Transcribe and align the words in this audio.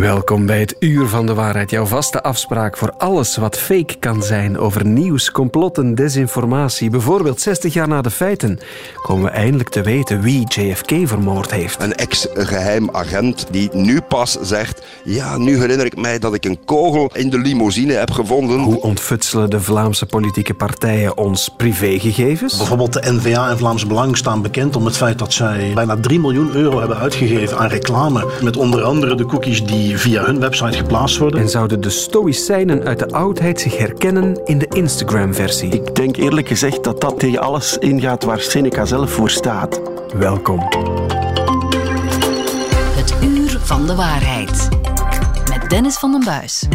Welkom 0.00 0.46
bij 0.46 0.60
het 0.60 0.76
Uur 0.78 1.06
van 1.06 1.26
de 1.26 1.34
Waarheid, 1.34 1.70
jouw 1.70 1.84
vaste 1.84 2.22
afspraak 2.22 2.76
voor 2.76 2.92
alles 2.98 3.36
wat 3.36 3.58
fake 3.58 3.96
kan 3.98 4.22
zijn 4.22 4.58
over 4.58 4.86
nieuws, 4.86 5.30
complotten, 5.30 5.94
desinformatie. 5.94 6.90
Bijvoorbeeld 6.90 7.40
60 7.40 7.74
jaar 7.74 7.88
na 7.88 8.02
de 8.02 8.10
feiten 8.10 8.58
komen 9.02 9.24
we 9.24 9.30
eindelijk 9.30 9.68
te 9.68 9.82
weten 9.82 10.20
wie 10.20 10.44
JFK 10.48 10.90
vermoord 11.04 11.50
heeft. 11.50 11.82
Een 11.82 11.94
ex-geheim 11.94 12.88
agent 12.92 13.46
die 13.50 13.68
nu 13.72 14.00
pas 14.00 14.38
zegt: 14.40 14.82
Ja, 15.04 15.38
nu 15.38 15.58
herinner 15.58 15.86
ik 15.86 15.96
mij 15.96 16.18
dat 16.18 16.34
ik 16.34 16.44
een 16.44 16.64
kogel 16.64 17.10
in 17.12 17.30
de 17.30 17.38
limousine 17.38 17.92
heb 17.92 18.10
gevonden. 18.10 18.60
Hoe 18.60 18.80
ontfutselen 18.80 19.50
de 19.50 19.60
Vlaamse 19.60 20.06
politieke 20.06 20.54
partijen 20.54 21.16
ons 21.16 21.48
privégegevens? 21.56 22.56
Bijvoorbeeld 22.56 22.92
de 22.92 23.12
NVA 23.12 23.50
en 23.50 23.58
Vlaams 23.58 23.86
Belang 23.86 24.16
staan 24.16 24.42
bekend 24.42 24.76
om 24.76 24.84
het 24.84 24.96
feit 24.96 25.18
dat 25.18 25.32
zij 25.32 25.72
bijna 25.74 25.96
3 26.00 26.20
miljoen 26.20 26.54
euro 26.54 26.78
hebben 26.78 26.98
uitgegeven 26.98 27.58
aan 27.58 27.68
reclame. 27.68 28.26
Met 28.42 28.56
onder 28.56 28.82
andere 28.82 29.14
de 29.14 29.26
cookies 29.26 29.64
die 29.64 29.85
via 29.94 30.24
hun 30.24 30.40
website 30.40 30.76
geplaatst 30.76 31.18
worden. 31.18 31.40
En 31.40 31.48
zouden 31.48 31.80
de 31.80 31.90
Stoïcijnen 31.90 32.84
uit 32.84 32.98
de 32.98 33.10
oudheid 33.10 33.60
zich 33.60 33.78
herkennen 33.78 34.40
in 34.44 34.58
de 34.58 34.66
Instagram-versie? 34.68 35.68
Ik 35.68 35.94
denk 35.94 36.16
eerlijk 36.16 36.48
gezegd 36.48 36.84
dat 36.84 37.00
dat 37.00 37.18
tegen 37.18 37.40
alles 37.40 37.78
ingaat 37.78 38.24
waar 38.24 38.40
Seneca 38.40 38.84
zelf 38.84 39.10
voor 39.10 39.30
staat. 39.30 39.80
Welkom. 40.14 40.60
Het 42.96 43.14
Uur 43.22 43.58
van 43.62 43.86
de 43.86 43.94
Waarheid. 43.94 44.68
Met 45.48 45.70
Dennis 45.70 45.96
van 45.96 46.10
den 46.10 46.24
Buis. 46.24 46.68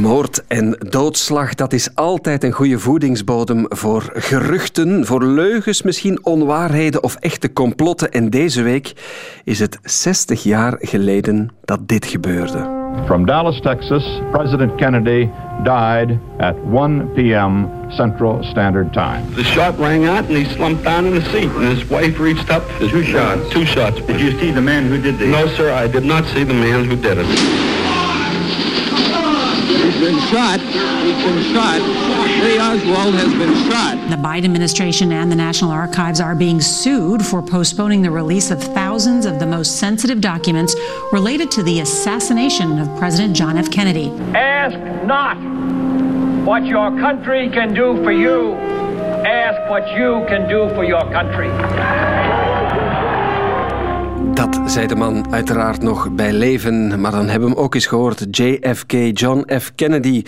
Moord 0.00 0.46
en 0.46 0.76
doodslag, 0.88 1.54
dat 1.54 1.72
is 1.72 1.94
altijd 1.94 2.44
een 2.44 2.52
goede 2.52 2.78
voedingsbodem 2.78 3.66
voor 3.68 4.10
geruchten, 4.14 5.06
voor 5.06 5.24
leugens, 5.24 5.82
misschien 5.82 6.24
onwaarheden 6.24 7.02
of 7.02 7.14
echte 7.14 7.52
complotten. 7.52 8.10
En 8.10 8.30
deze 8.30 8.62
week 8.62 8.92
is 9.44 9.58
het 9.58 9.78
60 9.82 10.42
jaar 10.42 10.76
geleden 10.78 11.50
dat 11.64 11.88
dit 11.88 12.06
gebeurde. 12.06 12.82
From 13.06 13.26
Dallas, 13.26 13.60
Texas, 13.60 14.20
President 14.30 14.74
Kennedy 14.74 15.28
died 15.62 16.18
at 16.38 16.54
1 16.72 17.12
p.m. 17.14 17.68
Central 17.88 18.42
Standard 18.42 18.92
Time. 18.92 19.22
The 19.34 19.44
shot 19.44 19.78
rang 19.78 20.08
out 20.08 20.28
and 20.28 20.36
he 20.36 20.44
slumped 20.44 20.84
down 20.84 21.04
in 21.04 21.20
the 21.20 21.28
seat 21.30 21.50
and 21.56 21.78
his 21.78 21.88
wife 21.88 22.22
reached 22.22 22.50
up. 22.50 22.62
Two 22.78 23.02
shots. 23.02 23.48
Two 23.50 23.64
shots. 23.64 24.00
Did 24.06 24.20
you 24.20 24.30
see 24.38 24.52
the 24.52 24.62
man 24.62 24.88
who 24.88 25.00
did 25.02 25.18
the... 25.18 25.26
No, 25.26 25.46
sir, 25.46 25.84
I 25.84 25.88
did 25.88 26.04
not 26.04 26.24
see 26.24 26.44
the 26.44 26.54
man 26.54 26.84
who 26.84 26.96
did 26.96 27.18
it. 27.18 27.73
He's 30.04 30.12
been 30.12 30.28
shot. 30.28 30.60
He's 30.60 31.24
been 31.24 31.54
shot. 31.54 31.80
Lee 31.80 32.58
Oswald 32.58 33.14
has 33.14 33.32
been 33.32 33.54
shot. 33.70 34.10
The 34.10 34.16
Biden 34.16 34.44
administration 34.44 35.12
and 35.12 35.32
the 35.32 35.36
National 35.36 35.70
Archives 35.70 36.20
are 36.20 36.34
being 36.34 36.60
sued 36.60 37.24
for 37.24 37.40
postponing 37.40 38.02
the 38.02 38.10
release 38.10 38.50
of 38.50 38.62
thousands 38.62 39.24
of 39.24 39.38
the 39.38 39.46
most 39.46 39.78
sensitive 39.78 40.20
documents 40.20 40.76
related 41.10 41.50
to 41.52 41.62
the 41.62 41.80
assassination 41.80 42.78
of 42.78 42.98
President 42.98 43.34
John 43.34 43.56
F. 43.56 43.70
Kennedy. 43.70 44.10
Ask 44.34 44.76
not 45.06 45.38
what 46.44 46.66
your 46.66 46.90
country 46.98 47.48
can 47.48 47.72
do 47.72 47.96
for 48.04 48.12
you. 48.12 48.52
Ask 49.24 49.70
what 49.70 49.88
you 49.96 50.26
can 50.28 50.46
do 50.50 50.68
for 50.74 50.84
your 50.84 51.10
country. 51.12 52.43
Dat 54.34 54.60
zei 54.66 54.86
de 54.86 54.94
man 54.94 55.32
uiteraard 55.32 55.82
nog 55.82 56.10
bij 56.10 56.32
leven, 56.32 57.00
maar 57.00 57.10
dan 57.10 57.28
hebben 57.28 57.48
we 57.48 57.54
hem 57.54 57.64
ook 57.64 57.74
eens 57.74 57.86
gehoord. 57.86 58.26
JFK, 58.30 58.92
John 59.12 59.58
F. 59.58 59.72
Kennedy, 59.74 60.22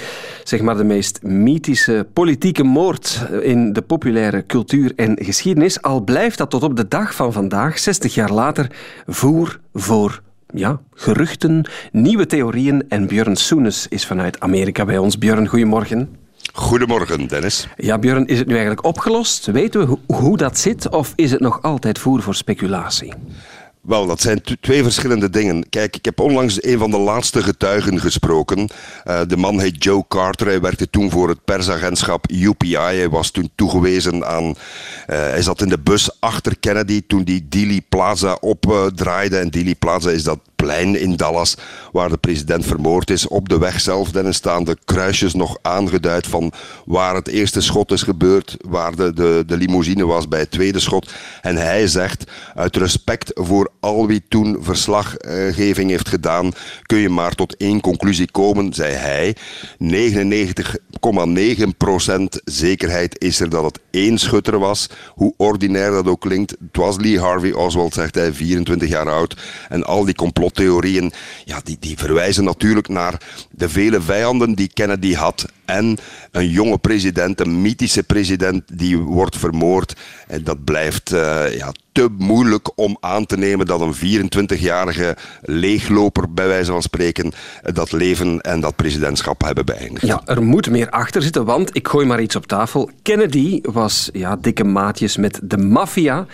zeg 0.44 0.60
maar 0.60 0.76
de 0.76 0.84
meest 0.84 1.22
mythische 1.22 2.06
politieke 2.12 2.62
moord 2.62 3.26
in 3.42 3.72
de 3.72 3.82
populaire 3.82 4.46
cultuur 4.46 4.92
en 4.96 5.18
geschiedenis. 5.20 5.82
Al 5.82 6.00
blijft 6.00 6.38
dat 6.38 6.50
tot 6.50 6.62
op 6.62 6.76
de 6.76 6.88
dag 6.88 7.14
van 7.14 7.32
vandaag, 7.32 7.78
60 7.78 8.14
jaar 8.14 8.32
later, 8.32 8.70
voer 9.06 9.60
voor 9.74 10.20
ja, 10.54 10.80
geruchten, 10.94 11.68
nieuwe 11.92 12.26
theorieën. 12.26 12.84
En 12.88 13.06
Björn 13.06 13.36
Soenes 13.36 13.86
is 13.88 14.06
vanuit 14.06 14.40
Amerika 14.40 14.84
bij 14.84 14.98
ons. 14.98 15.18
Björn, 15.18 15.48
goedemorgen. 15.48 16.08
Goedemorgen, 16.52 17.26
Dennis. 17.26 17.68
Ja, 17.76 17.98
Björn, 17.98 18.26
is 18.26 18.38
het 18.38 18.46
nu 18.46 18.52
eigenlijk 18.52 18.84
opgelost? 18.84 19.46
Weten 19.46 19.80
we 19.80 19.86
hoe, 19.86 19.98
hoe 20.06 20.36
dat 20.36 20.58
zit 20.58 20.88
of 20.88 21.12
is 21.16 21.30
het 21.30 21.40
nog 21.40 21.62
altijd 21.62 21.98
voer 21.98 22.22
voor 22.22 22.34
speculatie? 22.34 23.12
Wel, 23.86 24.06
dat 24.06 24.20
zijn 24.20 24.42
twee 24.60 24.82
verschillende 24.82 25.30
dingen. 25.30 25.68
Kijk, 25.68 25.96
ik 25.96 26.04
heb 26.04 26.20
onlangs 26.20 26.64
een 26.64 26.78
van 26.78 26.90
de 26.90 26.98
laatste 26.98 27.42
getuigen 27.42 28.00
gesproken. 28.00 28.68
Uh, 29.04 29.20
de 29.28 29.36
man 29.36 29.60
heet 29.60 29.84
Joe 29.84 30.04
Carter. 30.08 30.46
Hij 30.46 30.60
werkte 30.60 30.90
toen 30.90 31.10
voor 31.10 31.28
het 31.28 31.44
persagentschap 31.44 32.30
UPI. 32.30 32.76
Hij 32.76 33.08
was 33.08 33.30
toen 33.30 33.50
toegewezen 33.54 34.26
aan. 34.26 34.44
Uh, 34.44 34.54
hij 35.06 35.42
zat 35.42 35.62
in 35.62 35.68
de 35.68 35.78
bus 35.78 36.20
achter 36.20 36.58
Kennedy 36.58 37.02
toen 37.06 37.24
die 37.24 37.46
Dealey 37.48 37.82
Plaza 37.88 38.36
opdraaide. 38.40 39.38
En 39.38 39.50
Dealey 39.50 39.74
Plaza 39.74 40.10
is 40.10 40.22
dat 40.22 40.38
plein 40.56 41.00
in 41.00 41.16
Dallas 41.16 41.56
waar 41.92 42.08
de 42.08 42.16
president 42.16 42.66
vermoord 42.66 43.10
is. 43.10 43.28
Op 43.28 43.48
de 43.48 43.58
weg 43.58 43.80
zelf 43.80 44.10
staan 44.28 44.64
de 44.64 44.76
kruisjes 44.84 45.34
nog 45.34 45.58
aangeduid 45.62 46.26
van 46.26 46.52
waar 46.86 47.14
het 47.14 47.28
eerste 47.28 47.60
schot 47.60 47.92
is 47.92 48.02
gebeurd, 48.02 48.56
waar 48.68 48.96
de, 48.96 49.12
de, 49.12 49.42
de 49.46 49.56
limousine 49.56 50.06
was 50.06 50.28
bij 50.28 50.40
het 50.40 50.50
tweede 50.50 50.80
schot. 50.80 51.12
En 51.42 51.56
hij 51.56 51.86
zegt, 51.86 52.24
uit 52.54 52.76
respect 52.76 53.30
voor 53.34 53.70
al 53.80 54.06
wie 54.06 54.22
toen 54.28 54.56
verslaggeving 54.60 55.90
heeft 55.90 56.08
gedaan, 56.08 56.52
kun 56.82 56.98
je 56.98 57.08
maar 57.08 57.34
tot 57.34 57.56
één 57.56 57.80
conclusie 57.80 58.30
komen, 58.30 58.72
zei 58.72 58.94
hij. 58.94 59.36
99,9% 59.82 59.88
zekerheid 62.44 63.20
is 63.20 63.40
er 63.40 63.50
dat 63.50 63.64
het 63.64 63.80
één 63.90 64.18
schutter 64.18 64.58
was, 64.58 64.88
hoe 65.08 65.34
ordinair 65.36 65.90
dat 65.90 66.06
ook 66.06 66.20
klinkt. 66.20 66.50
Het 66.50 66.76
was 66.76 66.96
Lee 66.96 67.20
Harvey 67.20 67.52
Oswald, 67.52 67.94
zegt 67.94 68.14
hij, 68.14 68.32
24 68.32 68.88
jaar 68.88 69.10
oud. 69.10 69.36
En 69.68 69.84
al 69.84 70.04
die 70.04 70.14
complottheorieën, 70.46 71.12
ja, 71.44 71.60
die, 71.64 71.76
die 71.80 71.98
verwijzen 71.98 72.44
natuurlijk 72.44 72.88
naar 72.88 73.20
de 73.50 73.68
vele 73.68 74.00
vijanden 74.00 74.54
die 74.54 74.70
Kennedy 74.74 75.14
had. 75.14 75.46
En 75.64 75.98
een 76.30 76.48
jonge 76.48 76.78
president, 76.78 77.40
een 77.40 77.62
mythische 77.62 78.02
president, 78.02 78.62
die 78.72 78.98
wordt 78.98 79.36
vermoord. 79.36 79.96
En 80.26 80.44
dat 80.44 80.64
blijft 80.64 81.12
uh, 81.12 81.56
ja, 81.56 81.72
te 81.92 82.08
moeilijk 82.18 82.78
om 82.78 82.96
aan 83.00 83.26
te 83.26 83.36
nemen 83.36 83.66
dat 83.66 83.80
een 83.80 83.94
24-jarige 84.28 85.16
leegloper, 85.42 86.32
bij 86.32 86.46
wijze 86.46 86.72
van 86.72 86.82
spreken, 86.82 87.32
dat 87.72 87.92
leven 87.92 88.40
en 88.40 88.60
dat 88.60 88.76
presidentschap 88.76 89.42
hebben 89.42 89.64
beëindigd. 89.64 90.06
Ja, 90.06 90.22
er 90.24 90.42
moet 90.42 90.70
meer 90.70 90.90
achter 90.90 91.22
zitten, 91.22 91.44
want 91.44 91.76
ik 91.76 91.88
gooi 91.88 92.06
maar 92.06 92.20
iets 92.20 92.36
op 92.36 92.46
tafel. 92.46 92.90
Kennedy 93.02 93.60
was 93.62 94.08
ja, 94.12 94.36
dikke 94.36 94.64
maatjes 94.64 95.16
met 95.16 95.40
de 95.42 95.58
maffia. 95.58 96.26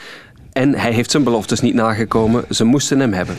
En 0.53 0.75
hij 0.75 0.93
heeft 0.93 1.11
zijn 1.11 1.25
beloftes 1.25 1.61
niet 1.61 1.75
nagekomen. 1.75 2.45
Ze 2.51 2.65
moesten 2.65 3.01
hem 3.01 3.13
hebben. 3.13 3.37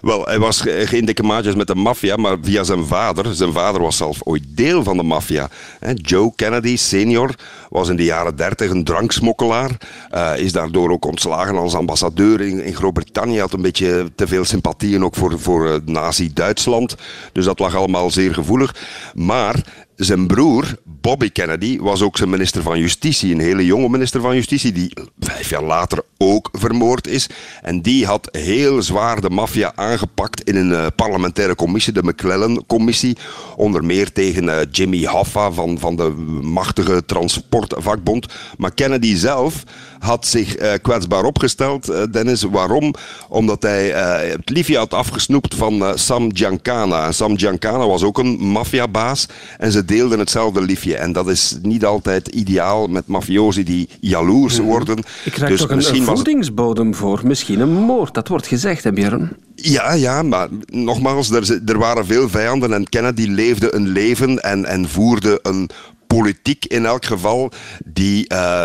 Wel, 0.00 0.24
hij 0.24 0.38
was 0.38 0.60
geen 0.60 1.04
dikke 1.04 1.22
maatjes 1.22 1.54
met 1.54 1.66
de 1.66 1.74
maffia, 1.74 2.16
maar 2.16 2.36
via 2.42 2.64
zijn 2.64 2.86
vader. 2.86 3.34
Zijn 3.34 3.52
vader 3.52 3.80
was 3.80 3.96
zelf 3.96 4.18
ooit 4.24 4.42
deel 4.48 4.82
van 4.84 4.96
de 4.96 5.02
maffia. 5.02 5.48
Joe 5.94 6.32
Kennedy 6.36 6.76
senior 6.76 7.34
was 7.68 7.88
in 7.88 7.96
de 7.96 8.04
jaren 8.04 8.36
dertig 8.36 8.70
een 8.70 8.84
dranksmokkelaar. 8.84 9.70
Uh, 10.14 10.32
is 10.36 10.52
daardoor 10.52 10.90
ook 10.90 11.04
ontslagen 11.04 11.56
als 11.56 11.74
ambassadeur 11.74 12.40
in, 12.40 12.64
in 12.64 12.74
Groot-Brittannië. 12.74 13.38
Had 13.38 13.52
een 13.52 13.62
beetje 13.62 14.10
te 14.14 14.26
veel 14.26 14.44
sympathieën 14.44 15.04
ook 15.04 15.14
voor, 15.14 15.40
voor 15.40 15.66
uh, 15.66 15.74
nazi-Duitsland. 15.84 16.94
Dus 17.32 17.44
dat 17.44 17.58
lag 17.58 17.74
allemaal 17.74 18.10
zeer 18.10 18.34
gevoelig. 18.34 18.74
Maar 19.14 19.64
zijn 20.00 20.26
broer, 20.26 20.74
Bobby 20.84 21.30
Kennedy, 21.30 21.78
was 21.78 22.02
ook 22.02 22.16
zijn 22.16 22.30
minister 22.30 22.62
van 22.62 22.78
Justitie. 22.78 23.34
Een 23.34 23.40
hele 23.40 23.64
jonge 23.64 23.88
minister 23.88 24.20
van 24.20 24.34
Justitie, 24.34 24.72
die 24.72 24.92
vijf 25.18 25.50
jaar 25.50 25.62
later 25.62 26.02
ook 26.18 26.48
vermoord 26.52 27.06
is. 27.06 27.28
En 27.62 27.82
die 27.82 28.06
had 28.06 28.28
heel 28.32 28.82
zwaar 28.82 29.20
de 29.20 29.30
maffia 29.30 29.72
aangepakt 29.74 30.42
in 30.42 30.56
een 30.56 30.70
uh, 30.70 30.86
parlementaire 30.96 31.54
commissie, 31.54 31.92
de 31.92 32.02
McClellan-commissie. 32.02 33.16
Onder 33.56 33.84
meer 33.84 34.12
tegen 34.12 34.44
uh, 34.44 34.56
Jimmy 34.70 35.04
Hoffa 35.04 35.50
van, 35.50 35.78
van 35.78 35.96
de 35.96 36.08
machtige 36.42 37.04
transportvakbond. 37.04 38.26
Maar 38.58 38.74
Kennedy 38.74 39.16
zelf 39.16 39.64
had 40.00 40.26
zich 40.26 40.58
uh, 40.58 40.72
kwetsbaar 40.82 41.24
opgesteld, 41.24 42.12
Dennis. 42.12 42.42
Waarom? 42.42 42.94
Omdat 43.28 43.62
hij 43.62 43.88
het 44.30 44.50
liefje 44.50 44.76
had 44.76 44.94
afgesnoept 44.94 45.54
van 45.54 45.92
Sam 45.94 46.36
Giancana. 46.36 47.06
En 47.06 47.14
Sam 47.14 47.38
Giancana 47.38 47.86
was 47.86 48.02
ook 48.02 48.18
een 48.18 48.38
maffiabaas. 48.38 49.26
En 49.58 49.72
ze 49.72 49.84
deelden 49.84 50.18
hetzelfde 50.18 50.60
liefje. 50.60 50.96
En 50.96 51.12
dat 51.12 51.28
is 51.28 51.58
niet 51.62 51.84
altijd 51.84 52.28
ideaal 52.28 52.86
met 52.86 53.06
mafiosi 53.06 53.64
die 53.64 53.88
jaloers 54.00 54.58
worden. 54.58 54.98
Ik 55.24 55.32
krijg 55.32 55.50
dus 55.50 55.60
toch 55.60 55.70
een, 55.70 55.94
een 55.94 56.04
voedingsbodem 56.04 56.94
voor. 56.94 57.20
Misschien 57.24 57.60
een 57.60 57.72
moord. 57.72 58.14
Dat 58.14 58.28
wordt 58.28 58.46
gezegd, 58.46 58.84
hè 58.84 58.92
Björn? 58.92 59.36
Ja, 59.54 59.92
ja, 59.92 60.22
maar 60.22 60.48
nogmaals, 60.66 61.30
er, 61.30 61.60
er 61.66 61.78
waren 61.78 62.06
veel 62.06 62.28
vijanden 62.28 62.72
en 62.72 62.88
Kennedy 62.88 63.26
leefde 63.26 63.74
een 63.74 63.88
leven 63.88 64.42
en, 64.42 64.64
en 64.64 64.88
voerde 64.88 65.38
een 65.42 65.70
politiek 66.16 66.64
in 66.64 66.86
elk 66.86 67.04
geval, 67.04 67.50
die 67.84 68.24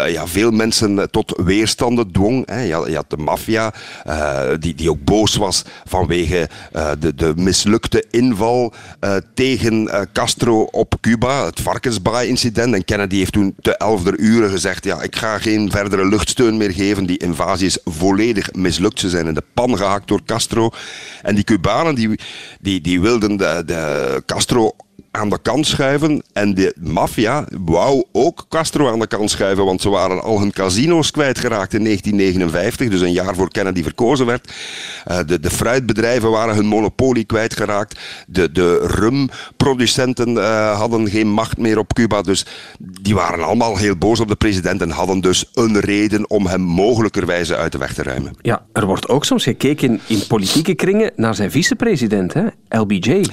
ja, 0.10 0.28
veel 0.28 0.52
mensen 0.52 1.12
tot 1.12 1.42
weerstanden 1.44 2.12
dwong. 2.12 2.50
Hè. 2.50 2.62
Je, 2.62 2.96
had, 2.96 3.10
de 3.10 3.18
maffia, 3.18 3.74
die, 4.60 4.76
die 4.76 4.90
ook 4.90 5.04
boos 5.04 5.36
was 5.36 5.64
vanwege 5.86 6.50
de, 7.00 7.16
de 7.16 7.34
mislukte 7.36 8.06
inval 8.10 8.74
tegen 9.34 9.90
Castro 10.14 10.62
op 10.64 10.96
Cuba, 11.02 11.46
het 11.46 11.62
Varkensbaai-incident. 11.62 12.74
En 12.74 12.86
Kennedy 12.86 13.18
heeft 13.18 13.32
toen 13.32 13.56
te 13.62 13.78
elfde 13.78 14.18
uren 14.18 14.50
gezegd, 14.50 14.84
ja, 14.84 15.02
ik 15.02 15.16
ga 15.16 15.38
geen 15.38 15.72
verdere 15.72 16.08
luchtsteun 16.08 16.58
meer 16.58 16.72
geven. 16.72 17.06
Die 17.06 17.18
invasie 17.18 17.66
is 17.66 17.78
volledig 17.84 18.54
mislukt. 18.54 19.00
Ze 19.00 19.10
zijn 19.10 19.28
in 19.28 19.34
de 19.34 19.44
pan 19.54 19.78
gehakt 19.78 20.08
door 20.08 20.24
Castro. 20.26 20.70
En 21.22 21.36
die 21.36 21.44
Cubanen 21.44 21.96
die, 21.96 22.20
die, 22.60 22.82
die 22.82 23.02
wilden 23.02 23.38
de, 23.38 23.64
de 23.66 24.24
Castro 24.26 24.76
aan 25.16 25.30
de 25.30 25.40
kant 25.42 25.68
schuiven. 25.68 26.24
En 26.34 26.54
de 26.54 26.76
maffia 26.80 27.48
wou 27.66 28.04
ook 28.12 28.46
Castro 28.50 28.92
aan 28.92 29.00
de 29.00 29.08
kant 29.08 29.30
schuiven, 29.30 29.66
want 29.66 29.82
ze 29.82 29.90
waren 29.90 30.24
al 30.24 30.40
hun 30.40 30.52
casino's 30.52 31.12
kwijtgeraakt 31.12 31.74
in 31.74 31.84
1959, 31.84 32.90
dus 32.90 33.02
een 33.02 33.12
jaar 33.12 33.36
voor 33.36 33.52
Kennedy 33.52 33.84
verkozen 33.84 34.26
werd. 34.26 34.54
Uh, 35.08 35.20
de, 35.26 35.40
de 35.40 35.50
fruitbedrijven 35.50 36.32
waren 36.32 36.56
hun 36.56 36.66
monopolie 36.66 37.24
kwijtgeraakt. 37.24 38.00
De, 38.28 38.52
de 38.52 38.88
rumproducenten 38.88 40.30
uh, 40.30 40.78
hadden 40.78 41.10
geen 41.10 41.28
macht 41.28 41.58
meer 41.58 41.78
op 41.78 41.94
Cuba, 41.94 42.22
dus 42.22 42.46
die 42.80 43.16
waren 43.16 43.46
allemaal 43.46 43.78
heel 43.78 43.96
boos 43.96 44.20
op 44.20 44.28
de 44.28 44.36
president 44.36 44.82
en 44.82 44.90
hadden 44.90 45.22
dus 45.22 45.50
een 45.54 45.80
reden 45.80 46.30
om 46.30 46.48
hem 46.48 46.62
mogelijkerwijze 46.62 47.56
uit 47.56 47.72
de 47.72 47.78
weg 47.78 47.94
te 47.94 48.04
ruimen. 48.04 48.36
Ja, 48.42 48.66
er 48.74 48.86
wordt 48.86 49.10
ook 49.10 49.26
soms 49.26 49.44
gekeken 49.44 50.00
in 50.08 50.28
politieke 50.28 50.74
kringen 50.74 51.12
naar 51.16 51.36
zijn 51.36 51.52
vicepresident, 51.52 52.34
hè? 52.34 52.44
LBJ. 52.70 53.24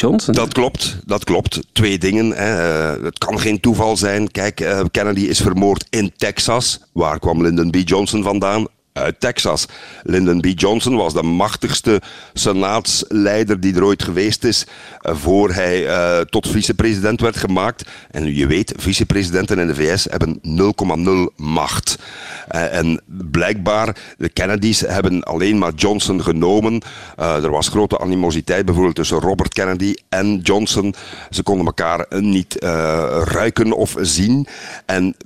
Johnson. 0.00 0.34
Dat 0.34 0.52
klopt, 0.52 0.96
dat 1.04 1.24
klopt. 1.24 1.60
Twee 1.72 1.98
dingen. 1.98 2.30
Hè. 2.30 2.94
Eh, 2.94 3.04
het 3.04 3.18
kan 3.18 3.40
geen 3.40 3.60
toeval 3.60 3.96
zijn. 3.96 4.30
Kijk, 4.30 4.60
uh, 4.60 4.80
Kennedy 4.90 5.20
is 5.20 5.40
vermoord 5.40 5.86
in 5.90 6.12
Texas. 6.16 6.80
Waar 6.92 7.18
kwam 7.18 7.42
Lyndon 7.42 7.70
B. 7.70 7.76
Johnson 7.84 8.22
vandaan? 8.22 8.66
Uit 8.98 9.20
Texas. 9.20 9.66
Lyndon 10.02 10.40
B. 10.40 10.46
Johnson 10.54 10.96
was 10.96 11.12
de 11.12 11.22
machtigste 11.22 12.00
senaatsleider 12.32 13.60
die 13.60 13.74
er 13.74 13.84
ooit 13.84 14.02
geweest 14.02 14.44
is 14.44 14.66
eh, 15.00 15.16
voor 15.16 15.52
hij 15.52 15.86
uh, 15.86 16.20
tot 16.20 16.48
vicepresident 16.48 17.20
werd 17.20 17.36
gemaakt. 17.36 17.84
En 18.10 18.34
je 18.34 18.46
weet, 18.46 18.74
vicepresidenten 18.76 19.58
in 19.58 19.66
de 19.66 19.74
VS 19.74 20.06
hebben 20.10 20.40
0,0 21.30 21.34
macht. 21.36 21.98
Uh, 22.54 22.74
en 22.74 23.00
blijkbaar, 23.30 23.96
de 24.18 24.28
Kennedys 24.28 24.80
hebben 24.80 25.22
alleen 25.22 25.58
maar 25.58 25.72
Johnson 25.72 26.22
genomen. 26.22 26.82
er 27.16 27.50
was 27.50 27.68
grote 27.68 27.98
animositeit 27.98 28.64
bijvoorbeeld 28.64 28.96
tussen 28.96 29.20
Robert 29.20 29.52
Kennedy 29.52 29.94
en 30.08 30.38
Johnson. 30.38 30.94
Ze 31.30 31.42
konden 31.42 31.66
elkaar 31.66 32.06
niet 32.08 32.56
ruiken 33.24 33.72
of 33.72 33.94
zien. 34.00 34.46
En 34.86 35.16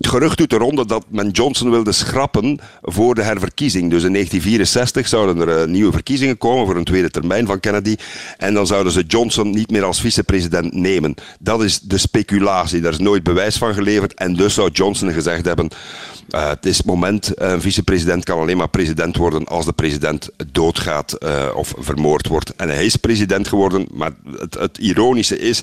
het 0.00 0.08
gerucht 0.08 0.38
doet 0.38 0.50
de 0.50 0.56
ronde 0.56 0.86
dat 0.86 1.04
men 1.08 1.30
Johnson 1.30 1.70
wilde 1.70 1.92
schrappen 1.92 2.58
voor 2.82 3.14
de 3.14 3.22
herverkiezing. 3.22 3.90
Dus 3.90 4.02
in 4.02 4.12
1964 4.12 5.08
zouden 5.08 5.48
er 5.48 5.60
eh, 5.60 5.66
nieuwe 5.66 5.92
verkiezingen 5.92 6.38
komen 6.38 6.66
voor 6.66 6.76
een 6.76 6.84
tweede 6.84 7.10
termijn 7.10 7.46
van 7.46 7.60
Kennedy. 7.60 7.96
En 8.36 8.54
dan 8.54 8.66
zouden 8.66 8.92
ze 8.92 9.02
Johnson 9.02 9.50
niet 9.50 9.70
meer 9.70 9.84
als 9.84 10.00
vicepresident 10.00 10.74
nemen. 10.74 11.14
Dat 11.38 11.62
is 11.62 11.80
de 11.80 11.98
speculatie. 11.98 12.80
Daar 12.80 12.92
is 12.92 12.98
nooit 12.98 13.22
bewijs 13.22 13.56
van 13.56 13.74
geleverd. 13.74 14.14
En 14.14 14.34
dus 14.34 14.54
zou 14.54 14.70
Johnson 14.72 15.12
gezegd 15.12 15.44
hebben. 15.44 15.68
Uh, 16.30 16.48
het 16.48 16.66
is 16.66 16.76
het 16.76 16.86
moment, 16.86 17.34
eh, 17.34 17.50
een 17.50 17.60
vicepresident 17.60 18.24
kan 18.24 18.38
alleen 18.38 18.56
maar 18.56 18.68
president 18.68 19.16
worden 19.16 19.46
als 19.46 19.64
de 19.64 19.72
president 19.72 20.28
doodgaat 20.52 21.18
of 21.54 21.74
vermoord 21.78 22.26
wordt. 22.26 22.54
En 22.56 22.68
hij 22.68 22.84
is 22.84 22.96
president 22.96 23.48
geworden, 23.48 23.86
maar 23.92 24.10
het, 24.38 24.54
het 24.54 24.78
ironische 24.78 25.38
is, 25.38 25.62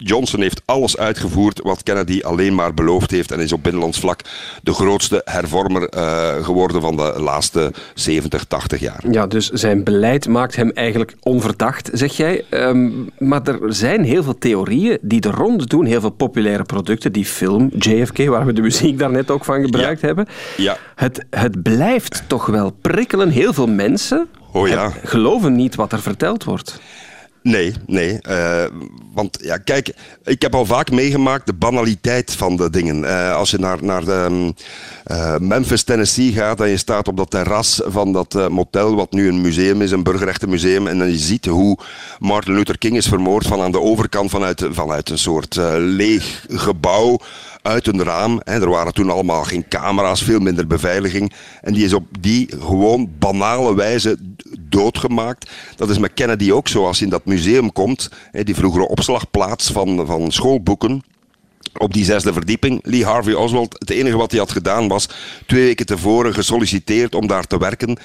Johnson 0.00 0.40
heeft 0.40 0.62
alles 0.64 0.96
uitgevoerd 0.96 1.60
wat 1.62 1.82
Kennedy 1.82 2.20
alleen 2.22 2.54
maar 2.54 2.74
beloofd 2.74 3.10
heeft 3.10 3.30
en 3.30 3.40
is 3.40 3.52
op 3.52 3.62
binnenlands 3.62 3.98
vlak 3.98 4.20
de 4.62 4.72
grootste 4.72 5.22
hervormer 5.24 5.88
uh, 5.96 6.44
geworden 6.44 6.80
van 6.80 6.96
de 6.96 7.14
laatste 7.16 7.72
70, 7.94 8.44
80 8.44 8.80
jaar. 8.80 9.04
Ja, 9.10 9.26
dus 9.26 9.48
zijn 9.50 9.84
beleid 9.84 10.28
maakt 10.28 10.56
hem 10.56 10.70
eigenlijk 10.70 11.14
onverdacht, 11.20 11.90
zeg 11.92 12.16
jij. 12.16 12.44
Um, 12.50 13.10
maar 13.18 13.42
er 13.42 13.58
zijn 13.74 14.04
heel 14.04 14.22
veel 14.22 14.38
theorieën 14.38 14.98
die 15.00 15.20
de 15.20 15.30
ronde 15.30 15.66
doen, 15.66 15.84
heel 15.84 16.00
veel 16.00 16.10
populaire 16.10 16.64
producten, 16.64 17.12
die 17.12 17.24
film 17.24 17.70
JFK, 17.78 18.26
waar 18.26 18.46
we 18.46 18.52
de 18.52 18.62
muziek 18.62 18.98
daarnet 18.98 19.30
ook 19.30 19.44
van 19.44 19.62
gebruikt 19.62 20.00
ja. 20.00 20.06
hebben. 20.06 20.26
Ja. 20.56 20.76
Het, 20.94 21.24
het 21.30 21.62
blijft 21.62 22.22
toch 22.26 22.46
wel 22.46 22.70
prikkelen. 22.80 23.28
Heel 23.28 23.52
veel 23.52 23.66
mensen 23.66 24.28
oh, 24.52 24.68
ja. 24.68 24.92
geloven 25.04 25.56
niet 25.56 25.74
wat 25.74 25.92
er 25.92 26.00
verteld 26.00 26.44
wordt. 26.44 26.80
Nee, 27.48 27.72
nee. 27.86 28.18
Uh, 28.28 28.64
want 29.14 29.38
ja, 29.42 29.56
kijk, 29.56 29.94
ik 30.24 30.42
heb 30.42 30.54
al 30.54 30.66
vaak 30.66 30.90
meegemaakt 30.90 31.46
de 31.46 31.52
banaliteit 31.52 32.34
van 32.34 32.56
de 32.56 32.70
dingen. 32.70 33.02
Uh, 33.02 33.34
als 33.34 33.50
je 33.50 33.58
naar, 33.58 33.84
naar 33.84 34.04
de, 34.04 34.54
uh, 35.10 35.36
Memphis, 35.38 35.82
Tennessee 35.82 36.32
gaat 36.32 36.60
en 36.60 36.68
je 36.68 36.76
staat 36.76 37.08
op 37.08 37.16
dat 37.16 37.30
terras 37.30 37.80
van 37.84 38.12
dat 38.12 38.50
motel, 38.50 38.94
wat 38.94 39.12
nu 39.12 39.28
een 39.28 39.40
museum 39.40 39.82
is, 39.82 39.90
een 39.90 40.02
burgerrechtenmuseum, 40.02 40.86
en 40.86 40.98
dan 40.98 41.10
je 41.10 41.18
ziet 41.18 41.46
hoe 41.46 41.78
Martin 42.18 42.54
Luther 42.54 42.78
King 42.78 42.96
is 42.96 43.06
vermoord 43.06 43.46
van 43.46 43.60
aan 43.60 43.72
de 43.72 43.80
overkant 43.80 44.30
vanuit, 44.30 44.66
vanuit 44.70 45.10
een 45.10 45.18
soort 45.18 45.56
leeg 45.76 46.46
gebouw 46.48 47.18
uit 47.68 47.86
een 47.86 48.02
raam. 48.02 48.40
Hè. 48.44 48.60
Er 48.60 48.70
waren 48.70 48.94
toen 48.94 49.10
allemaal 49.10 49.44
geen 49.44 49.68
camera's, 49.68 50.22
veel 50.22 50.40
minder 50.40 50.66
beveiliging. 50.66 51.32
En 51.60 51.72
die 51.72 51.84
is 51.84 51.92
op 51.92 52.06
die 52.20 52.48
gewoon 52.60 53.10
banale 53.18 53.74
wijze 53.74 54.16
doodgemaakt. 54.60 55.50
Dat 55.76 55.90
is 55.90 55.98
met 55.98 56.14
Kennedy 56.14 56.50
ook 56.50 56.68
zo. 56.68 56.86
Als 56.86 56.98
je 56.98 57.04
in 57.04 57.10
dat 57.10 57.24
museum 57.24 57.72
komt, 57.72 58.10
hè, 58.30 58.44
die 58.44 58.54
vroegere 58.54 58.88
opslagplaats 58.88 59.70
van, 59.72 60.06
van 60.06 60.32
schoolboeken 60.32 61.02
op 61.76 61.92
die 61.92 62.04
zesde 62.04 62.32
verdieping. 62.32 62.80
Lee 62.82 63.04
Harvey 63.04 63.34
Oswald, 63.34 63.76
het 63.78 63.90
enige 63.90 64.16
wat 64.16 64.30
hij 64.30 64.40
had 64.40 64.52
gedaan 64.52 64.88
was 64.88 65.08
twee 65.46 65.64
weken 65.64 65.86
tevoren 65.86 66.34
gesolliciteerd 66.34 67.14
om 67.14 67.26
daar 67.26 67.46
te 67.46 67.58
werken. 67.58 67.96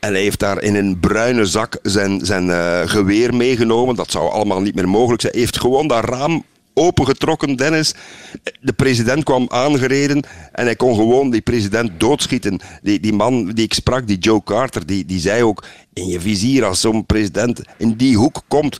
En 0.00 0.12
hij 0.12 0.22
heeft 0.22 0.38
daar 0.38 0.62
in 0.62 0.74
een 0.74 1.00
bruine 1.00 1.46
zak 1.46 1.78
zijn, 1.82 2.24
zijn 2.24 2.46
uh, 2.46 2.80
geweer 2.84 3.34
meegenomen. 3.34 3.94
Dat 3.94 4.10
zou 4.10 4.30
allemaal 4.30 4.60
niet 4.60 4.74
meer 4.74 4.88
mogelijk 4.88 5.20
zijn. 5.20 5.32
Hij 5.32 5.42
heeft 5.42 5.60
gewoon 5.60 5.86
dat 5.86 6.04
raam 6.04 6.44
opengetrokken, 6.74 7.56
Dennis. 7.56 7.94
De 8.60 8.72
president 8.72 9.24
kwam 9.24 9.46
aangereden 9.48 10.22
en 10.52 10.64
hij 10.64 10.76
kon 10.76 10.94
gewoon 10.94 11.30
die 11.30 11.40
president 11.40 12.00
doodschieten. 12.00 12.60
Die, 12.82 13.00
die 13.00 13.12
man 13.12 13.50
die 13.50 13.64
ik 13.64 13.74
sprak, 13.74 14.06
die 14.06 14.18
Joe 14.18 14.42
Carter, 14.44 14.86
die, 14.86 15.04
die 15.04 15.20
zei 15.20 15.42
ook 15.42 15.64
in 15.92 16.06
je 16.06 16.20
vizier 16.20 16.64
als 16.64 16.80
zo'n 16.80 17.06
president 17.06 17.60
in 17.76 17.96
die 17.96 18.16
hoek 18.16 18.42
komt, 18.48 18.78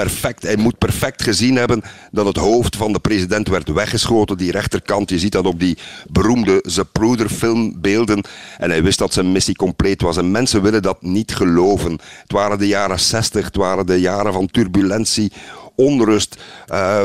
perfect. 0.00 0.42
Hij 0.42 0.56
moet 0.56 0.78
perfect 0.78 1.22
gezien 1.22 1.56
hebben 1.56 1.82
dat 2.10 2.26
het 2.26 2.36
hoofd 2.36 2.76
van 2.76 2.92
de 2.92 2.98
president 2.98 3.48
werd 3.48 3.68
weggeschoten. 3.68 4.36
Die 4.36 4.50
rechterkant, 4.50 5.10
je 5.10 5.18
ziet 5.18 5.32
dat 5.32 5.46
op 5.46 5.60
die 5.60 5.78
beroemde 6.10 6.58
Zapruder 6.66 7.28
filmbeelden. 7.28 8.24
En 8.58 8.70
hij 8.70 8.82
wist 8.82 8.98
dat 8.98 9.12
zijn 9.12 9.32
missie 9.32 9.56
compleet 9.56 10.02
was. 10.02 10.16
En 10.16 10.30
mensen 10.30 10.62
willen 10.62 10.82
dat 10.82 11.02
niet 11.02 11.34
geloven. 11.34 11.92
Het 12.22 12.32
waren 12.32 12.58
de 12.58 12.66
jaren 12.66 13.00
60, 13.00 13.44
het 13.44 13.56
waren 13.56 13.86
de 13.86 14.00
jaren 14.00 14.32
van 14.32 14.46
turbulentie 14.46 15.32
onrust, 15.74 16.36
uh, 16.72 17.04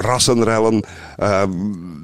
rassenrellen, 0.00 0.82
uh, 1.18 1.42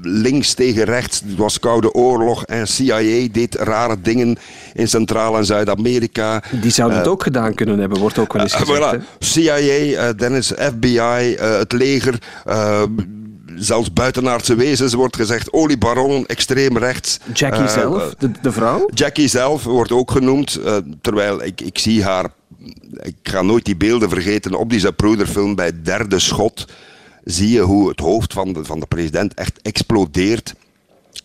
links 0.01 0.53
tegen 0.53 0.83
rechts. 0.83 1.19
Het 1.19 1.35
was 1.35 1.59
Koude 1.59 1.93
Oorlog 1.93 2.45
en 2.45 2.67
CIA 2.67 3.27
deed 3.31 3.55
rare 3.55 4.01
dingen 4.01 4.37
in 4.73 4.87
Centraal- 4.87 5.37
en 5.37 5.45
Zuid-Amerika. 5.45 6.43
Die 6.61 6.71
zouden 6.71 6.97
het 6.97 7.07
uh, 7.07 7.11
ook 7.11 7.23
gedaan 7.23 7.53
kunnen 7.53 7.79
hebben, 7.79 7.99
wordt 7.99 8.17
ook 8.17 8.33
wel 8.33 8.41
eens 8.41 8.53
gezegd. 8.53 8.95
Voilà. 8.95 9.19
CIA, 9.19 10.13
Dennis, 10.13 10.53
FBI, 10.57 11.35
het 11.39 11.71
leger 11.71 12.19
zelfs 13.55 13.93
buitenaardse 13.93 14.55
wezens 14.55 14.93
wordt 14.93 15.15
gezegd, 15.15 15.53
oliebaron, 15.53 16.25
extreem 16.25 16.77
rechts. 16.77 17.19
Jackie 17.33 17.61
uh, 17.61 17.67
zelf, 17.67 18.15
de, 18.17 18.31
de, 18.41 18.51
vrouw? 18.51 18.89
Jackie 18.93 19.27
zelf 19.27 19.63
wordt 19.63 19.91
ook 19.91 20.11
genoemd, 20.11 20.59
uh, 20.65 20.77
terwijl 21.01 21.43
ik, 21.43 21.61
ik 21.61 21.77
zie 21.77 22.03
haar 22.03 22.29
ik 23.01 23.15
ga 23.23 23.41
nooit 23.41 23.65
die 23.65 23.75
beelden 23.75 24.09
vergeten. 24.09 24.53
Op 24.53 24.69
die 24.69 24.79
Zapruder-film 24.79 25.55
bij 25.55 25.65
het 25.65 25.85
derde 25.85 26.19
schot 26.19 26.65
zie 27.23 27.49
je 27.49 27.61
hoe 27.61 27.89
het 27.89 27.99
hoofd 27.99 28.33
van 28.33 28.53
de, 28.53 28.65
van 28.65 28.79
de 28.79 28.85
president 28.85 29.33
echt 29.33 29.61
explodeert. 29.61 30.53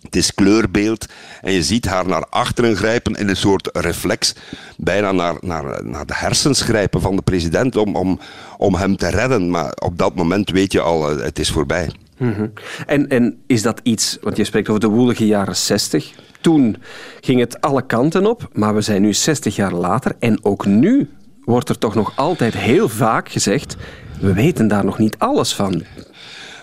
Het 0.02 0.16
is 0.16 0.34
kleurbeeld 0.34 1.06
en 1.42 1.52
je 1.52 1.62
ziet 1.62 1.84
haar 1.84 2.08
naar 2.08 2.26
achteren 2.30 2.76
grijpen 2.76 3.14
in 3.14 3.28
een 3.28 3.36
soort 3.36 3.68
reflex, 3.72 4.34
bijna 4.76 5.12
naar, 5.12 5.36
naar, 5.40 5.84
naar 5.84 6.06
de 6.06 6.14
hersens 6.14 6.60
grijpen 6.60 7.00
van 7.00 7.16
de 7.16 7.22
president 7.22 7.76
om, 7.76 7.96
om, 7.96 8.20
om 8.56 8.74
hem 8.74 8.96
te 8.96 9.08
redden. 9.08 9.50
Maar 9.50 9.72
op 9.82 9.98
dat 9.98 10.14
moment 10.14 10.50
weet 10.50 10.72
je 10.72 10.80
al, 10.80 11.10
eh, 11.10 11.24
het 11.24 11.38
is 11.38 11.50
voorbij. 11.50 11.90
-hmm. 12.18 12.52
en, 12.86 13.08
en 13.08 13.38
is 13.46 13.62
dat 13.62 13.80
iets, 13.82 14.18
want 14.20 14.36
je 14.36 14.44
spreekt 14.44 14.68
over 14.68 14.80
de 14.80 14.86
woelige 14.86 15.26
jaren 15.26 15.56
60. 15.56 16.12
Toen 16.40 16.76
ging 17.20 17.40
het 17.40 17.60
alle 17.60 17.86
kanten 17.86 18.26
op, 18.26 18.48
maar 18.52 18.74
we 18.74 18.80
zijn 18.80 19.02
nu 19.02 19.12
60 19.12 19.56
jaar 19.56 19.72
later 19.72 20.12
en 20.18 20.44
ook 20.44 20.66
nu 20.66 21.08
wordt 21.44 21.68
er 21.68 21.78
toch 21.78 21.94
nog 21.94 22.12
altijd 22.16 22.54
heel 22.54 22.88
vaak 22.88 23.28
gezegd: 23.28 23.76
we 24.20 24.32
weten 24.32 24.68
daar 24.68 24.84
nog 24.84 24.98
niet 24.98 25.18
alles 25.18 25.54
van. 25.54 25.82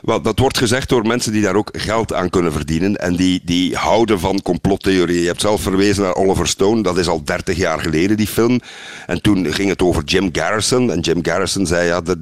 Wel, 0.03 0.21
dat 0.21 0.39
wordt 0.39 0.57
gezegd 0.57 0.89
door 0.89 1.07
mensen 1.07 1.31
die 1.31 1.41
daar 1.41 1.55
ook 1.55 1.69
geld 1.71 2.13
aan 2.13 2.29
kunnen 2.29 2.51
verdienen. 2.51 2.95
En 2.95 3.15
die, 3.15 3.41
die 3.45 3.75
houden 3.75 4.19
van 4.19 4.41
complottheorieën. 4.41 5.21
Je 5.21 5.27
hebt 5.27 5.41
zelf 5.41 5.61
verwezen 5.61 6.03
naar 6.03 6.15
Oliver 6.15 6.47
Stone. 6.47 6.83
Dat 6.83 6.97
is 6.97 7.07
al 7.07 7.23
30 7.23 7.57
jaar 7.57 7.79
geleden, 7.79 8.17
die 8.17 8.27
film. 8.27 8.59
En 9.05 9.21
toen 9.21 9.53
ging 9.53 9.69
het 9.69 9.81
over 9.81 10.03
Jim 10.03 10.29
Garrison. 10.31 10.91
En 10.91 10.99
Jim 10.99 11.25
Garrison 11.25 11.65
zei, 11.65 11.87
ja, 11.87 12.01
de, 12.01 12.17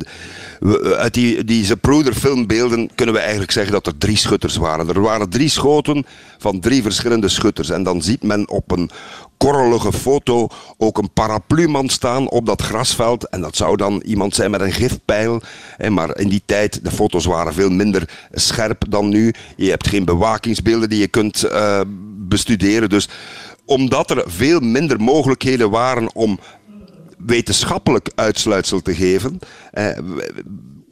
uit 0.98 1.14
die, 1.14 1.44
die 1.44 1.76
filmbeelden 2.14 2.90
kunnen 2.96 3.16
we 3.16 3.22
eigenlijk 3.22 3.52
zeggen 3.52 3.74
dat 3.74 3.88
er 3.88 3.98
drie 3.98 4.18
schutters 4.18 4.56
waren. 4.56 4.88
Er 4.88 5.02
waren 5.02 5.30
drie 5.30 5.50
schoten 5.50 6.06
van 6.38 6.60
drie 6.60 6.82
verschillende 6.82 7.30
schutters. 7.30 7.70
En 7.70 7.84
dan 7.84 8.02
ziet 8.02 8.24
men 8.24 8.50
op 8.50 8.72
een 8.72 8.90
korrelige 9.38 9.94
foto 9.94 10.48
ook 10.78 10.98
een 10.98 11.12
parapluman 11.14 11.90
staan 11.90 12.30
op 12.30 12.46
dat 12.46 12.62
grasveld. 12.62 13.30
En 13.30 13.42
dat 13.42 13.56
zou 13.56 13.78
dan 13.78 14.02
iemand 14.06 14.36
zijn 14.36 14.52
met 14.52 14.62
een 14.62 14.72
gifpijl. 14.72 15.42
Maar 15.90 16.18
in 16.18 16.30
die 16.30 16.42
tijd, 16.46 16.84
de 16.84 16.92
foto's 16.92 17.26
waren 17.26 17.54
veel 17.54 17.70
minder 17.70 18.10
scherp 18.32 18.84
dan 18.90 19.10
nu. 19.10 19.34
Je 19.56 19.70
hebt 19.70 19.88
geen 19.88 20.06
bewakingsbeelden 20.06 20.90
die 20.90 21.00
je 21.00 21.08
kunt 21.08 21.46
uh, 21.46 21.82
bestuderen. 22.18 22.90
Dus 22.90 23.10
omdat 23.66 24.10
er 24.10 24.24
veel 24.28 24.60
minder 24.60 25.02
mogelijkheden 25.02 25.70
waren 25.70 26.16
om 26.16 26.40
wetenschappelijk 27.26 28.12
uitsluitsel 28.16 28.82
te 28.82 28.96
geven, 28.96 29.40
eh, 29.72 29.98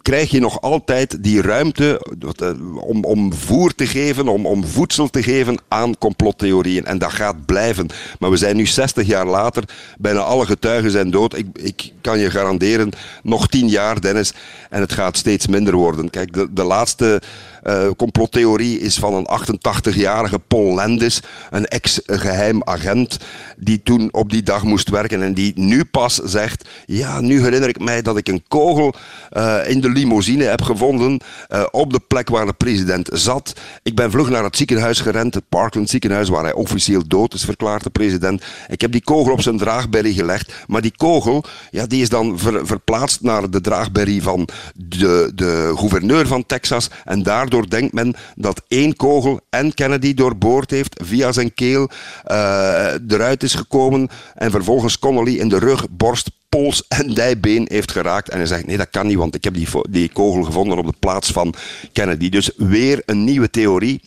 krijg 0.01 0.31
je 0.31 0.39
nog 0.39 0.61
altijd 0.61 1.23
die 1.23 1.41
ruimte 1.41 2.01
eh, 2.37 2.81
om, 2.81 3.03
om 3.03 3.33
voer 3.33 3.75
te 3.75 3.87
geven, 3.87 4.27
om, 4.27 4.45
om 4.45 4.65
voedsel 4.65 5.09
te 5.09 5.23
geven 5.23 5.57
aan 5.67 5.97
complottheorieën. 5.97 6.85
En 6.85 6.97
dat 6.97 7.11
gaat 7.11 7.45
blijven. 7.45 7.87
Maar 8.19 8.29
we 8.29 8.37
zijn 8.37 8.55
nu 8.55 8.65
60 8.65 9.07
jaar 9.07 9.25
later, 9.25 9.63
bijna 9.97 10.19
alle 10.19 10.45
getuigen 10.45 10.91
zijn 10.91 11.11
dood. 11.11 11.37
Ik, 11.37 11.47
ik 11.53 11.91
kan 12.01 12.19
je 12.19 12.29
garanderen, 12.29 12.91
nog 13.23 13.47
10 13.47 13.67
jaar, 13.67 14.01
Dennis, 14.01 14.33
en 14.69 14.81
het 14.81 14.93
gaat 14.93 15.17
steeds 15.17 15.47
minder 15.47 15.75
worden. 15.75 16.09
Kijk, 16.09 16.33
de, 16.33 16.47
de 16.53 16.63
laatste 16.63 17.21
uh, 17.63 17.89
complottheorie 17.97 18.79
is 18.79 18.97
van 18.97 19.13
een 19.13 19.27
88-jarige 19.39 20.39
Paul 20.39 20.73
Landis, 20.73 21.21
een 21.49 21.65
ex-geheim 21.65 22.61
agent, 22.63 23.17
die 23.57 23.83
toen 23.83 24.09
op 24.11 24.29
die 24.29 24.43
dag 24.43 24.63
moest 24.63 24.89
werken 24.89 25.23
en 25.23 25.33
die 25.33 25.53
nu 25.55 25.85
pas 25.85 26.15
zegt, 26.15 26.67
ja, 26.85 27.21
nu 27.21 27.41
herinner 27.41 27.69
ik 27.69 27.79
mij 27.79 28.01
dat 28.01 28.17
ik 28.17 28.27
een 28.27 28.43
kogel 28.47 28.93
uh, 29.31 29.57
in 29.67 29.81
de 29.81 29.89
limousine 29.89 30.43
heb 30.43 30.61
gevonden 30.61 31.19
uh, 31.49 31.65
op 31.71 31.93
de 31.93 31.99
plek 32.07 32.29
waar 32.29 32.45
de 32.45 32.53
president 32.53 33.09
zat. 33.13 33.53
Ik 33.83 33.95
ben 33.95 34.11
vlug 34.11 34.29
naar 34.29 34.43
het 34.43 34.57
ziekenhuis 34.57 34.99
gerend, 34.99 35.33
het 35.33 35.49
Parkland 35.49 35.89
ziekenhuis, 35.89 36.29
waar 36.29 36.43
hij 36.43 36.53
officieel 36.53 37.07
dood 37.07 37.33
is 37.33 37.43
verklaard, 37.43 37.83
de 37.83 37.89
president. 37.89 38.43
Ik 38.67 38.81
heb 38.81 38.91
die 38.91 39.03
kogel 39.03 39.33
op 39.33 39.41
zijn 39.41 39.57
draagberry 39.57 40.13
gelegd, 40.13 40.53
maar 40.67 40.81
die 40.81 40.93
kogel, 40.97 41.43
ja, 41.71 41.85
die 41.85 42.01
is 42.01 42.09
dan 42.09 42.39
ver, 42.39 42.67
verplaatst 42.67 43.21
naar 43.21 43.49
de 43.49 43.61
draagberry 43.61 44.21
van 44.21 44.47
de, 44.75 45.31
de 45.35 45.73
gouverneur 45.75 46.27
van 46.27 46.45
Texas 46.45 46.89
en 47.05 47.23
daardoor 47.23 47.58
denkt 47.67 47.93
men 47.93 48.15
dat 48.35 48.61
één 48.67 48.95
kogel 48.95 49.39
en 49.49 49.73
Kennedy 49.73 50.13
doorboord 50.13 50.71
heeft, 50.71 51.01
via 51.03 51.31
zijn 51.31 51.53
keel 51.53 51.89
uh, 52.27 52.93
eruit 53.07 53.43
is 53.43 53.53
gekomen 53.53 54.09
en 54.35 54.51
vervolgens 54.51 54.99
Connolly 54.99 55.37
in 55.37 55.49
de 55.49 55.59
rug, 55.59 55.89
borst, 55.89 56.31
pols 56.49 56.87
en 56.87 57.13
dijbeen 57.23 57.67
heeft 57.71 57.91
geraakt. 57.91 58.29
En 58.29 58.37
hij 58.37 58.47
zegt, 58.47 58.65
nee, 58.65 58.77
dat 58.77 58.89
kan 58.89 59.07
niet, 59.07 59.17
want 59.17 59.35
ik 59.35 59.43
heb 59.43 59.53
die, 59.53 59.67
die 59.89 60.09
kogel 60.09 60.43
gevonden 60.43 60.77
op 60.77 60.85
de 60.85 60.93
plaats 60.99 61.31
van 61.31 61.53
Kennedy. 61.93 62.29
Dus 62.29 62.51
weer 62.57 63.01
een 63.05 63.23
nieuwe 63.23 63.49
theorie 63.49 64.01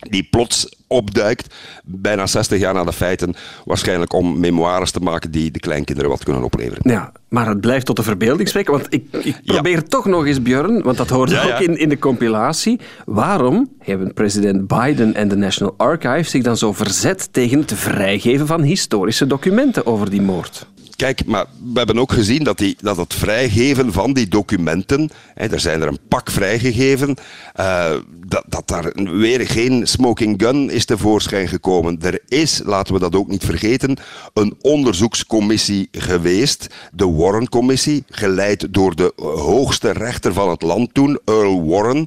die 0.00 0.28
plots 0.30 0.78
opduikt, 0.86 1.54
bijna 1.84 2.26
60 2.26 2.58
jaar 2.58 2.74
na 2.74 2.84
de 2.84 2.92
feiten, 2.92 3.34
waarschijnlijk 3.64 4.12
om 4.12 4.40
memoires 4.40 4.90
te 4.90 5.00
maken 5.00 5.30
die 5.30 5.50
de 5.50 5.58
kleinkinderen 5.58 6.10
wat 6.10 6.24
kunnen 6.24 6.42
opleveren. 6.42 6.90
Ja, 6.90 7.12
maar 7.28 7.48
het 7.48 7.60
blijft 7.60 7.86
tot 7.86 7.96
de 7.96 8.02
verbeelding 8.02 8.48
spreken, 8.48 8.72
want 8.72 8.86
ik, 8.88 9.04
ik 9.22 9.36
probeer 9.44 9.84
toch 9.88 10.04
nog 10.04 10.26
eens, 10.26 10.42
Björn, 10.42 10.82
want 10.82 10.96
dat 10.96 11.08
hoort 11.08 11.44
ook 11.44 11.60
in, 11.60 11.78
in 11.78 11.88
de 11.88 11.98
compilatie. 11.98 12.80
Waarom 13.04 13.70
hebben 13.78 14.14
president 14.14 14.66
Biden 14.66 15.14
en 15.14 15.28
de 15.28 15.36
National 15.36 15.74
Archives 15.76 16.30
zich 16.30 16.42
dan 16.42 16.56
zo 16.56 16.72
verzet 16.72 17.28
tegen 17.32 17.58
het 17.58 17.72
vrijgeven 17.74 18.46
van 18.46 18.62
historische 18.62 19.26
documenten 19.26 19.86
over 19.86 20.10
die 20.10 20.22
moord? 20.22 20.66
Kijk, 21.00 21.26
maar 21.26 21.46
we 21.72 21.78
hebben 21.78 21.98
ook 21.98 22.12
gezien 22.12 22.44
dat, 22.44 22.58
die, 22.58 22.76
dat 22.80 22.96
het 22.96 23.14
vrijgeven 23.14 23.92
van 23.92 24.12
die 24.12 24.28
documenten, 24.28 25.10
hè, 25.34 25.46
er 25.46 25.60
zijn 25.60 25.82
er 25.82 25.88
een 25.88 25.98
pak 26.08 26.30
vrijgegeven, 26.30 27.16
uh, 27.60 27.90
dat, 28.26 28.44
dat 28.48 28.68
daar 28.68 28.92
weer 28.94 29.46
geen 29.46 29.86
smoking 29.86 30.42
gun 30.42 30.70
is 30.70 30.84
tevoorschijn 30.84 31.48
gekomen. 31.48 31.98
Er 32.02 32.20
is, 32.28 32.60
laten 32.64 32.94
we 32.94 33.00
dat 33.00 33.14
ook 33.14 33.28
niet 33.28 33.44
vergeten, 33.44 33.96
een 34.34 34.54
onderzoekscommissie 34.60 35.88
geweest, 35.92 36.66
de 36.92 37.10
Warren-commissie, 37.10 38.04
geleid 38.08 38.66
door 38.70 38.96
de 38.96 39.12
hoogste 39.16 39.90
rechter 39.90 40.32
van 40.32 40.50
het 40.50 40.62
land 40.62 40.94
toen, 40.94 41.18
Earl 41.24 41.68
Warren. 41.68 42.06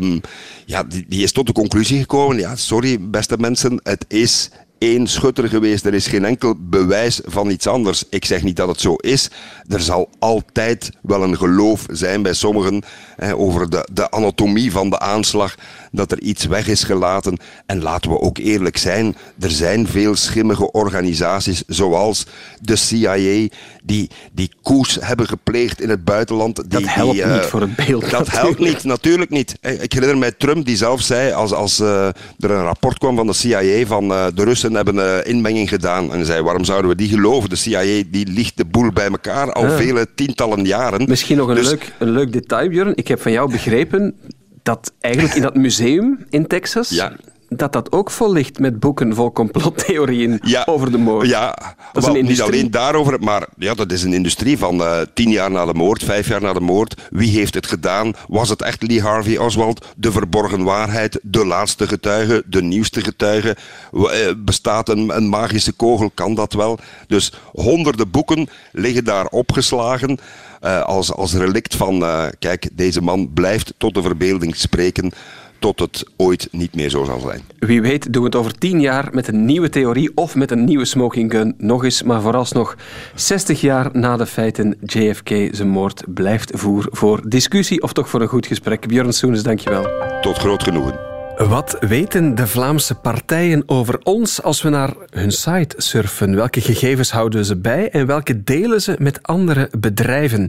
Um, 0.00 0.20
ja, 0.66 0.84
die 0.84 1.22
is 1.22 1.32
tot 1.32 1.46
de 1.46 1.52
conclusie 1.52 1.98
gekomen, 2.00 2.38
ja, 2.38 2.56
sorry 2.56 2.98
beste 3.00 3.36
mensen, 3.38 3.80
het 3.82 4.04
is 4.08 4.50
één 4.80 5.06
schutter 5.06 5.48
geweest. 5.48 5.86
Er 5.86 5.94
is 5.94 6.06
geen 6.06 6.24
enkel 6.24 6.54
bewijs 6.58 7.20
van 7.24 7.50
iets 7.50 7.66
anders. 7.66 8.04
Ik 8.10 8.24
zeg 8.24 8.42
niet 8.42 8.56
dat 8.56 8.68
het 8.68 8.80
zo 8.80 8.94
is. 8.94 9.30
Er 9.68 9.80
zal 9.80 10.08
altijd 10.18 10.90
wel 11.02 11.22
een 11.22 11.36
geloof 11.36 11.86
zijn 11.90 12.22
bij 12.22 12.32
sommigen 12.32 12.82
hè, 13.16 13.36
over 13.36 13.70
de, 13.70 13.88
de 13.92 14.10
anatomie 14.10 14.72
van 14.72 14.90
de 14.90 14.98
aanslag, 14.98 15.54
dat 15.92 16.12
er 16.12 16.20
iets 16.20 16.44
weg 16.44 16.68
is 16.68 16.82
gelaten. 16.82 17.38
En 17.66 17.82
laten 17.82 18.10
we 18.10 18.20
ook 18.20 18.38
eerlijk 18.38 18.76
zijn, 18.76 19.16
er 19.40 19.50
zijn 19.50 19.86
veel 19.86 20.16
schimmige 20.16 20.72
organisaties 20.72 21.62
zoals 21.66 22.26
de 22.60 22.76
CIA 22.76 23.48
die, 23.84 24.10
die 24.32 24.50
koers 24.62 24.98
hebben 25.00 25.28
gepleegd 25.28 25.80
in 25.80 25.88
het 25.88 26.04
buitenland. 26.04 26.56
Die, 26.56 26.80
dat 26.80 26.82
helpt 26.84 27.12
die, 27.12 27.22
uh, 27.22 27.32
niet 27.32 27.44
voor 27.44 27.60
het 27.60 27.76
beeld. 27.76 28.10
Dat 28.10 28.10
natuurlijk. 28.10 28.42
helpt 28.42 28.58
niet, 28.58 28.84
natuurlijk 28.84 29.30
niet. 29.30 29.58
Ik 29.60 29.92
herinner 29.92 30.18
mij 30.18 30.32
Trump 30.32 30.66
die 30.66 30.76
zelf 30.76 31.00
zei, 31.00 31.32
als, 31.32 31.52
als 31.52 31.80
uh, 31.80 32.06
er 32.38 32.50
een 32.50 32.62
rapport 32.62 32.98
kwam 32.98 33.16
van 33.16 33.26
de 33.26 33.32
CIA 33.32 33.86
van 33.86 34.10
uh, 34.10 34.26
de 34.34 34.44
Russen 34.44 34.69
hebben 34.74 35.26
inmenging 35.26 35.68
gedaan. 35.68 36.12
En 36.12 36.26
zei, 36.26 36.42
waarom 36.42 36.64
zouden 36.64 36.90
we 36.90 36.96
die 36.96 37.08
geloven? 37.08 37.48
De 37.48 37.56
CIA 37.56 38.02
die 38.10 38.26
liegt 38.26 38.56
de 38.56 38.64
boel 38.64 38.92
bij 38.92 39.06
elkaar 39.08 39.52
al 39.52 39.70
vele 39.70 40.06
tientallen 40.14 40.64
jaren. 40.64 41.08
Misschien 41.08 41.36
nog 41.36 41.48
een, 41.48 41.54
Dus- 41.54 41.68
leuk, 41.68 41.92
een 41.98 42.10
leuk 42.10 42.32
detail, 42.32 42.68
Björn. 42.68 42.92
Ik 42.96 43.08
heb 43.08 43.20
van 43.20 43.32
jou 43.32 43.50
begrepen 43.50 44.14
dat 44.62 44.92
eigenlijk 45.00 45.34
in 45.34 45.42
dat 45.42 45.54
museum 45.54 46.26
in 46.30 46.46
Texas... 46.46 46.88
Ja. 46.88 47.12
Dat 47.56 47.72
dat 47.72 47.92
ook 47.92 48.10
vol 48.10 48.32
ligt 48.32 48.58
met 48.58 48.80
boeken 48.80 49.14
vol 49.14 49.32
complottheorieën 49.32 50.40
over 50.64 50.90
de 50.90 50.98
moord. 50.98 51.28
Ja, 51.28 51.58
dat 51.92 52.02
is 52.02 52.08
wel, 52.08 52.16
een 52.16 52.24
niet 52.24 52.40
alleen 52.40 52.70
daarover, 52.70 53.20
maar 53.20 53.46
ja, 53.56 53.74
dat 53.74 53.92
is 53.92 54.02
een 54.02 54.12
industrie 54.12 54.58
van 54.58 54.82
eh, 54.82 55.00
tien 55.14 55.30
jaar 55.30 55.50
na 55.50 55.64
de 55.64 55.74
moord, 55.74 56.04
vijf 56.04 56.28
jaar 56.28 56.40
na 56.40 56.52
de 56.52 56.60
moord. 56.60 57.00
Wie 57.10 57.30
heeft 57.30 57.54
het 57.54 57.66
gedaan? 57.66 58.12
Was 58.28 58.48
het 58.48 58.62
echt 58.62 58.82
Lee 58.82 59.02
Harvey 59.02 59.38
Oswald? 59.38 59.86
De 59.96 60.12
verborgen 60.12 60.62
waarheid, 60.64 61.18
de 61.22 61.44
laatste 61.46 61.88
getuige, 61.88 62.42
de 62.46 62.62
nieuwste 62.62 63.00
getuige. 63.00 63.56
Eh, 63.92 64.08
bestaat 64.36 64.88
een, 64.88 65.16
een 65.16 65.28
magische 65.28 65.72
kogel? 65.72 66.10
Kan 66.14 66.34
dat 66.34 66.52
wel? 66.52 66.78
Dus 67.06 67.32
honderden 67.52 68.10
boeken 68.10 68.48
liggen 68.72 69.04
daar 69.04 69.26
opgeslagen. 69.26 70.18
eh, 70.60 70.82
als, 70.82 71.12
als 71.12 71.34
relict 71.34 71.76
van, 71.76 72.04
kijk, 72.38 72.68
deze 72.72 73.00
man 73.00 73.32
blijft 73.32 73.74
tot 73.76 73.94
de 73.94 74.02
verbeelding 74.02 74.56
spreken, 74.56 75.12
tot 75.60 75.80
het 75.80 76.04
ooit 76.16 76.48
niet 76.50 76.74
meer 76.74 76.90
zo 76.90 77.04
zal 77.04 77.20
zijn. 77.20 77.40
Wie 77.58 77.82
weet 77.82 78.12
doen 78.12 78.22
we 78.22 78.28
het 78.28 78.36
over 78.36 78.58
tien 78.58 78.80
jaar 78.80 79.08
met 79.12 79.28
een 79.28 79.44
nieuwe 79.44 79.68
theorie 79.68 80.10
of 80.14 80.34
met 80.34 80.50
een 80.50 80.64
nieuwe 80.64 80.84
smoking 80.84 81.30
gun 81.30 81.54
nog 81.58 81.84
eens. 81.84 82.02
Maar 82.02 82.20
vooralsnog 82.20 82.76
60 83.14 83.60
jaar 83.60 83.88
na 83.92 84.16
de 84.16 84.26
feiten 84.26 84.76
JFK 84.80 85.28
zijn 85.50 85.68
moord 85.68 86.02
blijft 86.14 86.50
voer 86.54 86.86
voor 86.90 87.28
discussie 87.28 87.82
of 87.82 87.92
toch 87.92 88.08
voor 88.08 88.20
een 88.20 88.28
goed 88.28 88.46
gesprek. 88.46 88.86
Björn 88.86 89.12
Soenes, 89.12 89.42
dankjewel. 89.42 89.86
Tot 90.20 90.38
groot 90.38 90.62
genoegen. 90.62 91.08
Wat 91.48 91.76
weten 91.80 92.34
de 92.34 92.46
Vlaamse 92.46 92.94
partijen 92.94 93.62
over 93.66 93.98
ons 94.02 94.42
als 94.42 94.62
we 94.62 94.68
naar 94.68 94.94
hun 95.10 95.32
site 95.32 95.74
surfen? 95.76 96.34
Welke 96.34 96.60
gegevens 96.60 97.10
houden 97.10 97.44
ze 97.44 97.56
bij 97.56 97.90
en 97.90 98.06
welke 98.06 98.44
delen 98.44 98.82
ze 98.82 98.96
met 98.98 99.22
andere 99.22 99.68
bedrijven? 99.78 100.48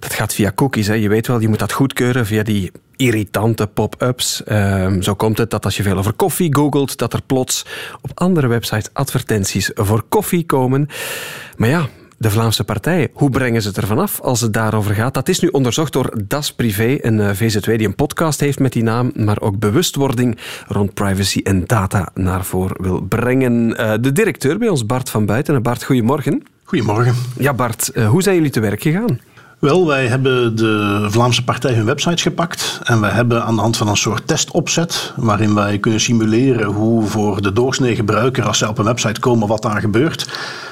Dat 0.00 0.14
gaat 0.14 0.34
via 0.34 0.52
cookies. 0.54 0.86
Hè. 0.86 0.94
Je 0.94 1.08
weet 1.08 1.26
wel, 1.26 1.40
je 1.40 1.48
moet 1.48 1.58
dat 1.58 1.72
goedkeuren 1.72 2.26
via 2.26 2.42
die 2.42 2.72
irritante 2.96 3.66
pop-ups. 3.66 4.44
Ehm, 4.44 5.00
zo 5.00 5.14
komt 5.14 5.38
het 5.38 5.50
dat 5.50 5.64
als 5.64 5.76
je 5.76 5.82
veel 5.82 5.96
over 5.96 6.12
koffie 6.12 6.54
googelt, 6.54 6.98
dat 6.98 7.12
er 7.12 7.22
plots 7.22 7.66
op 8.00 8.10
andere 8.14 8.46
websites 8.46 8.88
advertenties 8.92 9.70
voor 9.74 10.04
koffie 10.08 10.46
komen. 10.46 10.88
Maar 11.56 11.68
ja, 11.68 11.88
de 12.18 12.30
Vlaamse 12.30 12.64
partijen, 12.64 13.08
hoe 13.12 13.30
brengen 13.30 13.62
ze 13.62 13.68
het 13.68 13.76
ervan 13.76 13.98
af 13.98 14.20
als 14.20 14.40
het 14.40 14.52
daarover 14.52 14.94
gaat? 14.94 15.14
Dat 15.14 15.28
is 15.28 15.40
nu 15.40 15.48
onderzocht 15.48 15.92
door 15.92 16.14
Das 16.26 16.52
Privé, 16.52 16.98
een 17.00 17.20
eh, 17.20 17.30
VZW 17.34 17.66
die 17.66 17.86
een 17.86 17.94
podcast 17.94 18.40
heeft 18.40 18.58
met 18.58 18.72
die 18.72 18.82
naam, 18.82 19.12
maar 19.14 19.40
ook 19.40 19.58
bewustwording 19.58 20.38
rond 20.66 20.94
privacy 20.94 21.40
en 21.42 21.64
data 21.66 22.08
naar 22.14 22.44
voren 22.44 22.82
wil 22.82 23.00
brengen. 23.00 23.76
Eh, 23.76 23.92
de 24.00 24.12
directeur 24.12 24.58
bij 24.58 24.68
ons, 24.68 24.86
Bart 24.86 25.10
van 25.10 25.26
Buiten. 25.26 25.62
Bart, 25.62 25.84
goedemorgen. 25.84 26.42
Goedemorgen. 26.64 27.14
Ja, 27.38 27.54
Bart, 27.54 27.88
eh, 27.88 28.08
hoe 28.08 28.22
zijn 28.22 28.34
jullie 28.34 28.50
te 28.50 28.60
werk 28.60 28.82
gegaan? 28.82 29.20
Wel, 29.60 29.86
wij 29.86 30.06
hebben 30.06 30.56
de 30.56 31.06
Vlaamse 31.10 31.44
partij 31.44 31.74
hun 31.74 31.84
websites 31.84 32.22
gepakt 32.22 32.80
en 32.84 33.00
we 33.00 33.06
hebben 33.06 33.44
aan 33.44 33.54
de 33.54 33.60
hand 33.60 33.76
van 33.76 33.88
een 33.88 33.96
soort 33.96 34.26
testopzet, 34.26 35.12
waarin 35.16 35.54
wij 35.54 35.78
kunnen 35.78 36.00
simuleren 36.00 36.66
hoe 36.66 37.06
voor 37.06 37.42
de 37.42 37.52
doorsnee 37.52 37.94
gebruiker, 37.94 38.46
als 38.46 38.58
zij 38.58 38.68
op 38.68 38.78
een 38.78 38.84
website 38.84 39.20
komen, 39.20 39.48
wat 39.48 39.62
daar 39.62 39.80
gebeurt, 39.80 40.28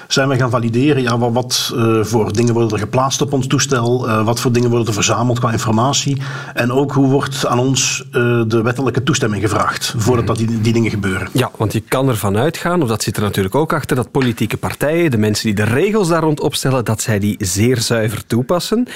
zijn 0.09 0.29
we 0.29 0.37
gaan 0.37 0.50
valideren 0.50 1.03
ja, 1.03 1.19
wat, 1.19 1.33
wat 1.33 1.73
uh, 1.75 2.05
voor 2.05 2.33
dingen 2.33 2.55
worden 2.55 2.73
er 2.73 2.79
geplaatst 2.79 3.21
op 3.21 3.33
ons 3.33 3.47
toestel, 3.47 4.09
uh, 4.09 4.25
wat 4.25 4.41
voor 4.41 4.53
dingen 4.53 4.71
worden 4.71 4.87
er 4.88 4.95
verzameld 4.95 5.38
qua 5.38 5.53
informatie 5.53 6.23
en 6.55 6.73
ook 6.73 6.93
hoe 6.93 7.09
wordt 7.09 7.47
aan 7.47 7.59
ons 7.59 8.05
uh, 8.07 8.43
de 8.47 8.62
wettelijke 8.62 9.03
toestemming 9.03 9.43
gevraagd 9.43 9.95
voordat 9.97 10.27
dat 10.27 10.37
die, 10.37 10.61
die 10.61 10.73
dingen 10.73 10.91
gebeuren. 10.91 11.29
Ja, 11.33 11.50
want 11.57 11.73
je 11.73 11.81
kan 11.81 12.09
ervan 12.09 12.37
uitgaan, 12.37 12.83
of 12.83 12.88
dat 12.88 13.03
zit 13.03 13.17
er 13.17 13.23
natuurlijk 13.23 13.55
ook 13.55 13.73
achter, 13.73 13.97
dat 13.97 14.11
politieke 14.11 14.57
partijen, 14.57 15.11
de 15.11 15.19
mensen 15.19 15.47
die 15.47 15.55
de 15.55 15.73
regels 15.73 16.09
daar 16.09 16.23
rond 16.23 16.41
opstellen, 16.41 16.85
dat 16.85 17.00
zij 17.00 17.19
die 17.19 17.37
zeer 17.38 17.81
zuiver 17.81 18.27
toepassen. 18.27 18.87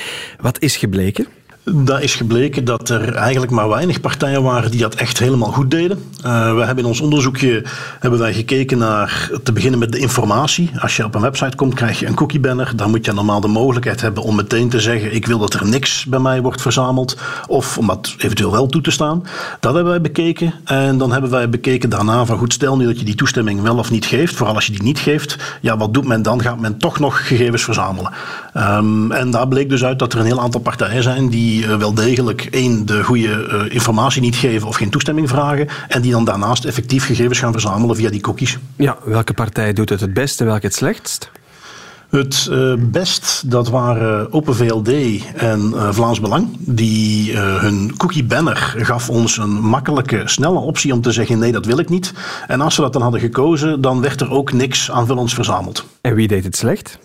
Wat 0.40 0.60
is 0.60 0.76
gebleken? 0.76 1.26
Dat 1.64 2.00
is 2.00 2.14
gebleken 2.14 2.64
dat 2.64 2.88
er 2.88 3.14
eigenlijk 3.14 3.52
maar 3.52 3.68
weinig 3.68 4.00
partijen 4.00 4.42
waren 4.42 4.70
die 4.70 4.80
dat 4.80 4.94
echt 4.94 5.18
helemaal 5.18 5.52
goed 5.52 5.70
deden. 5.70 6.04
Uh, 6.26 6.54
we 6.54 6.60
hebben 6.60 6.84
in 6.84 6.90
ons 6.90 7.00
onderzoekje 7.00 7.64
hebben 8.00 8.20
wij 8.20 8.32
gekeken 8.34 8.78
naar 8.78 9.30
te 9.42 9.52
beginnen 9.52 9.78
met 9.78 9.92
de 9.92 9.98
informatie. 9.98 10.70
Als 10.78 10.96
je 10.96 11.04
op 11.04 11.14
een 11.14 11.20
website 11.20 11.56
komt, 11.56 11.74
krijg 11.74 12.00
je 12.00 12.06
een 12.06 12.14
cookie 12.14 12.40
banner. 12.40 12.72
Dan 12.76 12.90
moet 12.90 13.04
je 13.04 13.12
normaal 13.12 13.40
de 13.40 13.48
mogelijkheid 13.48 14.00
hebben 14.00 14.22
om 14.22 14.34
meteen 14.34 14.68
te 14.68 14.80
zeggen: 14.80 15.14
ik 15.14 15.26
wil 15.26 15.38
dat 15.38 15.54
er 15.54 15.66
niks 15.66 16.04
bij 16.04 16.18
mij 16.18 16.42
wordt 16.42 16.62
verzameld, 16.62 17.18
of 17.46 17.78
om 17.78 17.86
dat 17.86 18.14
eventueel 18.18 18.50
wel 18.50 18.66
toe 18.66 18.80
te 18.80 18.90
staan. 18.90 19.22
Dat 19.60 19.74
hebben 19.74 19.92
wij 19.92 20.00
bekeken. 20.00 20.54
En 20.64 20.98
dan 20.98 21.12
hebben 21.12 21.30
wij 21.30 21.48
bekeken 21.48 21.90
daarna 21.90 22.24
van 22.24 22.38
goed, 22.38 22.52
stel 22.52 22.76
nu 22.76 22.86
dat 22.86 22.98
je 22.98 23.04
die 23.04 23.14
toestemming 23.14 23.62
wel 23.62 23.78
of 23.78 23.90
niet 23.90 24.04
geeft. 24.04 24.34
Vooral 24.34 24.54
als 24.54 24.66
je 24.66 24.72
die 24.72 24.82
niet 24.82 24.98
geeft, 24.98 25.36
ja, 25.60 25.76
wat 25.76 25.94
doet 25.94 26.06
men 26.06 26.22
dan? 26.22 26.42
Gaat 26.42 26.60
men 26.60 26.78
toch 26.78 26.98
nog 26.98 27.26
gegevens 27.26 27.64
verzamelen? 27.64 28.12
Um, 28.56 29.12
en 29.12 29.30
daar 29.30 29.48
bleek 29.48 29.68
dus 29.68 29.84
uit 29.84 29.98
dat 29.98 30.12
er 30.12 30.18
een 30.18 30.26
heel 30.26 30.40
aantal 30.40 30.60
partijen 30.60 31.02
zijn 31.02 31.28
die 31.28 31.51
die 31.52 31.64
uh, 31.66 31.76
wel 31.76 31.94
degelijk 31.94 32.48
één, 32.50 32.86
de 32.86 33.04
goede 33.04 33.48
uh, 33.68 33.74
informatie 33.74 34.20
niet 34.20 34.36
geven 34.36 34.68
of 34.68 34.76
geen 34.76 34.90
toestemming 34.90 35.28
vragen. 35.28 35.68
En 35.88 36.02
die 36.02 36.12
dan 36.12 36.24
daarnaast 36.24 36.64
effectief 36.64 37.06
gegevens 37.06 37.38
gaan 37.38 37.52
verzamelen 37.52 37.96
via 37.96 38.10
die 38.10 38.20
cookies. 38.20 38.58
Ja, 38.76 38.96
welke 39.04 39.32
partij 39.32 39.72
doet 39.72 39.88
het 39.88 40.00
het 40.00 40.14
beste 40.14 40.42
en 40.42 40.48
welke 40.48 40.66
het 40.66 40.74
slechtst? 40.74 41.30
Het 42.10 42.48
uh, 42.50 42.74
best, 42.78 43.50
dat 43.50 43.68
waren 43.68 44.32
Open 44.32 44.56
VLD 44.56 44.90
en 45.34 45.74
Vlaams 45.94 46.20
Belang. 46.20 46.48
Die 46.58 47.36
hun 47.38 47.96
cookie 47.96 48.24
banner 48.24 48.74
gaf 48.76 49.10
ons 49.10 49.36
een 49.36 49.50
makkelijke, 49.50 50.22
snelle 50.24 50.58
optie 50.58 50.92
om 50.92 51.00
te 51.00 51.12
zeggen 51.12 51.38
nee, 51.38 51.52
dat 51.52 51.66
wil 51.66 51.78
ik 51.78 51.88
niet. 51.88 52.12
En 52.46 52.60
als 52.60 52.76
we 52.76 52.82
dat 52.82 52.92
dan 52.92 53.02
hadden 53.02 53.20
gekozen, 53.20 53.80
dan 53.80 54.00
werd 54.00 54.20
er 54.20 54.30
ook 54.30 54.52
niks 54.52 54.90
aanvullends 54.90 55.34
verzameld. 55.34 55.84
En 56.00 56.14
wie 56.14 56.28
deed 56.28 56.44
het 56.44 56.56
slecht? 56.56 56.98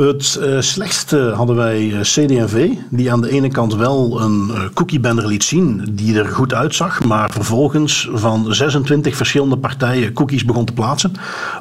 Het 0.00 0.38
uh, 0.40 0.60
slechtste 0.60 1.32
hadden 1.34 1.56
wij 1.56 1.82
uh, 1.82 2.00
CD&V, 2.00 2.68
die 2.90 3.12
aan 3.12 3.20
de 3.20 3.30
ene 3.30 3.48
kant 3.48 3.74
wel 3.74 4.20
een 4.20 4.50
uh, 4.50 4.60
cookie 4.74 5.00
banner 5.00 5.26
liet 5.26 5.44
zien 5.44 5.88
die 5.90 6.18
er 6.18 6.26
goed 6.26 6.54
uitzag, 6.54 7.04
maar 7.04 7.30
vervolgens 7.30 8.08
van 8.12 8.54
26 8.54 9.16
verschillende 9.16 9.58
partijen 9.58 10.12
cookies 10.12 10.44
begon 10.44 10.64
te 10.64 10.72
plaatsen, 10.72 11.12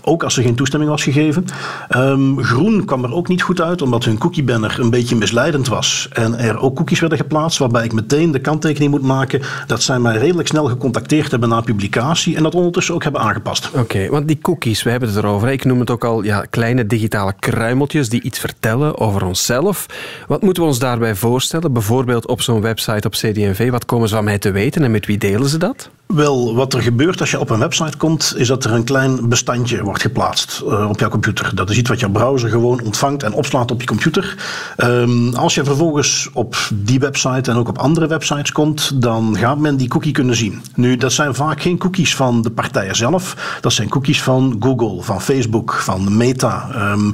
ook 0.01 0.23
als 0.23 0.37
er 0.37 0.43
geen 0.43 0.55
toestemming 0.55 0.91
was 0.91 1.03
gegeven. 1.03 1.45
Um, 1.97 2.43
groen 2.43 2.85
kwam 2.85 3.03
er 3.03 3.13
ook 3.13 3.27
niet 3.27 3.41
goed 3.41 3.61
uit, 3.61 3.81
omdat 3.81 4.03
hun 4.03 4.17
cookie 4.17 4.43
banner 4.43 4.79
een 4.79 4.89
beetje 4.89 5.15
misleidend 5.15 5.67
was 5.67 6.09
en 6.13 6.39
er 6.39 6.59
ook 6.59 6.75
cookies 6.75 6.99
werden 6.99 7.17
geplaatst, 7.17 7.57
waarbij 7.57 7.83
ik 7.83 7.93
meteen 7.93 8.31
de 8.31 8.41
kanttekening 8.41 8.91
moet 8.91 9.01
maken 9.01 9.41
dat 9.67 9.81
zij 9.81 9.99
mij 9.99 10.17
redelijk 10.17 10.47
snel 10.47 10.65
gecontacteerd 10.65 11.31
hebben 11.31 11.49
na 11.49 11.61
publicatie 11.61 12.35
en 12.35 12.43
dat 12.43 12.55
ondertussen 12.55 12.93
ook 12.93 13.03
hebben 13.03 13.21
aangepast. 13.21 13.69
Oké, 13.73 14.09
want 14.09 14.27
die 14.27 14.39
cookies, 14.41 14.83
we 14.83 14.89
hebben 14.89 15.09
het 15.09 15.17
erover, 15.17 15.49
ik 15.49 15.65
noem 15.65 15.79
het 15.79 15.89
ook 15.89 16.03
al 16.03 16.23
ja, 16.23 16.45
kleine 16.49 16.85
digitale 16.85 17.33
kruimeltjes 17.39 18.09
die 18.09 18.23
iets 18.25 18.39
vertellen 18.39 18.97
over 18.97 19.25
onszelf. 19.25 19.85
Wat 20.27 20.41
moeten 20.41 20.63
we 20.63 20.69
ons 20.69 20.79
daarbij 20.79 21.15
voorstellen? 21.15 21.73
Bijvoorbeeld 21.73 22.27
op 22.27 22.41
zo'n 22.41 22.61
website 22.61 23.07
op 23.07 23.13
CD&V. 23.13 23.69
Wat 23.69 23.85
komen 23.85 24.09
ze 24.09 24.15
van 24.15 24.23
mij 24.23 24.37
te 24.37 24.51
weten 24.51 24.83
en 24.83 24.91
met 24.91 25.05
wie 25.05 25.17
delen 25.17 25.49
ze 25.49 25.57
dat? 25.57 25.89
Wel, 26.07 26.55
wat 26.55 26.73
er 26.73 26.81
gebeurt 26.81 27.19
als 27.19 27.31
je 27.31 27.39
op 27.39 27.49
een 27.49 27.59
website 27.59 27.97
komt, 27.97 28.33
is 28.37 28.47
dat 28.47 28.63
er 28.63 28.71
een 28.71 28.83
klein 28.83 29.29
bestandje 29.29 29.83
wordt 29.83 30.01
geplaatst 30.01 30.61
uh, 30.65 30.89
op 30.89 30.99
jouw 30.99 31.09
computer. 31.09 31.51
Dat 31.55 31.69
is 31.69 31.77
iets 31.77 31.89
wat 31.89 31.99
jouw 31.99 32.09
browser 32.09 32.49
gewoon 32.49 32.81
ontvangt 32.81 33.23
en 33.23 33.33
opslaat 33.33 33.71
op 33.71 33.81
je 33.81 33.87
computer. 33.87 34.35
Um, 34.77 35.33
als 35.33 35.55
je 35.55 35.63
vervolgens 35.63 36.29
op 36.33 36.55
die 36.73 36.99
website 36.99 37.51
en 37.51 37.57
ook 37.57 37.67
op 37.67 37.77
andere 37.77 38.07
websites 38.07 38.51
komt, 38.51 39.01
dan 39.01 39.37
gaat 39.37 39.57
men 39.57 39.77
die 39.77 39.87
cookie 39.87 40.11
kunnen 40.11 40.35
zien. 40.35 40.61
Nu, 40.75 40.97
dat 40.97 41.11
zijn 41.11 41.35
vaak 41.35 41.61
geen 41.61 41.77
cookies 41.77 42.15
van 42.15 42.41
de 42.41 42.51
partijen 42.51 42.95
zelf. 42.95 43.57
Dat 43.61 43.73
zijn 43.73 43.89
cookies 43.89 44.23
van 44.23 44.55
Google, 44.59 45.03
van 45.03 45.21
Facebook, 45.21 45.73
van 45.73 46.17
Meta. 46.17 46.69
Um, 46.91 47.11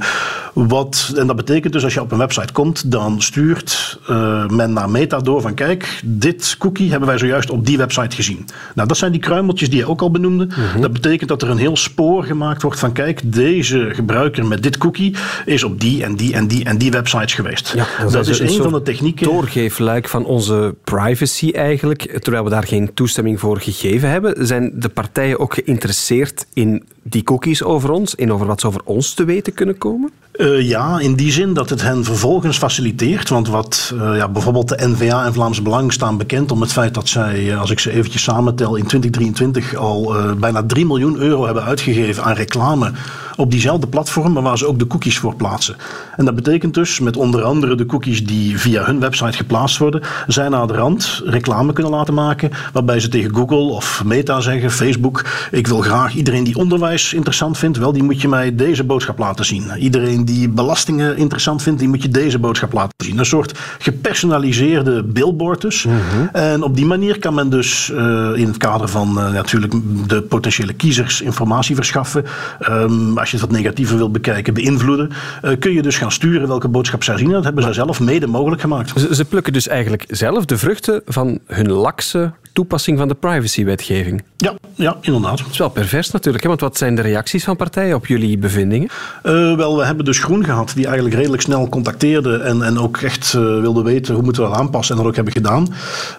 wat, 0.52 1.12
en 1.16 1.26
dat 1.26 1.36
betekent 1.36 1.72
dus 1.72 1.84
als 1.84 1.94
je 1.94 2.00
op 2.00 2.12
een 2.12 2.18
website 2.18 2.52
komt, 2.52 2.90
dan 2.90 3.22
stuurt 3.22 3.98
uh, 4.10 4.46
men 4.46 4.72
naar 4.72 4.90
Meta 4.90 5.18
door 5.18 5.40
van 5.40 5.54
kijk, 5.54 6.00
dit 6.04 6.56
cookie 6.58 6.90
hebben 6.90 7.08
wij 7.08 7.18
zojuist 7.18 7.50
op 7.50 7.66
die 7.66 7.76
website 7.76 8.16
gezien. 8.16 8.46
Nou, 8.74 8.81
dat 8.86 8.96
zijn 8.96 9.12
die 9.12 9.20
kruimeltjes 9.20 9.70
die 9.70 9.78
je 9.78 9.88
ook 9.88 10.00
al 10.00 10.10
benoemde. 10.10 10.44
Mm-hmm. 10.44 10.80
Dat 10.80 10.92
betekent 10.92 11.28
dat 11.28 11.42
er 11.42 11.50
een 11.50 11.56
heel 11.56 11.76
spoor 11.76 12.24
gemaakt 12.24 12.62
wordt 12.62 12.78
van 12.78 12.92
kijk, 12.92 13.20
deze 13.24 13.90
gebruiker 13.92 14.46
met 14.46 14.62
dit 14.62 14.78
cookie 14.78 15.14
is 15.44 15.64
op 15.64 15.80
die 15.80 16.04
en 16.04 16.16
die 16.16 16.34
en 16.34 16.46
die 16.46 16.64
en 16.64 16.78
die 16.78 16.90
websites 16.90 17.34
geweest. 17.34 17.72
Ja, 17.76 17.86
dat, 18.00 18.12
dat 18.12 18.28
is 18.28 18.38
een, 18.38 18.48
een 18.48 18.62
van 18.62 18.72
de 18.72 18.82
technieken. 18.82 19.26
Doorgeefluik 19.26 20.08
van 20.08 20.24
onze 20.24 20.74
privacy 20.84 21.50
eigenlijk, 21.50 22.18
terwijl 22.22 22.44
we 22.44 22.50
daar 22.50 22.66
geen 22.66 22.94
toestemming 22.94 23.40
voor 23.40 23.60
gegeven 23.60 24.10
hebben. 24.10 24.46
Zijn 24.46 24.72
de 24.74 24.88
partijen 24.88 25.38
ook 25.38 25.54
geïnteresseerd 25.54 26.46
in 26.52 26.84
die 27.02 27.22
cookies 27.22 27.62
over 27.62 27.90
ons, 27.90 28.14
in 28.14 28.32
over 28.32 28.46
wat 28.46 28.60
ze 28.60 28.66
over 28.66 28.80
ons 28.84 29.14
te 29.14 29.24
weten 29.24 29.54
kunnen 29.54 29.78
komen? 29.78 30.10
Uh, 30.36 30.60
ja, 30.60 30.98
in 30.98 31.14
die 31.14 31.32
zin 31.32 31.54
dat 31.54 31.70
het 31.70 31.82
hen 31.82 32.04
vervolgens 32.04 32.58
faciliteert. 32.58 33.28
Want 33.28 33.48
wat 33.48 33.92
uh, 33.94 34.16
ja, 34.16 34.28
bijvoorbeeld 34.28 34.68
de 34.68 34.88
NVA 34.88 35.24
en 35.24 35.32
Vlaams 35.32 35.62
Belang 35.62 35.92
staan 35.92 36.16
bekend 36.16 36.52
om 36.52 36.60
het 36.60 36.72
feit 36.72 36.94
dat 36.94 37.08
zij, 37.08 37.56
als 37.56 37.70
ik 37.70 37.78
ze 37.78 37.90
eventjes 37.90 38.22
samentel, 38.22 38.76
in 38.76 38.86
2023 38.86 39.74
al 39.74 40.14
bijna 40.36 40.62
3 40.66 40.86
miljoen 40.86 41.16
euro 41.16 41.44
hebben 41.44 41.64
uitgegeven 41.64 42.24
aan 42.24 42.34
reclame 42.34 42.92
op 43.36 43.50
diezelfde 43.50 43.86
platformen 43.86 44.42
waar 44.42 44.58
ze 44.58 44.66
ook 44.66 44.78
de 44.78 44.86
cookies 44.86 45.18
voor 45.18 45.34
plaatsen. 45.34 45.76
En 46.16 46.24
dat 46.24 46.34
betekent 46.34 46.74
dus 46.74 47.00
met 47.00 47.16
onder 47.16 47.42
andere 47.42 47.74
de 47.74 47.86
cookies 47.86 48.26
die 48.26 48.58
via 48.58 48.84
hun 48.84 49.00
website 49.00 49.36
geplaatst 49.36 49.78
worden, 49.78 50.02
zij 50.26 50.48
naar 50.48 50.66
de 50.66 50.72
rand 50.72 51.22
reclame 51.24 51.72
kunnen 51.72 51.92
laten 51.92 52.14
maken 52.14 52.50
waarbij 52.72 53.00
ze 53.00 53.08
tegen 53.08 53.34
Google 53.34 53.56
of 53.56 54.02
Meta 54.04 54.40
zeggen, 54.40 54.70
Facebook, 54.70 55.24
ik 55.50 55.66
wil 55.66 55.80
graag 55.80 56.14
iedereen 56.14 56.44
die 56.44 56.56
onderwijs 56.56 57.12
interessant 57.14 57.58
vindt, 57.58 57.78
wel 57.78 57.92
die 57.92 58.02
moet 58.02 58.20
je 58.20 58.28
mij 58.28 58.54
deze 58.54 58.84
boodschap 58.84 59.18
laten 59.18 59.44
zien. 59.44 59.70
Iedereen 59.78 60.24
die 60.24 60.48
belastingen 60.48 61.16
interessant 61.16 61.62
vindt, 61.62 61.78
die 61.78 61.88
moet 61.88 62.02
je 62.02 62.08
deze 62.08 62.38
boodschap 62.38 62.72
laten 62.72 62.94
zien. 63.04 63.18
Een 63.18 63.26
soort 63.26 63.58
gepersonaliseerde 63.78 65.02
billboard 65.02 65.60
dus. 65.60 65.84
Mm 65.84 65.92
-hmm. 65.92 66.28
En 66.32 66.62
op 66.62 66.76
die 66.76 66.86
manier 66.86 67.18
kan 67.18 67.34
men 67.34 67.50
dus 67.50 67.90
uh, 67.94 67.98
in 68.34 68.46
het 68.46 68.56
kader 68.56 68.88
van 68.88 69.18
uh, 69.18 69.32
natuurlijk 69.32 69.74
de 70.06 70.22
potentiële 70.22 70.72
kiezers 70.72 71.20
informatie 71.20 71.74
verschaffen. 71.74 72.24
Um, 72.68 73.18
als 73.22 73.30
je 73.30 73.36
het 73.36 73.46
wat 73.46 73.56
negatiever 73.58 73.96
wilt 73.96 74.12
bekijken, 74.12 74.54
beïnvloeden. 74.54 75.10
Uh, 75.44 75.58
kun 75.58 75.72
je 75.72 75.82
dus 75.82 75.96
gaan 75.96 76.12
sturen 76.12 76.48
welke 76.48 76.68
boodschap 76.68 77.02
zij 77.02 77.18
zien. 77.18 77.30
Dat 77.30 77.44
hebben 77.44 77.62
zij 77.62 77.72
zelf 77.72 78.00
mede 78.00 78.26
mogelijk 78.26 78.60
gemaakt. 78.60 79.00
Ze, 79.00 79.14
ze 79.14 79.24
plukken 79.24 79.52
dus 79.52 79.68
eigenlijk 79.68 80.04
zelf 80.08 80.44
de 80.44 80.58
vruchten 80.58 81.02
van 81.06 81.38
hun 81.46 81.70
lakse 81.70 82.32
toepassing 82.52 82.98
van 82.98 83.08
de 83.08 83.14
privacywetgeving. 83.14 84.22
Ja, 84.36 84.54
ja, 84.74 84.96
inderdaad. 85.00 85.38
Het 85.38 85.50
is 85.50 85.58
wel 85.58 85.68
pervers 85.68 86.10
natuurlijk, 86.10 86.42
hè? 86.42 86.48
want 86.48 86.60
wat 86.60 86.76
zijn 86.76 86.94
de 86.94 87.02
reacties 87.02 87.44
van 87.44 87.56
partijen 87.56 87.94
op 87.94 88.06
jullie 88.06 88.38
bevindingen? 88.38 88.88
Uh, 89.22 89.56
wel, 89.56 89.76
we 89.76 89.84
hebben 89.84 90.04
dus 90.04 90.18
Groen 90.18 90.44
gehad, 90.44 90.72
die 90.74 90.84
eigenlijk 90.84 91.14
redelijk 91.14 91.42
snel 91.42 91.68
contacteerde 91.68 92.36
en, 92.36 92.62
en 92.62 92.78
ook 92.78 92.96
echt 92.96 93.32
uh, 93.36 93.42
wilde 93.60 93.82
weten 93.82 94.14
hoe 94.14 94.22
moeten 94.22 94.42
we 94.42 94.48
dat 94.48 94.58
aanpassen 94.58 94.94
en 94.94 95.00
dat 95.00 95.10
ook 95.10 95.16
hebben 95.16 95.34
gedaan. 95.34 95.68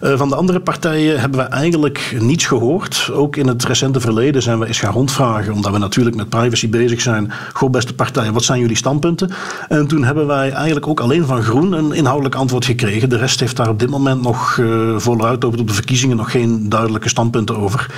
Uh, 0.04 0.17
van 0.17 0.30
de 0.30 0.36
andere 0.36 0.60
partijen 0.60 1.19
hebben 1.19 1.39
we 1.39 1.46
eigenlijk 1.46 2.15
niets 2.19 2.46
gehoord. 2.46 3.10
Ook 3.13 3.36
in 3.36 3.48
het 3.48 3.63
recente 3.63 4.00
verleden 4.00 4.41
zijn 4.41 4.60
we 4.60 4.67
eens 4.67 4.80
gaan 4.80 4.93
rondvragen, 4.93 5.54
omdat 5.54 5.72
we 5.72 5.78
natuurlijk 5.78 6.15
met 6.15 6.30
privacy 6.30 6.69
bezig 6.69 7.02
zijn. 7.02 7.32
Goh, 7.54 7.69
beste 7.69 7.96
partijen, 7.96 8.34
wat 8.34 8.43
zijn 8.43 8.60
jullie 8.60 8.78
standpunten? 8.78 9.32
En 9.69 9.88
toen 9.88 10.04
hebben 10.04 10.28
wij 10.28 10.52
eigenlijk 10.52 10.88
ook 10.88 11.00
alleen 11.00 11.26
van 11.26 11.43
Groen 11.43 11.72
een 11.72 11.93
inhoudelijk 11.93 12.36
antwoord 12.36 12.65
gekregen. 12.65 13.10
De 13.10 13.17
rest 13.17 13.39
heeft 13.39 13.58
daar 13.58 13.69
op 13.69 13.80
dit 13.80 13.89
moment 13.89 14.22
nog 14.22 14.62
voluit 14.98 15.46
over 15.46 15.60
op 15.60 15.67
de 15.67 15.74
verkiezingen 15.74 16.17
nog 16.24 16.32
geen 16.32 16.70
duidelijke 16.70 17.10
standpunten 17.10 17.58
over. 17.58 17.92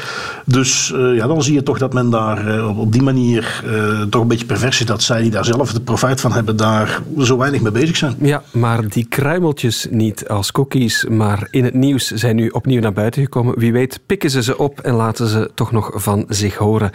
Dus 0.45 0.91
uh, 0.95 1.15
ja, 1.15 1.27
dan 1.27 1.43
zie 1.43 1.53
je 1.53 1.63
toch 1.63 1.77
dat 1.77 1.93
men 1.93 2.09
daar 2.09 2.47
uh, 2.47 2.79
op 2.79 2.91
die 2.91 3.01
manier 3.01 3.63
uh, 3.65 4.01
toch 4.01 4.21
een 4.21 4.27
beetje 4.27 4.45
pervers 4.45 4.79
is 4.79 4.85
dat 4.85 5.03
zij 5.03 5.21
die 5.21 5.31
daar 5.31 5.45
zelf 5.45 5.73
de 5.73 5.81
profijt 5.81 6.21
van 6.21 6.31
hebben, 6.31 6.55
daar 6.55 7.01
zo 7.19 7.37
weinig 7.37 7.61
mee 7.61 7.71
bezig 7.71 7.95
zijn. 7.95 8.15
Ja, 8.19 8.41
maar 8.51 8.87
die 8.87 9.05
kruimeltjes 9.05 9.87
niet 9.89 10.27
als 10.27 10.51
cookies, 10.51 11.05
maar 11.09 11.47
in 11.51 11.63
het 11.63 11.73
nieuws 11.73 12.11
zijn 12.11 12.35
nu 12.35 12.49
opnieuw 12.49 12.81
naar 12.81 12.93
buiten 12.93 13.21
gekomen. 13.21 13.59
Wie 13.59 13.71
weet 13.71 13.99
pikken 14.05 14.29
ze 14.29 14.43
ze 14.43 14.57
op 14.57 14.79
en 14.79 14.93
laten 14.93 15.27
ze 15.27 15.51
toch 15.53 15.71
nog 15.71 15.91
van 15.93 16.25
zich 16.29 16.55
horen. 16.55 16.91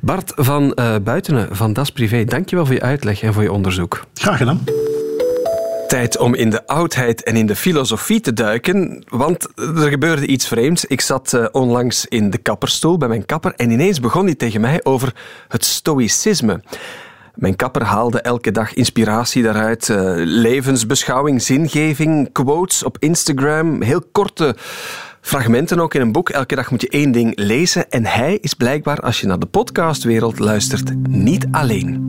Bart 0.00 0.32
van 0.36 0.76
Buitenen 1.04 1.48
van 1.50 1.72
Das 1.72 1.92
Privé, 1.92 2.24
dankjewel 2.24 2.66
voor 2.66 2.74
je 2.74 2.82
uitleg 2.82 3.22
en 3.22 3.34
voor 3.34 3.42
je 3.42 3.52
onderzoek. 3.52 4.04
Graag 4.14 4.36
gedaan. 4.36 4.60
Tijd 5.88 6.18
om 6.18 6.34
in 6.34 6.50
de 6.50 6.66
oudheid 6.66 7.22
en 7.22 7.36
in 7.36 7.46
de 7.46 7.56
filosofie 7.56 8.20
te 8.20 8.32
duiken, 8.32 9.04
want 9.08 9.48
er 9.56 9.88
gebeurde 9.88 10.26
iets 10.26 10.48
vreemds. 10.48 10.84
Ik 10.84 11.00
zat 11.00 11.32
uh, 11.32 11.46
onlangs 11.52 12.06
in 12.06 12.30
de 12.30 12.38
kapperstoel 12.38 12.98
bij 12.98 13.08
mijn 13.08 13.26
kapper 13.26 13.52
en 13.56 13.70
ineens 13.70 14.00
begon 14.00 14.24
hij 14.24 14.34
tegen 14.34 14.60
mij 14.60 14.80
over 14.84 15.14
het 15.48 15.64
stoïcisme. 15.64 16.60
Mijn 17.34 17.56
kapper 17.56 17.82
haalde 17.82 18.20
elke 18.20 18.52
dag 18.52 18.74
inspiratie 18.74 19.42
daaruit. 19.42 19.88
Uh, 19.88 20.12
levensbeschouwing, 20.16 21.42
zingeving, 21.42 22.32
quotes 22.32 22.82
op 22.82 22.96
Instagram, 22.98 23.82
heel 23.82 24.02
korte 24.12 24.56
fragmenten 25.20 25.80
ook 25.80 25.94
in 25.94 26.00
een 26.00 26.12
boek. 26.12 26.28
Elke 26.28 26.54
dag 26.54 26.70
moet 26.70 26.82
je 26.82 26.88
één 26.88 27.10
ding 27.10 27.32
lezen. 27.38 27.90
En 27.90 28.04
hij 28.04 28.38
is 28.40 28.54
blijkbaar, 28.54 29.00
als 29.00 29.20
je 29.20 29.26
naar 29.26 29.38
de 29.38 29.46
podcastwereld 29.46 30.38
luistert, 30.38 31.08
niet 31.08 31.46
alleen. 31.50 32.06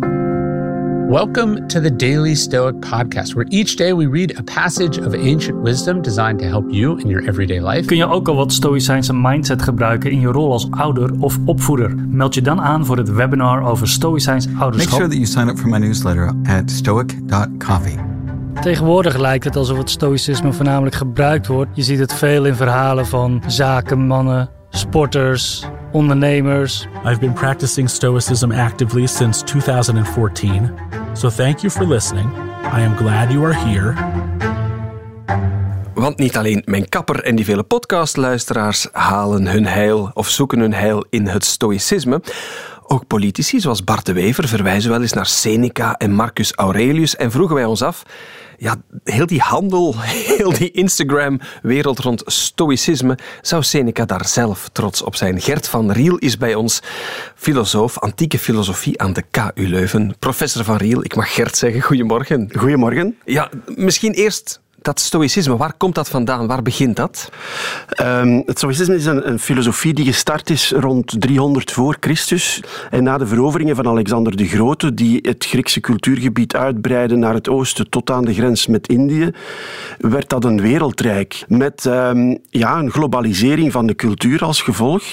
Welcome 1.10 1.68
to 1.68 1.82
the 1.82 1.96
Daily 1.96 2.36
Stoic 2.36 2.76
Podcast, 2.76 3.34
where 3.34 3.48
each 3.50 3.76
day 3.76 3.94
we 3.94 4.06
read 4.06 4.38
a 4.38 4.44
passage 4.44 5.00
of 5.00 5.16
ancient 5.16 5.62
wisdom 5.64 6.02
designed 6.02 6.40
to 6.40 6.46
help 6.46 6.66
you 6.72 7.00
in 7.00 7.10
your 7.10 7.28
everyday 7.28 7.60
life. 7.60 7.86
Kun 7.86 7.98
je 7.98 8.08
ook 8.08 8.28
al 8.28 8.36
wat 8.36 8.52
stoïcijnse 8.54 9.14
mindset 9.14 9.62
gebruiken 9.62 10.12
in 10.12 10.20
je 10.20 10.28
rol 10.28 10.52
als 10.52 10.72
ouder 10.72 11.12
of 11.20 11.38
opvoeder? 11.46 11.96
Meld 12.08 12.34
je 12.34 12.42
dan 12.42 12.62
aan 12.62 12.86
voor 12.86 12.98
het 12.98 13.10
webinar 13.10 13.64
over 13.64 13.88
stoïcijns 13.88 14.48
ouderschap. 14.60 14.74
Make 14.74 14.90
sure 14.90 15.08
that 15.08 15.14
you 15.14 15.26
sign 15.26 15.48
up 15.48 15.58
for 15.58 15.70
my 15.70 15.78
newsletter 15.78 16.34
at 16.44 16.72
stoic.coffee. 16.72 18.00
Tegenwoordig 18.62 19.18
lijkt 19.18 19.44
het 19.44 19.56
alsof 19.56 19.78
het 19.78 19.90
stoïcisme 19.90 20.54
voornamelijk 20.54 20.96
gebruikt 20.96 21.48
wordt. 21.48 21.70
Je 21.74 21.84
ziet 21.84 22.00
het 22.00 22.14
veel 22.14 22.46
in 22.46 22.56
verhalen 22.56 23.06
van 23.06 23.44
zakenmannen, 23.48 24.50
sporters, 24.70 25.66
ondernemers. 25.92 26.88
I've 27.06 27.20
been 27.20 27.34
practicing 27.34 27.90
stoicism 27.90 28.52
actively 28.52 29.08
since 29.08 29.44
2014. 29.44 30.72
So 31.14 31.30
thank 31.30 31.60
you 31.60 31.72
for 31.72 31.88
listening. 31.88 32.28
I 32.64 32.82
am 32.82 32.96
glad 32.96 33.32
you 33.32 33.46
are 33.46 33.54
here. 33.54 33.94
Want 35.94 36.18
niet 36.18 36.38
alleen 36.38 36.62
mijn 36.66 36.90
kapper 36.90 37.24
en 37.24 37.36
die 37.36 37.46
vele 37.46 37.64
podcastluisteraars 37.64 38.88
halen 38.92 39.48
hun 39.48 39.66
heil 39.66 40.12
of 40.14 40.30
zoeken 40.30 40.60
hun 40.60 40.74
heil 40.74 41.06
in 41.10 41.28
het 41.28 41.46
stoïcisme. 41.46 42.22
Ook 42.88 43.08
politici 43.08 43.60
zoals 43.60 43.84
Bart 43.84 44.06
de 44.06 44.14
Wever 44.14 44.48
verwijzen 44.48 44.90
wel 44.90 45.02
eens 45.02 45.14
naar 45.14 45.26
Seneca 45.26 45.98
en 45.98 46.12
Marcus 46.12 46.54
Aurelius 46.56 47.16
en 47.16 47.32
vroegen 47.32 47.56
wij 47.56 47.66
ons 47.66 47.82
af 47.82 48.04
ja, 48.60 48.82
heel 49.04 49.26
die 49.26 49.40
handel, 49.40 49.96
heel 50.36 50.54
die 50.54 50.72
Instagram-wereld 50.72 52.00
rond 52.00 52.22
stoïcisme, 52.26 53.18
zou 53.42 53.64
Seneca 53.64 54.06
daar 54.06 54.28
zelf 54.28 54.70
trots 54.72 55.02
op 55.02 55.16
zijn? 55.16 55.42
Gert 55.42 55.68
van 55.68 55.92
Riel 55.92 56.18
is 56.18 56.38
bij 56.38 56.56
ons, 56.56 56.82
filosoof, 57.36 58.00
antieke 58.00 58.40
filosofie 58.40 59.02
aan 59.02 59.14
de 59.14 59.24
KU 59.32 59.68
Leuven. 59.68 60.16
Professor 60.20 60.64
van 60.64 60.78
Riel, 60.78 61.04
ik 61.04 61.16
mag 61.16 61.34
Gert 61.34 61.58
zeggen, 61.58 61.82
goedemorgen. 61.82 62.50
Goedemorgen. 62.58 63.18
Ja, 63.26 63.50
misschien 63.76 64.14
eerst 64.14 64.60
dat 64.82 65.00
stoïcisme, 65.00 65.58
waar 65.58 65.74
komt 65.78 65.96
dat 65.96 66.10
vandaan? 66.10 66.48
Waar 66.48 66.62
begint 66.62 66.96
dat? 66.96 67.30
Um, 68.02 68.44
het 68.46 68.58
stoïcisme 68.58 68.96
is 68.96 69.06
een, 69.06 69.30
een, 69.30 69.40
filosofie 69.40 69.94
die 69.94 70.06
gestart 70.06 70.50
is 70.50 70.72
rond 70.72 71.22
300 71.22 71.72
voor 71.72 71.98
Christus. 72.00 72.64
En 72.90 73.04
na 73.04 73.18
de 73.18 73.28
veroveringen 73.28 73.76
van 73.76 73.88
Alexander 73.88 74.38
de 74.38 74.48
Grote, 74.48 74.94
die 74.94 75.20
het 75.22 75.46
Griekse 75.46 75.80
cultuurgebied 75.80 76.56
uitbreidden 76.56 77.20
naar 77.20 77.34
het 77.34 77.50
oosten 77.50 77.90
tot 77.90 78.12
aan 78.12 78.26
de 78.26 78.34
grens 78.34 78.68
met 78.68 78.88
Indië, 78.88 79.32
werd 79.98 80.30
dat 80.30 80.44
een 80.44 80.62
wereldrijk. 80.62 81.44
Met 81.48 81.86
um, 81.86 82.38
ja, 82.50 82.80
een 82.80 82.92
globalisering 82.92 83.72
van 83.72 83.88
de 83.88 83.96
cultuur 83.96 84.44
als 84.44 84.62
gevolg, 84.62 85.04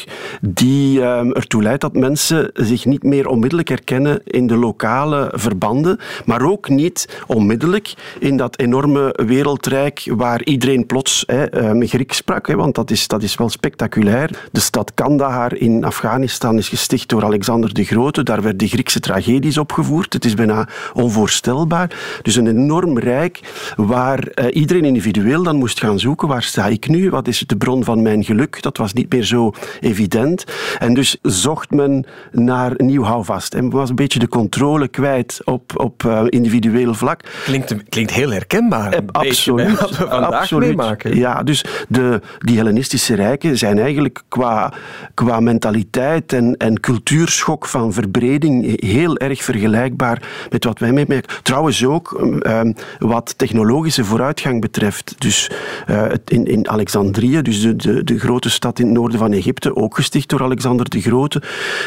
die 0.40 1.02
um, 1.02 1.32
ertoe 1.32 1.62
leidt 1.62 1.80
dat 1.80 1.94
mensen 1.94 2.50
zich 2.54 2.84
niet 2.84 3.02
meer 3.02 3.28
onmiddellijk 3.28 3.68
herkennen 3.68 4.20
in 4.24 4.46
de 4.46 4.56
lokale 4.56 5.32
verbanden, 5.34 5.98
maar 6.24 6.42
ook 6.42 6.68
niet 6.68 7.22
onmiddellijk 7.26 7.94
in 8.18 8.36
dat 8.36 8.58
enorme 8.58 9.14
wereld 9.26 9.55
wereldrijk 9.56 10.16
waar 10.16 10.44
iedereen 10.44 10.86
plots 10.86 11.24
hè, 11.26 11.68
um, 11.68 11.86
Grieks 11.86 12.16
sprak, 12.16 12.46
hè, 12.46 12.54
want 12.54 12.74
dat 12.74 12.90
is, 12.90 13.08
dat 13.08 13.22
is 13.22 13.34
wel 13.34 13.48
spectaculair. 13.48 14.48
De 14.52 14.60
stad 14.60 14.94
Kandahar 14.94 15.56
in 15.56 15.84
Afghanistan 15.84 16.58
is 16.58 16.68
gesticht 16.68 17.08
door 17.08 17.24
Alexander 17.24 17.74
de 17.74 17.84
Grote. 17.84 18.22
Daar 18.22 18.42
werden 18.42 18.68
Griekse 18.68 19.00
tragedies 19.00 19.58
opgevoerd. 19.58 20.12
Het 20.12 20.24
is 20.24 20.34
bijna 20.34 20.68
onvoorstelbaar. 20.92 21.90
Dus 22.22 22.36
een 22.36 22.46
enorm 22.46 22.98
rijk 22.98 23.40
waar 23.76 24.28
uh, 24.34 24.44
iedereen 24.54 24.84
individueel 24.84 25.42
dan 25.42 25.56
moest 25.56 25.80
gaan 25.80 25.98
zoeken. 25.98 26.28
Waar 26.28 26.42
sta 26.42 26.66
ik 26.66 26.88
nu? 26.88 27.10
Wat 27.10 27.28
is 27.28 27.38
de 27.46 27.56
bron 27.56 27.84
van 27.84 28.02
mijn 28.02 28.24
geluk? 28.24 28.62
Dat 28.62 28.76
was 28.76 28.92
niet 28.92 29.12
meer 29.12 29.24
zo 29.24 29.52
evident. 29.80 30.44
En 30.78 30.94
dus 30.94 31.16
zocht 31.22 31.70
men 31.70 32.04
naar 32.32 32.72
nieuw 32.76 33.02
houvast. 33.02 33.54
En 33.54 33.70
was 33.70 33.88
een 33.88 33.94
beetje 33.94 34.18
de 34.18 34.28
controle 34.28 34.88
kwijt 34.88 35.40
op, 35.44 35.72
op 35.80 36.02
uh, 36.02 36.22
individueel 36.28 36.94
vlak. 36.94 37.20
Klinkt, 37.44 37.74
klinkt 37.88 38.12
heel 38.12 38.30
herkenbaar. 38.30 38.92
Eh, 38.92 39.00
absoluut. 39.06 39.45
Wat 39.46 39.96
we 39.96 40.06
vandaag 40.08 40.32
absoluut. 40.32 40.68
meemaken. 40.68 41.16
Ja, 41.16 41.42
dus 41.42 41.64
de, 41.88 42.20
die 42.38 42.56
Hellenistische 42.56 43.14
rijken 43.14 43.58
zijn 43.58 43.78
eigenlijk 43.78 44.22
qua, 44.28 44.72
qua 45.14 45.40
mentaliteit 45.40 46.32
en, 46.32 46.56
en 46.56 46.80
cultuurschok 46.80 47.66
van 47.66 47.92
verbreding 47.92 48.84
heel 48.84 49.16
erg 49.16 49.42
vergelijkbaar 49.42 50.22
met 50.50 50.64
wat 50.64 50.78
wij 50.78 50.92
meemaken. 50.92 51.42
Trouwens 51.42 51.84
ook 51.84 52.20
um, 52.46 52.74
wat 52.98 53.38
technologische 53.38 54.04
vooruitgang 54.04 54.60
betreft. 54.60 55.14
Dus 55.18 55.50
uh, 55.90 56.04
in, 56.24 56.44
in 56.44 56.68
Alexandrië, 56.68 57.42
dus 57.42 57.60
de, 57.60 57.76
de, 57.76 58.04
de 58.04 58.18
grote 58.18 58.50
stad 58.50 58.78
in 58.78 58.86
het 58.86 58.94
noorden 58.94 59.18
van 59.18 59.32
Egypte, 59.32 59.76
ook 59.76 59.94
gesticht 59.94 60.28
door 60.28 60.42
Alexander 60.42 60.88
de 60.88 61.00
Grote, 61.00 61.42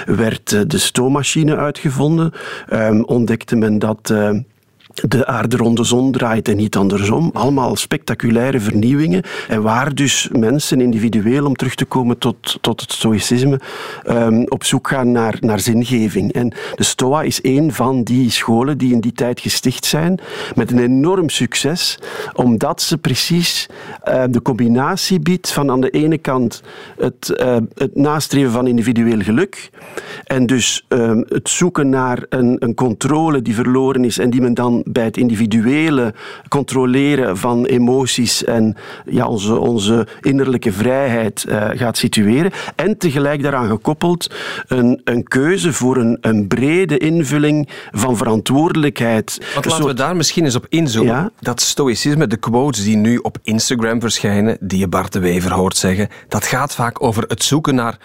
werd 0.06 0.52
uh, 0.52 0.62
de 0.68 0.78
stoommachine 0.78 1.56
uitgevonden. 1.56 2.32
Um, 2.74 3.04
ontdekte 3.04 3.56
men 3.56 3.80
dat... 3.80 4.10
Uh, 4.12 4.30
de 5.08 5.26
aarde 5.26 5.58
rond 5.58 5.78
de 5.78 5.84
zon 5.84 6.12
draait 6.12 6.48
en 6.48 6.56
niet 6.56 6.76
andersom. 6.76 7.30
Allemaal 7.34 7.76
spectaculaire 7.76 8.60
vernieuwingen. 8.60 9.24
En 9.48 9.62
waar 9.62 9.96
dus 9.96 10.30
mensen 10.32 10.82
individueel, 10.82 11.46
om 11.46 11.56
terug 11.56 11.76
te 11.76 11.86
komen 11.86 12.18
tot, 12.18 12.58
tot 12.62 12.82
het 12.82 12.92
stoïcisme, 12.92 13.60
um, 14.08 14.46
op 14.48 14.64
zoek 14.64 14.88
gaan 14.88 15.12
naar, 15.12 15.38
naar 15.40 15.60
zingeving. 15.60 16.34
En 16.34 16.54
de 16.76 16.84
Stoa 16.84 17.22
is 17.22 17.40
een 17.42 17.74
van 17.74 18.04
die 18.04 18.32
scholen 18.32 18.78
die 18.78 18.94
in 18.94 19.00
die 19.00 19.14
tijd 19.14 19.40
gesticht 19.40 19.86
zijn, 19.86 20.20
met 20.56 20.72
een 20.72 20.80
enorm 20.80 21.30
succes, 21.30 22.00
omdat 22.34 22.82
ze 22.82 22.98
precies 22.98 23.68
uh, 24.08 24.24
de 24.30 24.42
combinatie 24.42 25.20
biedt 25.20 25.52
van 25.52 25.72
aan 25.72 25.82
de 25.82 25.90
ene 25.90 26.18
kant 26.18 26.62
het, 26.98 27.34
uh, 27.42 27.58
het 27.76 27.96
nastreven 27.96 28.52
van 28.52 28.68
individueel 28.68 29.22
geluk, 29.22 29.70
en 30.24 30.46
dus 30.46 30.86
het 31.28 31.50
zoeken 31.50 31.90
naar 31.90 32.26
een, 32.30 32.56
een 32.60 32.74
controle 32.74 33.42
die 33.42 33.56
verloren 33.56 34.06
is 34.06 34.18
en 34.18 34.30
die 34.30 34.42
men 34.42 34.54
dan 34.54 34.84
bij 34.92 35.04
het 35.04 35.18
individuele 35.18 36.14
controleren 36.48 37.38
van 37.38 37.66
emoties 37.66 38.44
en 38.44 38.76
ja, 39.06 39.28
onze, 39.28 39.60
onze 39.60 40.08
innerlijke 40.22 40.72
vrijheid 40.72 41.46
uh, 41.50 41.68
gaat 41.74 41.98
situeren. 41.98 42.52
En 42.76 42.98
tegelijk 42.98 43.44
daaraan 43.44 43.68
gekoppeld 43.68 44.32
een, 44.68 45.02
een 45.04 45.24
keuze 45.24 45.74
voor 45.74 45.98
een, 45.98 46.18
een 46.22 46.48
brede 46.48 46.98
invulling 46.98 47.70
van 47.92 48.18
verantwoordelijkheid. 48.18 49.38
Want 49.40 49.66
laten 49.66 49.72
soort... 49.72 49.84
we 49.84 49.94
daar 49.94 50.16
misschien 50.16 50.44
eens 50.44 50.56
op 50.56 50.66
inzoomen. 50.70 51.14
Ja? 51.14 51.32
Dat 51.40 51.62
stoïcisme, 51.62 52.28
de 52.28 52.38
quotes 52.38 52.84
die 52.84 52.98
nu 52.98 53.18
op 53.18 53.38
Instagram 53.44 54.02
verschijnen, 54.02 54.58
die 54.60 54.80
je 54.80 54.88
Bart 54.88 55.14
de 55.14 55.20
Wever 55.20 55.54
hoort 55.54 55.78
zeggen, 55.78 56.08
dat 56.28 56.46
gaat 56.46 56.76
vaak 56.76 57.04
over 57.04 57.24
het 57.28 57.44
zoeken 57.44 57.76
naar 57.76 57.98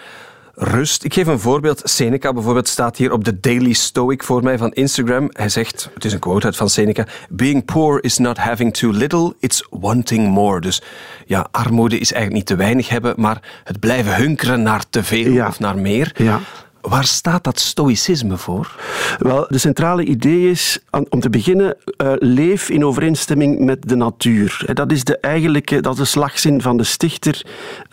rust. 0.55 1.03
Ik 1.03 1.13
geef 1.13 1.27
een 1.27 1.39
voorbeeld. 1.39 1.81
Seneca 1.83 2.33
bijvoorbeeld 2.33 2.67
staat 2.67 2.97
hier 2.97 3.11
op 3.11 3.23
de 3.23 3.39
Daily 3.39 3.73
Stoic 3.73 4.23
voor 4.23 4.43
mij 4.43 4.57
van 4.57 4.73
Instagram. 4.73 5.29
Hij 5.31 5.49
zegt, 5.49 5.89
het 5.93 6.05
is 6.05 6.13
een 6.13 6.19
quote 6.19 6.45
uit 6.45 6.55
van 6.55 6.69
Seneca, 6.69 7.07
being 7.29 7.65
poor 7.65 8.03
is 8.03 8.17
not 8.17 8.37
having 8.37 8.73
too 8.73 8.91
little, 8.91 9.33
it's 9.39 9.67
wanting 9.69 10.27
more. 10.27 10.61
Dus 10.61 10.81
ja, 11.25 11.47
armoede 11.51 11.97
is 11.97 12.11
eigenlijk 12.11 12.33
niet 12.33 12.57
te 12.57 12.63
weinig 12.63 12.89
hebben, 12.89 13.13
maar 13.17 13.61
het 13.63 13.79
blijven 13.79 14.15
hunkeren 14.15 14.61
naar 14.61 14.83
te 14.89 15.03
veel 15.03 15.31
ja. 15.31 15.47
of 15.47 15.59
naar 15.59 15.77
meer. 15.77 16.11
Ja. 16.15 16.39
Waar 16.87 17.05
staat 17.05 17.43
dat 17.43 17.59
stoïcisme 17.59 18.37
voor? 18.37 18.75
Wel, 19.17 19.45
de 19.49 19.57
centrale 19.57 20.03
idee 20.03 20.49
is, 20.49 20.79
om 21.09 21.19
te 21.19 21.29
beginnen, 21.29 21.77
uh, 22.03 22.11
leef 22.15 22.69
in 22.69 22.85
overeenstemming 22.85 23.59
met 23.59 23.87
de 23.87 23.95
natuur. 23.95 24.69
Dat 24.73 24.91
is 24.91 25.03
de 25.03 25.17
eigenlijke, 25.17 25.81
dat 25.81 25.93
is 25.93 25.99
de 25.99 26.05
slagzin 26.05 26.61
van 26.61 26.77
de 26.77 26.83
stichter 26.83 27.45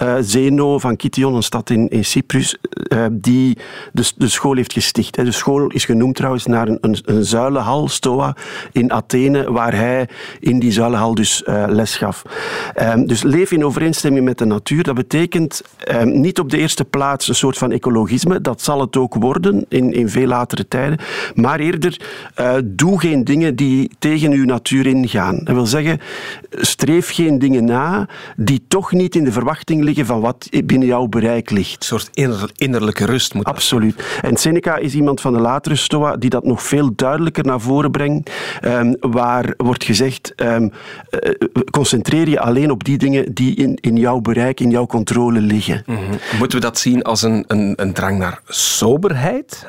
uh, 0.03 0.15
Zeno 0.21 0.79
van 0.79 0.97
Kition, 0.97 1.35
een 1.35 1.43
stad 1.43 1.71
in, 1.71 1.89
in 1.89 2.05
Cyprus, 2.05 2.57
uh, 2.93 3.07
die 3.13 3.59
de, 3.93 4.13
de, 4.17 4.29
school 4.29 4.57
heeft 4.57 4.73
gesticht. 4.73 5.15
De 5.15 5.33
school 5.33 5.67
is 5.67 5.85
genoemd 5.85 6.17
trouwens 6.17 6.47
naar 6.47 6.69
een, 6.69 6.79
een, 6.81 6.99
een 7.05 7.25
zuilenhal, 7.25 7.89
Stoa, 7.89 8.37
in 8.73 8.93
Athene, 8.93 9.53
waar 9.53 9.75
hij 9.75 10.09
in 10.41 10.59
die 10.59 10.73
zuilenhal 10.73 11.15
dus 11.15 11.43
les 11.67 11.97
gaf. 11.97 12.23
Um, 12.81 13.07
dus 13.07 13.23
leef 13.23 13.53
in 13.53 13.65
overeenstemming 13.65 14.25
met 14.25 14.39
de 14.39 14.45
natuur, 14.45 14.83
dat 14.83 14.95
betekent 14.95 15.63
um, 15.91 16.21
niet 16.21 16.39
op 16.39 16.51
de 16.51 16.59
eerste 16.59 16.85
plaats 16.85 17.29
een 17.29 17.35
soort 17.35 17.59
van 17.59 17.73
ecologisme, 17.73 18.41
dat 18.41 18.63
zal 18.63 18.82
het 18.87 18.97
ook 18.97 19.15
worden 19.15 19.65
in, 19.69 19.93
in 19.93 20.09
veel 20.09 20.27
latere 20.27 20.69
tijden. 20.69 20.99
Maar 21.35 21.61
eerder, 21.61 22.01
uh, 22.41 22.55
doe 22.65 23.01
geen 23.01 23.25
dingen 23.25 23.57
die 23.57 23.91
tegen 23.99 24.33
uw 24.33 24.45
natuur 24.45 24.87
ingaan. 24.87 25.41
Dat 25.45 25.55
wil 25.55 25.67
zeggen, 25.67 26.01
streef 26.51 27.15
geen 27.15 27.39
dingen 27.39 27.65
na 27.65 28.09
die 28.37 28.65
toch 28.69 28.93
niet 28.93 29.15
in 29.15 29.25
de 29.25 29.33
verwachting 29.33 29.83
liggen 29.83 30.07
van 30.07 30.21
wat 30.21 30.49
binnen 30.65 30.89
jouw 30.89 31.07
bereik 31.07 31.51
ligt. 31.51 31.77
Een 31.77 31.87
soort 31.87 32.09
inner, 32.13 32.51
innerlijke 32.57 33.05
rust 33.05 33.35
moet 33.35 33.45
Absoluut. 33.45 34.19
En 34.23 34.37
Seneca 34.37 34.77
is 34.77 34.95
iemand 34.95 35.21
van 35.21 35.33
de 35.33 35.41
latere 35.41 35.77
Stoa 35.77 36.17
die 36.17 36.31
dat 36.31 36.45
nog 36.45 36.63
veel 36.63 36.93
duidelijker 36.97 37.45
naar 37.45 37.61
voren 37.61 37.91
brengt. 37.91 38.31
Um, 38.65 38.97
waar 39.01 39.55
wordt 39.57 39.85
gezegd, 39.85 40.33
um, 40.37 40.73
uh, 41.11 41.31
concentreer 41.71 42.29
je 42.29 42.41
alleen 42.41 42.71
op 42.71 42.85
die 42.85 42.99
dingen 42.99 43.35
die 43.35 43.55
in, 43.55 43.79
in 43.81 43.97
jouw 43.97 44.21
bereik, 44.21 44.61
in 44.61 44.71
jouw 44.71 44.87
controle 44.87 45.41
liggen. 45.41 45.83
Mm-hmm. 45.87 46.19
Moeten 46.39 46.59
we 46.59 46.65
dat 46.65 46.79
zien 46.79 47.03
als 47.03 47.23
een, 47.23 47.45
een, 47.47 47.73
een 47.77 47.93
drang 47.93 48.19
naar 48.19 48.41
soberheid? 48.73 49.67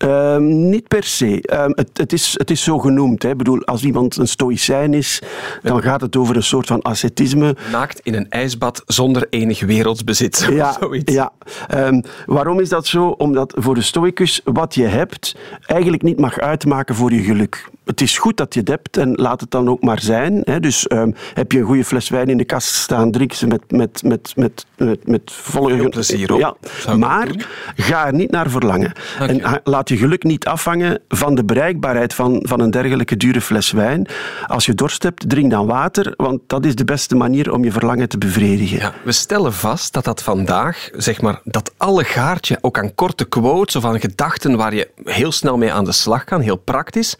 Ehm, 0.00 0.68
niet 0.68 0.88
per 0.88 1.04
se. 1.04 1.42
Ehm, 1.42 1.70
het, 1.74 1.90
het, 1.92 2.12
is, 2.12 2.34
het 2.36 2.50
is 2.50 2.62
zo 2.62 2.78
genoemd. 2.78 3.22
Hè. 3.22 3.30
Ik 3.30 3.36
bedoel, 3.36 3.64
als 3.64 3.82
iemand 3.82 4.16
een 4.16 4.28
stoïcijn 4.28 4.94
is, 4.94 5.22
dan 5.62 5.82
gaat 5.82 6.00
het 6.00 6.16
over 6.16 6.36
een 6.36 6.42
soort 6.42 6.66
van 6.66 6.82
ascetisme. 6.82 7.56
Naakt 7.72 8.00
in 8.00 8.14
een 8.14 8.28
ijsbad 8.28 8.82
zonder 8.86 9.26
enig 9.30 9.60
wereldsbezit. 9.60 10.48
Ja, 10.50 10.76
zoiets. 10.80 11.12
ja. 11.12 11.32
Ehm, 11.68 12.00
waarom 12.26 12.60
is 12.60 12.68
dat 12.68 12.86
zo? 12.86 13.08
Omdat 13.08 13.54
voor 13.58 13.74
de 13.74 13.82
stoicus 13.82 14.40
wat 14.44 14.74
je 14.74 14.86
hebt 14.86 15.36
eigenlijk 15.66 16.02
niet 16.02 16.18
mag 16.18 16.38
uitmaken 16.38 16.94
voor 16.94 17.12
je 17.12 17.22
geluk. 17.22 17.68
Het 17.84 18.00
is 18.00 18.18
goed 18.18 18.36
dat 18.36 18.54
je 18.54 18.60
het 18.60 18.68
hebt 18.68 18.96
en 18.96 19.14
laat 19.14 19.40
het 19.40 19.50
dan 19.50 19.68
ook 19.68 19.82
maar 19.82 20.00
zijn. 20.00 20.40
Hè. 20.44 20.60
Dus 20.60 20.86
heb 21.34 21.52
je 21.52 21.58
een 21.58 21.64
goede 21.64 21.84
fles 21.84 22.08
wijn 22.08 22.28
in 22.28 22.36
de 22.36 22.44
kast 22.44 22.74
staan, 22.74 23.10
drink 23.10 23.32
ze 23.32 23.46
met, 23.46 23.70
met, 23.70 24.02
met, 24.02 24.32
met, 24.36 24.66
met, 24.76 25.08
met 25.08 25.32
volle... 25.32 25.88
plezier 25.88 26.34
Ja. 26.34 26.56
Maar 26.96 27.28
ga 27.76 28.06
er 28.06 28.14
niet 28.14 28.30
naar 28.30 28.50
verlangen. 28.50 28.92
En 29.18 29.60
laat 29.64 29.89
je 29.90 29.96
geluk 29.96 30.22
niet 30.22 30.46
afhangen 30.46 31.00
van 31.08 31.34
de 31.34 31.44
bereikbaarheid 31.44 32.14
van, 32.14 32.44
van 32.46 32.60
een 32.60 32.70
dergelijke 32.70 33.16
dure 33.16 33.40
fles 33.40 33.70
wijn. 33.70 34.08
Als 34.46 34.66
je 34.66 34.74
dorst 34.74 35.02
hebt, 35.02 35.28
drink 35.28 35.50
dan 35.50 35.66
water, 35.66 36.14
want 36.16 36.40
dat 36.46 36.64
is 36.64 36.74
de 36.74 36.84
beste 36.84 37.16
manier 37.16 37.52
om 37.52 37.64
je 37.64 37.72
verlangen 37.72 38.08
te 38.08 38.18
bevredigen. 38.18 38.78
Ja, 38.78 38.94
we 39.04 39.12
stellen 39.12 39.52
vast 39.52 39.92
dat 39.92 40.04
dat 40.04 40.22
vandaag, 40.22 40.90
zeg 40.92 41.20
maar, 41.20 41.40
dat 41.44 41.72
alle 41.76 42.04
gaartje 42.04 42.58
ook 42.60 42.78
aan 42.78 42.94
korte 42.94 43.24
quotes 43.24 43.76
of 43.76 43.84
aan 43.84 44.00
gedachten 44.00 44.56
waar 44.56 44.74
je 44.74 44.90
heel 45.04 45.32
snel 45.32 45.56
mee 45.56 45.72
aan 45.72 45.84
de 45.84 45.92
slag 45.92 46.24
kan, 46.24 46.40
heel 46.40 46.56
praktisch, 46.56 47.16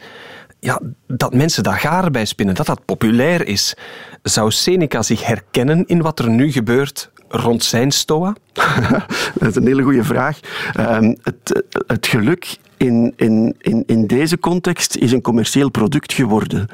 ja, 0.61 0.79
dat 1.07 1.33
mensen 1.33 1.63
daar 1.63 1.79
garen 1.79 2.11
bij 2.11 2.25
spinnen, 2.25 2.55
dat 2.55 2.65
dat 2.65 2.85
populair 2.85 3.47
is. 3.47 3.75
Zou 4.23 4.51
Seneca 4.51 5.01
zich 5.01 5.25
herkennen 5.25 5.85
in 5.85 6.01
wat 6.01 6.19
er 6.19 6.29
nu 6.29 6.51
gebeurt 6.51 7.10
rond 7.31 7.63
zijn 7.63 7.91
stoa? 7.91 8.35
dat 9.39 9.49
is 9.49 9.55
een 9.55 9.65
hele 9.65 9.83
goede 9.83 10.03
vraag. 10.03 10.39
Um, 10.79 11.17
het, 11.23 11.63
het 11.87 12.07
geluk 12.07 12.57
in, 12.81 13.13
in, 13.15 13.55
in, 13.59 13.83
in 13.85 14.07
deze 14.07 14.39
context 14.39 14.95
is 14.95 15.11
een 15.11 15.21
commercieel 15.21 15.69
product 15.69 16.13
geworden. 16.13 16.67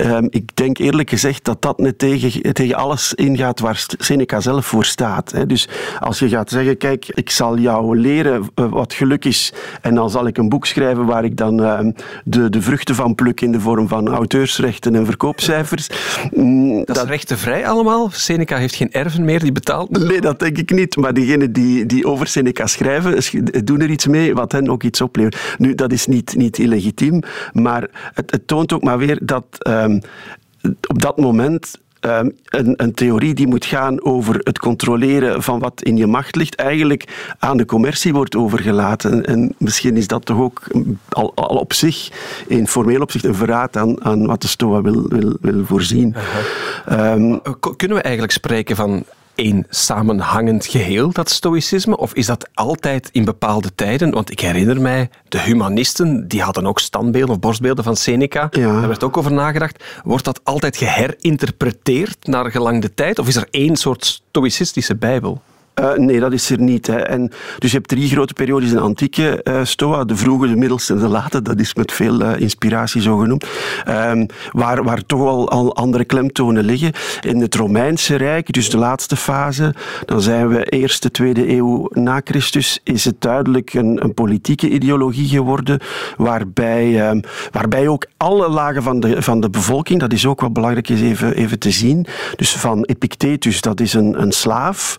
Um, 0.00 0.26
ik 0.30 0.56
denk 0.56 0.78
eerlijk 0.78 1.10
gezegd 1.10 1.44
dat 1.44 1.62
dat 1.62 1.78
net 1.78 1.98
tegen, 1.98 2.52
tegen 2.52 2.74
alles 2.74 3.14
ingaat 3.14 3.60
waar 3.60 3.86
Seneca 3.98 4.40
zelf 4.40 4.66
voor 4.66 4.84
staat. 4.84 5.32
Hè. 5.32 5.46
Dus 5.46 5.68
als 6.00 6.18
je 6.18 6.28
gaat 6.28 6.50
zeggen, 6.50 6.76
kijk, 6.76 7.08
ik 7.08 7.30
zal 7.30 7.58
jou 7.58 7.98
leren 7.98 8.50
uh, 8.54 8.70
wat 8.70 8.92
geluk 8.92 9.24
is 9.24 9.52
en 9.80 9.94
dan 9.94 10.10
zal 10.10 10.26
ik 10.26 10.38
een 10.38 10.48
boek 10.48 10.66
schrijven 10.66 11.06
waar 11.06 11.24
ik 11.24 11.36
dan 11.36 11.60
uh, 11.60 11.80
de, 12.24 12.50
de 12.50 12.62
vruchten 12.62 12.94
van 12.94 13.14
pluk 13.14 13.40
in 13.40 13.52
de 13.52 13.60
vorm 13.60 13.88
van 13.88 14.08
auteursrechten 14.08 14.94
en 14.94 15.06
verkoopcijfers. 15.06 15.86
Mm, 16.30 16.76
dat, 16.76 16.86
dat 16.86 17.04
is 17.04 17.10
rechtenvrij 17.10 17.66
allemaal? 17.66 18.10
Seneca 18.12 18.56
heeft 18.56 18.74
geen 18.74 18.92
erven 18.92 19.24
meer 19.24 19.40
die 19.40 19.52
betaalt? 19.52 19.90
Nee, 19.90 20.20
dat 20.20 20.38
denk 20.38 20.58
ik 20.58 20.70
niet. 20.70 20.96
Maar 20.96 21.14
diegenen 21.14 21.52
die, 21.52 21.86
die 21.86 22.06
over 22.06 22.26
Seneca 22.26 22.66
schrijven, 22.66 23.64
doen 23.64 23.80
er 23.80 23.90
iets 23.90 24.06
mee 24.06 24.34
wat 24.34 24.52
hen 24.52 24.70
ook 24.70 24.82
iets 24.82 25.00
oplevert. 25.00 25.31
Nu, 25.58 25.74
dat 25.74 25.92
is 25.92 26.06
niet, 26.06 26.36
niet 26.36 26.58
illegitiem, 26.58 27.22
maar 27.52 27.88
het, 28.14 28.30
het 28.30 28.46
toont 28.46 28.72
ook 28.72 28.82
maar 28.82 28.98
weer 28.98 29.18
dat 29.22 29.44
um, 29.68 30.00
op 30.88 31.02
dat 31.02 31.16
moment 31.16 31.80
um, 32.00 32.32
een, 32.44 32.74
een, 32.76 32.94
theorie 32.94 33.34
die 33.34 33.46
moet 33.46 33.64
gaan 33.64 34.04
over 34.04 34.40
het 34.42 34.58
controleren 34.58 35.42
van 35.42 35.58
wat 35.58 35.82
in 35.82 35.96
je 35.96 36.06
macht 36.06 36.36
ligt, 36.36 36.54
eigenlijk 36.54 37.34
aan 37.38 37.56
de 37.56 37.64
commercie 37.64 38.12
wordt 38.12 38.36
overgelaten. 38.36 39.24
En 39.24 39.54
misschien 39.58 39.96
is 39.96 40.06
dat 40.06 40.24
toch 40.24 40.38
ook 40.38 40.62
al, 41.08 41.32
al 41.34 41.56
op 41.56 41.72
zich, 41.72 42.10
in 42.46 42.68
formeel 42.68 43.00
opzicht, 43.00 43.24
een 43.24 43.34
verraad 43.34 43.76
aan, 43.76 44.04
aan 44.04 44.26
wat 44.26 44.42
de 44.42 44.48
STOA 44.48 44.82
wil, 44.82 45.08
wil, 45.08 45.36
wil 45.40 45.64
voorzien. 45.64 46.14
Um, 46.90 47.40
Kunnen 47.76 47.96
we 47.96 48.02
eigenlijk 48.02 48.32
spreken 48.32 48.76
van 48.76 49.04
één 49.34 49.66
samenhangend 49.68 50.66
geheel, 50.66 51.12
dat 51.12 51.30
stoïcisme? 51.30 51.96
Of 51.96 52.14
is 52.14 52.26
dat 52.26 52.48
altijd 52.54 53.08
in 53.12 53.24
bepaalde 53.24 53.74
tijden? 53.74 54.10
Want 54.10 54.30
ik 54.30 54.40
herinner 54.40 54.80
mij, 54.80 55.10
de 55.28 55.40
humanisten, 55.40 56.28
die 56.28 56.42
hadden 56.42 56.66
ook 56.66 56.80
standbeelden 56.80 57.34
of 57.34 57.40
borstbeelden 57.40 57.84
van 57.84 57.96
Seneca. 57.96 58.48
Ja. 58.50 58.80
Daar 58.80 58.88
werd 58.88 59.04
ook 59.04 59.16
over 59.16 59.32
nagedacht. 59.32 59.84
Wordt 60.04 60.24
dat 60.24 60.40
altijd 60.44 60.76
geherinterpreteerd 60.76 62.26
naar 62.26 62.50
gelang 62.50 62.82
de 62.82 62.94
tijd? 62.94 63.18
Of 63.18 63.28
is 63.28 63.36
er 63.36 63.48
één 63.50 63.76
soort 63.76 64.04
stoïcistische 64.04 64.96
bijbel? 64.96 65.42
Uh, 65.80 65.94
nee, 65.94 66.20
dat 66.20 66.32
is 66.32 66.50
er 66.50 66.60
niet. 66.60 66.86
Hè. 66.86 66.96
En, 66.96 67.30
dus 67.58 67.70
je 67.70 67.76
hebt 67.76 67.88
drie 67.88 68.08
grote 68.08 68.32
periodes 68.32 68.70
in 68.70 68.78
antieke 68.78 69.40
uh, 69.44 69.60
Stoa. 69.62 70.04
De 70.04 70.16
vroege, 70.16 70.46
de 70.46 70.56
middelste 70.56 70.92
en 70.92 70.98
de 70.98 71.08
late. 71.08 71.42
Dat 71.42 71.60
is 71.60 71.74
met 71.74 71.92
veel 71.92 72.20
uh, 72.20 72.40
inspiratie 72.40 73.02
zo 73.02 73.16
genoemd. 73.16 73.46
Um, 73.88 74.26
waar, 74.52 74.84
waar 74.84 75.06
toch 75.06 75.20
wel 75.20 75.50
al 75.50 75.74
andere 75.74 76.04
klemtonen 76.04 76.64
liggen. 76.64 76.92
In 77.20 77.40
het 77.40 77.54
Romeinse 77.54 78.16
Rijk, 78.16 78.52
dus 78.52 78.70
de 78.70 78.76
laatste 78.76 79.16
fase, 79.16 79.74
dan 80.04 80.20
zijn 80.20 80.48
we 80.48 80.64
eerste, 80.64 81.10
tweede 81.10 81.48
eeuw 81.48 81.88
na 81.90 82.20
Christus, 82.24 82.80
is 82.84 83.04
het 83.04 83.20
duidelijk 83.20 83.74
een, 83.74 84.04
een 84.04 84.14
politieke 84.14 84.68
ideologie 84.68 85.28
geworden, 85.28 85.80
waarbij, 86.16 87.10
um, 87.10 87.20
waarbij 87.50 87.88
ook 87.88 88.06
alle 88.16 88.48
lagen 88.48 88.82
van 88.82 89.00
de, 89.00 89.22
van 89.22 89.40
de 89.40 89.50
bevolking, 89.50 90.00
dat 90.00 90.12
is 90.12 90.26
ook 90.26 90.40
wat 90.40 90.52
belangrijk 90.52 90.88
is 90.88 91.00
even, 91.00 91.34
even 91.34 91.58
te 91.58 91.70
zien, 91.70 92.06
dus 92.36 92.56
van 92.56 92.84
Epictetus, 92.84 93.60
dat 93.60 93.80
is 93.80 93.94
een, 93.94 94.22
een 94.22 94.32
slaaf, 94.32 94.98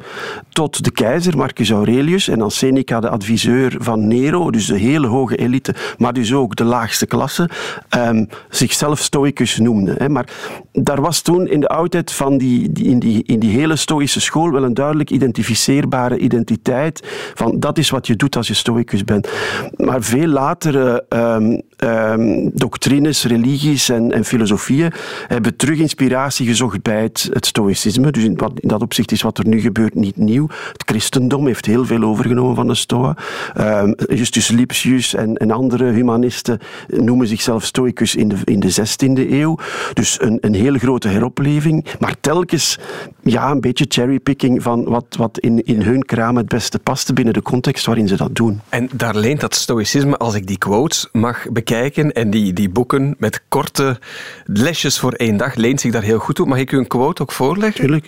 tot 0.50 0.63
de 0.70 0.92
keizer, 0.92 1.38
Marcus 1.38 1.72
Aurelius, 1.72 2.28
en 2.28 2.40
dan 2.40 2.52
Seneca, 2.52 3.00
de 3.00 3.10
adviseur 3.10 3.76
van 3.80 4.08
Nero, 4.08 4.52
dus 4.52 4.66
de 4.66 4.78
hele 4.78 5.08
hoge 5.08 5.36
elite, 5.36 5.76
maar 5.98 6.14
dus 6.14 6.34
ook 6.34 6.56
de 6.56 6.64
laagste 6.64 7.06
klasse, 7.06 7.50
um, 7.98 8.28
zichzelf 8.50 9.00
stoicus 9.00 9.58
noemde. 9.58 9.96
Hè. 9.98 10.10
Maar 10.10 10.30
daar 10.72 11.02
was 11.02 11.22
toen 11.22 11.48
in 11.48 11.60
de 11.60 11.68
oudheid 11.68 12.12
van 12.12 12.38
die, 12.38 12.72
in, 12.84 13.00
die, 13.00 13.24
in 13.24 13.40
die 13.40 13.58
hele 13.58 13.76
stoïsche 13.76 14.22
school 14.22 14.52
wel 14.52 14.64
een 14.64 14.74
duidelijk 14.74 15.10
identificeerbare 15.10 16.18
identiteit 16.18 17.32
van 17.34 17.60
dat 17.60 17.78
is 17.78 17.90
wat 17.90 18.08
je 18.08 18.16
doet 18.16 18.36
als 18.36 18.48
je 18.48 18.54
stoicus 18.54 19.04
bent. 19.04 19.30
Maar 19.76 20.02
veel 20.04 20.28
latere 20.28 21.06
um, 21.10 21.62
um, 21.84 22.52
doctrines, 22.54 23.24
religies 23.24 23.90
en, 23.90 24.12
en 24.12 24.26
filosofieën 24.26 24.92
hebben 25.28 25.56
terug 25.56 25.80
inspiratie 25.80 26.48
gezocht 26.48 26.82
bij 26.82 27.02
het, 27.02 27.30
stoïcisme. 27.32 28.12
Dus 28.12 28.24
in, 28.24 28.40
dat 28.56 28.82
opzicht 28.82 29.12
is 29.12 29.22
wat 29.22 29.38
er 29.38 29.48
nu 29.48 29.60
gebeurt 29.60 29.96
niet 29.96 30.18
nieuw. 30.18 30.48
Het 30.72 30.84
christendom 30.86 31.46
heeft 31.46 31.66
heel 31.66 31.86
veel 31.86 32.04
overgenomen 32.04 32.56
van 32.56 32.68
de 32.68 32.76
Stoa. 32.76 33.16
Um, 33.58 33.96
Justus 34.08 34.48
Lipsius 34.48 35.14
en, 35.14 35.38
en, 35.38 35.52
andere 35.52 35.92
humanisten 35.92 36.60
noemen 36.88 37.28
zichzelf 37.28 37.64
stoicus 37.64 38.16
in 38.16 38.28
de, 38.28 38.38
in 38.44 38.60
de 38.60 38.74
16e 38.74 39.32
eeuw. 39.32 39.58
Dus 39.94 40.22
een, 40.22 40.38
een 40.42 40.54
hele 40.54 40.80
grote 40.80 41.08
heropleving. 41.08 41.86
Maar 42.00 42.16
telkens 42.22 42.80
ja, 43.22 43.52
een 43.52 43.62
beetje 43.62 43.86
cherrypicking 43.88 44.64
van 44.64 44.84
wat, 44.84 45.06
wat 45.18 45.40
in, 45.40 45.64
in 45.64 45.82
hun 45.82 46.06
kraam 46.06 46.38
het 46.38 46.48
beste 46.48 46.80
paste 46.80 47.14
binnen 47.14 47.34
de 47.34 47.42
context 47.42 47.86
waarin 47.86 48.08
ze 48.08 48.16
dat 48.16 48.36
doen. 48.36 48.62
En 48.70 48.90
daar 48.94 49.16
leent 49.16 49.40
dat 49.40 49.56
stoïcisme, 49.56 50.18
als 50.18 50.36
ik 50.36 50.48
die 50.48 50.58
quotes 50.58 51.08
mag 51.12 51.46
bekijken 51.52 51.73
en 51.74 52.30
die, 52.30 52.54
die 52.54 52.70
boeken 52.70 53.16
met 53.18 53.42
korte 53.48 54.00
lesjes 54.46 55.00
voor 55.00 55.12
één 55.12 55.38
dag, 55.38 55.56
leent 55.56 55.82
zich 55.82 55.92
daar 55.92 56.02
heel 56.02 56.20
goed 56.20 56.36
toe. 56.36 56.48
Mag 56.48 56.58
ik 56.58 56.72
u 56.72 56.78
een 56.78 56.88
quote 56.88 57.22
ook 57.22 57.32
voorleggen? 57.32 57.82
Tuurlijk. 57.82 58.06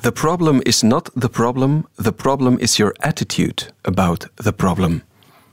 The 0.00 0.12
problem 0.12 0.60
is 0.62 0.82
not 0.82 1.10
the 1.18 1.28
problem, 1.28 1.86
the 2.02 2.12
problem 2.12 2.58
is 2.58 2.76
your 2.76 2.94
attitude 2.98 3.62
about 3.82 4.28
the 4.34 4.52
problem. 4.52 5.02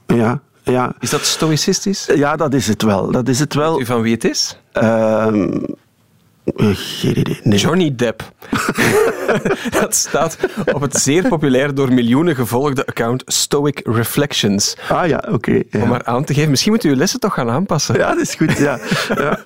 Ja, 0.05 0.41
ja. 0.63 0.95
Is 0.99 1.09
dat 1.09 1.25
stoïcistisch? 1.25 2.09
Ja, 2.15 2.35
dat 2.35 2.53
is 2.53 2.67
het 2.67 2.81
wel. 2.81 3.11
Dat 3.11 3.27
is 3.27 3.39
het 3.39 3.53
wel. 3.53 3.71
Weet 3.71 3.81
u 3.81 3.85
van 3.85 4.01
wie 4.01 4.13
het 4.13 4.23
is? 4.23 4.57
Uh, 4.73 5.27
geen 6.55 7.19
idee. 7.19 7.39
Nee. 7.43 7.59
Johnny 7.59 7.95
Depp. 7.95 8.31
dat 9.79 9.95
staat 9.95 10.37
op 10.73 10.81
het 10.81 10.95
zeer 10.95 11.27
populair 11.27 11.75
door 11.75 11.93
miljoenen 11.93 12.35
gevolgde 12.35 12.85
account 12.85 13.23
Stoic 13.25 13.81
Reflections. 13.83 14.77
Ah 14.89 15.07
ja, 15.07 15.17
oké. 15.17 15.33
Okay, 15.33 15.63
ja. 15.69 15.81
Om 15.81 15.89
maar 15.89 16.05
aan 16.05 16.23
te 16.23 16.33
geven. 16.33 16.49
Misschien 16.49 16.71
moet 16.71 16.83
u 16.83 16.89
uw 16.89 16.95
lessen 16.95 17.19
toch 17.19 17.33
gaan 17.33 17.49
aanpassen. 17.49 17.95
Ja, 17.95 18.09
dat 18.09 18.19
is 18.19 18.35
goed. 18.35 18.57
Ja. 18.57 18.79
ja. 19.15 19.39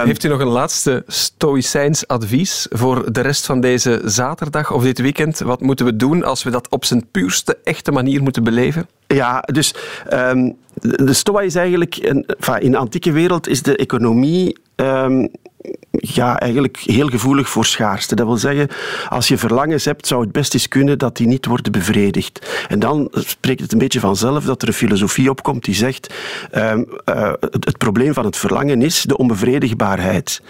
um, 0.00 0.06
Heeft 0.06 0.24
u 0.24 0.28
nog 0.28 0.40
een 0.40 0.46
laatste 0.46 1.02
stoïcijns 1.06 2.06
advies 2.06 2.66
voor 2.70 3.12
de 3.12 3.20
rest 3.20 3.46
van 3.46 3.60
deze 3.60 4.00
zaterdag 4.04 4.72
of 4.72 4.82
dit 4.82 4.98
weekend? 4.98 5.38
Wat 5.38 5.60
moeten 5.60 5.86
we 5.86 5.96
doen 5.96 6.24
als 6.24 6.42
we 6.42 6.50
dat 6.50 6.68
op 6.68 6.84
zijn 6.84 7.06
puurste, 7.10 7.58
echte 7.64 7.92
manier 7.92 8.22
moeten 8.22 8.44
beleven? 8.44 8.88
Ja, 9.06 9.44
dus 9.52 9.74
um, 10.12 10.56
de 10.80 11.12
Stoa 11.12 11.40
is 11.40 11.54
eigenlijk... 11.54 11.96
Een, 11.96 12.26
in 12.58 12.70
de 12.70 12.76
antieke 12.76 13.12
wereld 13.12 13.48
is 13.48 13.62
de 13.62 13.76
economie... 13.76 14.56
Um, 14.76 15.30
ja, 15.90 16.38
eigenlijk 16.38 16.76
heel 16.76 17.08
gevoelig 17.08 17.48
voor 17.48 17.64
schaarste. 17.64 18.14
Dat 18.14 18.26
wil 18.26 18.36
zeggen, 18.36 18.68
als 19.08 19.28
je 19.28 19.38
verlangens 19.38 19.84
hebt, 19.84 20.06
zou 20.06 20.22
het 20.22 20.32
best 20.32 20.54
eens 20.54 20.68
kunnen 20.68 20.98
dat 20.98 21.16
die 21.16 21.26
niet 21.26 21.46
worden 21.46 21.72
bevredigd. 21.72 22.64
En 22.68 22.78
dan 22.78 23.08
spreekt 23.12 23.60
het 23.60 23.72
een 23.72 23.78
beetje 23.78 24.00
vanzelf 24.00 24.44
dat 24.44 24.62
er 24.62 24.68
een 24.68 24.74
filosofie 24.74 25.30
opkomt 25.30 25.64
die 25.64 25.74
zegt, 25.74 26.14
uh, 26.54 26.80
het, 27.40 27.64
het 27.64 27.78
probleem 27.78 28.14
van 28.14 28.24
het 28.24 28.36
verlangen 28.36 28.82
is 28.82 29.02
de 29.02 29.16
onbevredigbaarheid. 29.16 30.42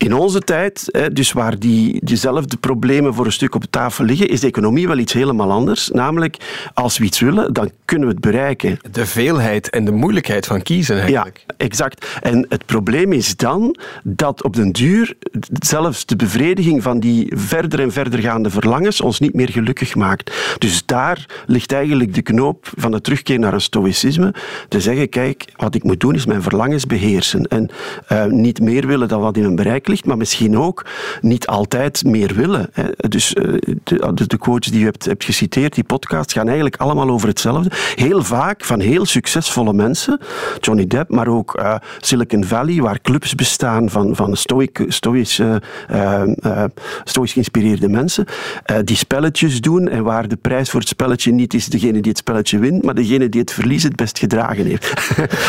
In 0.00 0.14
onze 0.14 0.40
tijd, 0.40 0.98
dus 1.12 1.32
waar 1.32 1.58
die, 1.58 1.98
diezelfde 2.04 2.56
problemen 2.56 3.14
voor 3.14 3.26
een 3.26 3.32
stuk 3.32 3.54
op 3.54 3.64
tafel 3.70 4.04
liggen, 4.04 4.28
is 4.28 4.40
de 4.40 4.46
economie 4.46 4.88
wel 4.88 4.98
iets 4.98 5.12
helemaal 5.12 5.50
anders. 5.50 5.88
Namelijk, 5.88 6.36
als 6.74 6.98
we 6.98 7.04
iets 7.04 7.20
willen, 7.20 7.52
dan 7.52 7.70
kunnen 7.84 8.08
we 8.08 8.14
het 8.14 8.22
bereiken. 8.22 8.78
De 8.90 9.06
veelheid 9.06 9.70
en 9.70 9.84
de 9.84 9.92
moeilijkheid 9.92 10.46
van 10.46 10.62
kiezen 10.62 10.96
eigenlijk. 11.00 11.44
Ja, 11.46 11.54
exact. 11.56 12.06
En 12.22 12.46
het 12.48 12.66
probleem 12.66 13.12
is 13.12 13.36
dan 13.36 13.76
dat 14.02 14.42
op 14.42 14.54
den 14.54 14.72
duur 14.72 15.16
zelfs 15.60 16.06
de 16.06 16.16
bevrediging 16.16 16.82
van 16.82 17.00
die 17.00 17.32
verder 17.36 17.80
en 17.80 17.92
verder 17.92 18.20
gaande 18.20 18.50
verlangens 18.50 19.00
ons 19.00 19.20
niet 19.20 19.34
meer 19.34 19.50
gelukkig 19.50 19.94
maakt. 19.94 20.56
Dus 20.58 20.86
daar 20.86 21.26
ligt 21.46 21.72
eigenlijk 21.72 22.14
de 22.14 22.22
knoop 22.22 22.72
van 22.76 22.90
de 22.90 23.00
terugkeer 23.00 23.38
naar 23.38 23.52
een 23.52 23.60
stoïcisme. 23.60 24.34
Te 24.68 24.80
zeggen, 24.80 25.08
kijk, 25.08 25.44
wat 25.56 25.74
ik 25.74 25.82
moet 25.82 26.00
doen 26.00 26.14
is 26.14 26.26
mijn 26.26 26.42
verlangens 26.42 26.86
beheersen. 26.86 27.44
En 27.46 27.70
uh, 28.12 28.24
niet 28.24 28.60
meer 28.60 28.86
willen 28.86 29.08
dan 29.08 29.20
wat 29.20 29.36
in 29.36 29.42
mijn 29.42 29.56
bereik 29.56 29.88
ligt, 29.90 30.04
maar 30.04 30.16
misschien 30.16 30.58
ook 30.58 30.86
niet 31.20 31.46
altijd 31.46 32.04
meer 32.04 32.34
willen. 32.34 32.68
Hè. 32.72 32.84
Dus 33.08 33.34
uh, 33.34 33.58
de, 33.84 34.26
de, 34.26 34.38
quotes 34.38 34.72
die 34.72 34.80
u 34.80 34.84
hebt, 34.84 35.04
hebt 35.04 35.24
geciteerd, 35.24 35.74
die 35.74 35.84
podcasts, 35.84 36.32
gaan 36.32 36.46
eigenlijk 36.46 36.76
allemaal 36.76 37.10
over 37.10 37.28
hetzelfde. 37.28 37.70
Heel 37.94 38.22
vaak 38.22 38.64
van 38.64 38.80
heel 38.80 39.06
succesvolle 39.06 39.72
mensen, 39.72 40.20
Johnny 40.60 40.86
Depp, 40.86 41.10
maar 41.10 41.28
ook 41.28 41.58
uh, 41.58 41.74
Silicon 41.98 42.44
Valley, 42.44 42.80
waar 42.80 43.00
clubs 43.00 43.34
bestaan 43.34 43.90
van, 43.90 44.16
van 44.16 44.36
stoïc, 44.36 44.84
stoïsche, 44.88 45.62
stoïsch 47.04 47.32
geïnspireerde 47.32 47.88
mensen, 47.88 48.24
die 48.84 48.96
spelletjes 48.96 49.60
doen 49.60 49.88
en 49.88 50.02
waar 50.02 50.28
de 50.28 50.36
prijs 50.36 50.70
voor 50.70 50.80
het 50.80 50.88
spelletje 50.88 51.32
niet 51.32 51.54
is 51.54 51.66
degene 51.66 52.00
die 52.00 52.10
het 52.10 52.18
spelletje 52.18 52.58
wint, 52.58 52.84
maar 52.84 52.94
degene 52.94 53.28
die 53.28 53.40
het 53.40 53.52
verlies 53.52 53.82
het 53.82 53.96
best 53.96 54.18
gedragen 54.18 54.66
heeft. 54.66 54.94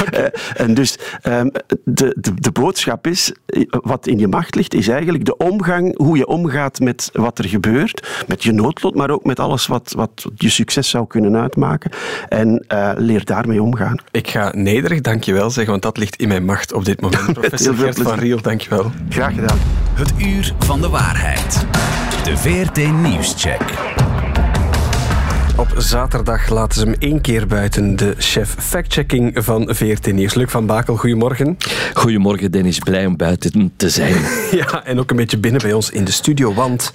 en 0.64 0.74
dus 0.74 0.98
um, 1.24 1.52
de, 1.84 2.16
de, 2.20 2.34
de 2.36 2.52
boodschap 2.52 3.08
is, 3.08 3.32
wat 3.70 4.08
in 4.08 4.20
je 4.20 4.28
macht 4.32 4.56
ligt, 4.56 4.74
is 4.74 4.88
eigenlijk 4.88 5.26
de 5.26 5.38
omgang, 5.38 5.98
hoe 5.98 6.18
je 6.18 6.28
omgaat 6.28 6.80
met 6.80 7.10
wat 7.14 7.40
er 7.40 7.48
gebeurt, 7.48 8.24
met 8.28 8.44
je 8.44 8.52
noodlot, 8.52 8.96
maar 8.96 9.10
ook 9.10 9.24
met 9.24 9.40
alles 9.40 9.68
wat, 9.68 9.94
wat 9.96 10.26
je 10.36 10.50
succes 10.50 10.90
zou 10.90 11.08
kunnen 11.08 11.38
uitmaken. 11.38 11.92
En 12.30 12.66
uh, 12.74 12.92
leer 12.96 13.26
daarmee 13.26 13.62
omgaan. 13.62 13.98
Ik 14.12 14.28
ga 14.28 14.52
nederig 14.56 15.02
dankjewel 15.02 15.50
zeggen, 15.50 15.72
want 15.72 15.84
dat 15.84 15.98
ligt 15.98 16.16
in 16.16 16.28
mijn 16.28 16.46
macht 16.46 16.74
op 16.74 16.86
dit 16.86 17.02
moment. 17.02 17.34
Professor 17.40 17.76
Gert 17.76 18.02
van 18.02 18.20
Riel, 18.20 18.42
dankjewel. 18.42 18.92
Graag 19.10 19.34
gedaan. 19.34 19.58
Het 19.94 20.14
uur 20.18 20.54
van 20.60 20.82
de 20.82 20.90
waarheid. 20.90 21.66
De 22.24 22.38
VRT 22.38 22.92
Nieuwscheck. 23.02 24.01
Op 25.62 25.74
zaterdag 25.78 26.50
laten 26.50 26.80
ze 26.80 26.86
hem 26.86 26.96
één 27.00 27.22
keer 27.22 27.48
buiten 27.48 27.96
de 27.96 28.16
chef 28.18 28.56
factchecking 28.60 29.32
van 29.44 29.70
VRT 29.76 30.14
Nieuws. 30.14 30.34
Luc 30.34 30.52
van 30.52 30.66
Bakel, 30.66 30.96
goedemorgen. 30.96 31.58
Goedemorgen 31.94 32.52
Dennis, 32.52 32.80
blij 32.80 33.06
om 33.06 33.18
buiten 33.18 33.74
te 33.76 33.90
zijn. 33.90 34.16
ja, 34.62 34.86
en 34.86 35.00
ook 35.00 35.10
een 35.10 35.16
beetje 35.16 35.38
binnen 35.38 35.62
bij 35.62 35.74
ons 35.74 35.90
in 35.90 36.04
de 36.04 36.12
studio, 36.12 36.54
want 36.54 36.92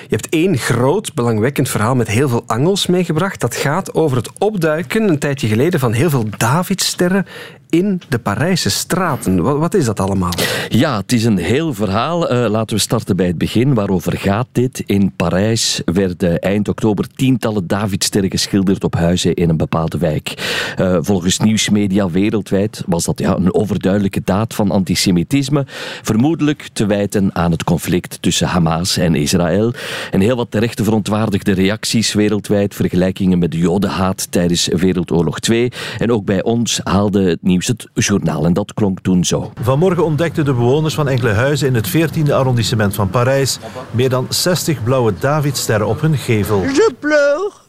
je 0.00 0.14
hebt 0.14 0.28
één 0.28 0.58
groot, 0.58 1.14
belangwekkend 1.14 1.68
verhaal 1.68 1.94
met 1.94 2.08
heel 2.08 2.28
veel 2.28 2.42
angels 2.46 2.86
meegebracht. 2.86 3.40
Dat 3.40 3.56
gaat 3.56 3.94
over 3.94 4.16
het 4.16 4.30
opduiken 4.38 5.08
een 5.08 5.18
tijdje 5.18 5.48
geleden 5.48 5.80
van 5.80 5.92
heel 5.92 6.10
veel 6.10 6.26
Davidsterren 6.36 7.26
in 7.70 8.00
de 8.08 8.18
Parijse 8.18 8.70
straten. 8.70 9.42
Wat, 9.42 9.58
wat, 9.58 9.74
is 9.74 9.84
dat 9.84 10.00
allemaal? 10.00 10.32
Ja, 10.68 10.96
het 10.96 11.12
is 11.12 11.24
een 11.24 11.38
heel 11.38 11.74
verhaal. 11.74 12.32
Uh, 12.32 12.50
laten 12.50 12.76
we 12.76 12.82
starten 12.82 13.16
bij 13.16 13.26
het 13.26 13.38
begin. 13.38 13.74
Waarover 13.74 14.18
gaat 14.18 14.46
dit? 14.52 14.82
In 14.86 15.12
Parijs 15.16 15.82
werden 15.84 16.38
eind 16.38 16.68
oktober 16.68 17.06
tientallen 17.14 17.66
Davidsterren 17.66 18.30
geschilderd 18.30 18.84
op 18.84 18.94
huizen 18.94 19.34
in 19.34 19.48
een 19.48 19.56
bepaalde 19.56 19.98
wijk. 19.98 20.34
Uh, 20.80 20.98
volgens 21.00 21.38
nieuwsmedia 21.38 22.10
wereldwijd 22.10 22.82
was 22.86 23.04
dat 23.04 23.18
ja, 23.18 23.36
een 23.36 23.54
overduidelijke 23.54 24.20
daad 24.24 24.54
van 24.54 24.70
antisemitisme. 24.70 25.66
Vermoedelijk 26.02 26.68
te 26.72 26.86
wijten 26.86 27.34
aan 27.34 27.50
het 27.50 27.64
conflict 27.64 28.22
tussen 28.22 28.46
Hamas 28.46 28.96
en 28.96 29.14
Israël. 29.14 29.72
En 30.10 30.20
heel 30.20 30.36
wat 30.36 30.50
terechte 30.50 30.84
verontwaardigde 30.84 31.52
reacties 31.52 32.12
wereldwijd. 32.12 32.74
Vergelijkingen 32.74 33.38
met 33.38 33.50
de 33.50 33.58
jodenhaat 33.58 34.26
tijdens 34.30 34.68
Wereldoorlog 34.68 35.40
2. 35.40 35.72
En 35.98 36.12
ook 36.12 36.24
bij 36.24 36.42
ons 36.42 36.80
haalde 36.82 37.22
het 37.22 37.42
nieuws 37.42 37.57
het 37.66 37.88
journaal. 37.94 38.44
En 38.44 38.52
dat 38.52 38.74
klonk 38.74 38.98
toen 39.00 39.24
zo. 39.24 39.52
Vanmorgen 39.62 40.04
ontdekten 40.04 40.44
de 40.44 40.52
bewoners 40.54 40.94
van 40.94 41.08
enkele 41.08 41.32
huizen 41.32 41.66
in 41.66 41.74
het 41.74 41.88
14e 41.88 42.32
arrondissement 42.32 42.94
van 42.94 43.10
Parijs 43.10 43.58
meer 43.90 44.08
dan 44.08 44.26
60 44.28 44.82
blauwe 44.82 45.12
Davidsterren 45.18 45.86
op 45.86 46.00
hun 46.00 46.16
gevel. 46.16 46.62
Je 46.62 46.94
pleure. 46.98 47.66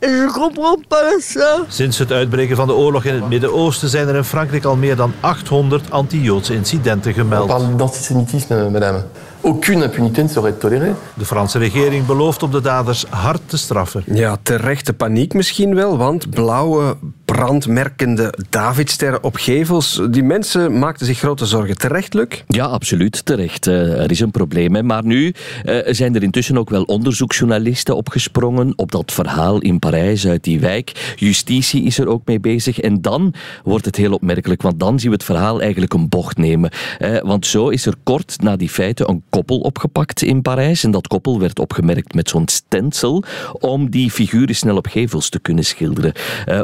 Je 0.00 0.30
comprends 0.32 0.86
pas 0.88 1.36
ça. 1.36 1.64
Sinds 1.68 1.98
het 1.98 2.12
uitbreken 2.12 2.56
van 2.56 2.66
de 2.66 2.74
oorlog 2.74 3.04
in 3.04 3.14
het 3.14 3.28
Midden-Oosten 3.28 3.88
zijn 3.88 4.08
er 4.08 4.14
in 4.14 4.24
Frankrijk 4.24 4.64
al 4.64 4.76
meer 4.76 4.96
dan 4.96 5.12
800 5.20 5.90
anti-Joodse 5.90 6.54
incidenten 6.54 7.12
gemeld. 7.12 7.42
On 7.42 7.48
parle 7.48 7.76
d'antisémitisme, 7.76 8.70
madame. 8.70 9.04
Aucune 9.42 9.84
impunité 9.84 10.22
ne 10.22 10.48
être 10.48 10.58
tolérée. 10.58 10.92
De 11.14 11.24
Franse 11.24 11.58
regering 11.58 12.06
belooft 12.06 12.42
om 12.42 12.50
de 12.50 12.60
daders 12.60 13.04
hard 13.08 13.40
te 13.46 13.58
straffen. 13.58 14.02
Ja, 14.06 14.36
terechte 14.42 14.92
paniek 14.92 15.34
misschien 15.34 15.74
wel, 15.74 15.96
want 15.96 16.30
blauwe 16.30 16.96
brandmerkende 17.30 18.34
Davidsterren 18.48 19.22
op 19.22 19.36
gevels, 19.36 20.00
die 20.10 20.22
mensen 20.22 20.78
maakten 20.78 21.06
zich 21.06 21.18
grote 21.18 21.46
zorgen. 21.46 21.78
Terecht, 21.78 22.14
Luc? 22.14 22.26
Ja, 22.46 22.64
absoluut 22.64 23.24
terecht. 23.24 23.66
Uh, 23.66 24.02
er 24.02 24.10
is 24.10 24.20
een 24.20 24.30
probleem. 24.30 24.74
Hè. 24.74 24.82
Maar 24.82 25.04
nu 25.04 25.34
uh, 25.64 25.78
zijn 25.86 26.14
er 26.14 26.22
intussen 26.22 26.58
ook 26.58 26.70
wel 26.70 26.82
onderzoeksjournalisten 26.82 27.96
opgesprongen 27.96 28.72
op 28.76 28.92
dat 28.92 29.12
verhaal 29.12 29.60
in 29.60 29.78
Parijs 29.78 30.26
uit 30.26 30.44
die 30.44 30.60
wijk. 30.60 31.14
Justitie 31.16 31.82
is 31.82 31.98
er 31.98 32.08
ook 32.08 32.26
mee 32.26 32.40
bezig. 32.40 32.80
En 32.80 33.02
dan 33.02 33.34
wordt 33.64 33.84
het 33.84 33.96
heel 33.96 34.12
opmerkelijk, 34.12 34.62
want 34.62 34.80
dan 34.80 34.98
zien 34.98 35.10
we 35.10 35.16
het 35.16 35.24
verhaal 35.24 35.60
eigenlijk 35.60 35.92
een 35.92 36.08
bocht 36.08 36.36
nemen. 36.36 36.70
Uh, 36.98 37.20
want 37.20 37.46
zo 37.46 37.68
is 37.68 37.86
er 37.86 37.94
kort 38.02 38.36
na 38.42 38.56
die 38.56 38.68
feiten 38.68 39.08
een 39.08 39.22
koppel 39.28 39.58
opgepakt 39.58 40.22
in 40.22 40.42
Parijs. 40.42 40.84
En 40.84 40.90
dat 40.90 41.06
koppel 41.06 41.40
werd 41.40 41.58
opgemerkt 41.58 42.14
met 42.14 42.28
zo'n 42.28 42.48
stencil 42.48 43.24
om 43.52 43.90
die 43.90 44.10
figuren 44.10 44.54
snel 44.54 44.76
op 44.76 44.86
gevels 44.86 45.28
te 45.28 45.40
kunnen 45.40 45.64
schilderen. 45.64 46.12
Uh, 46.48 46.60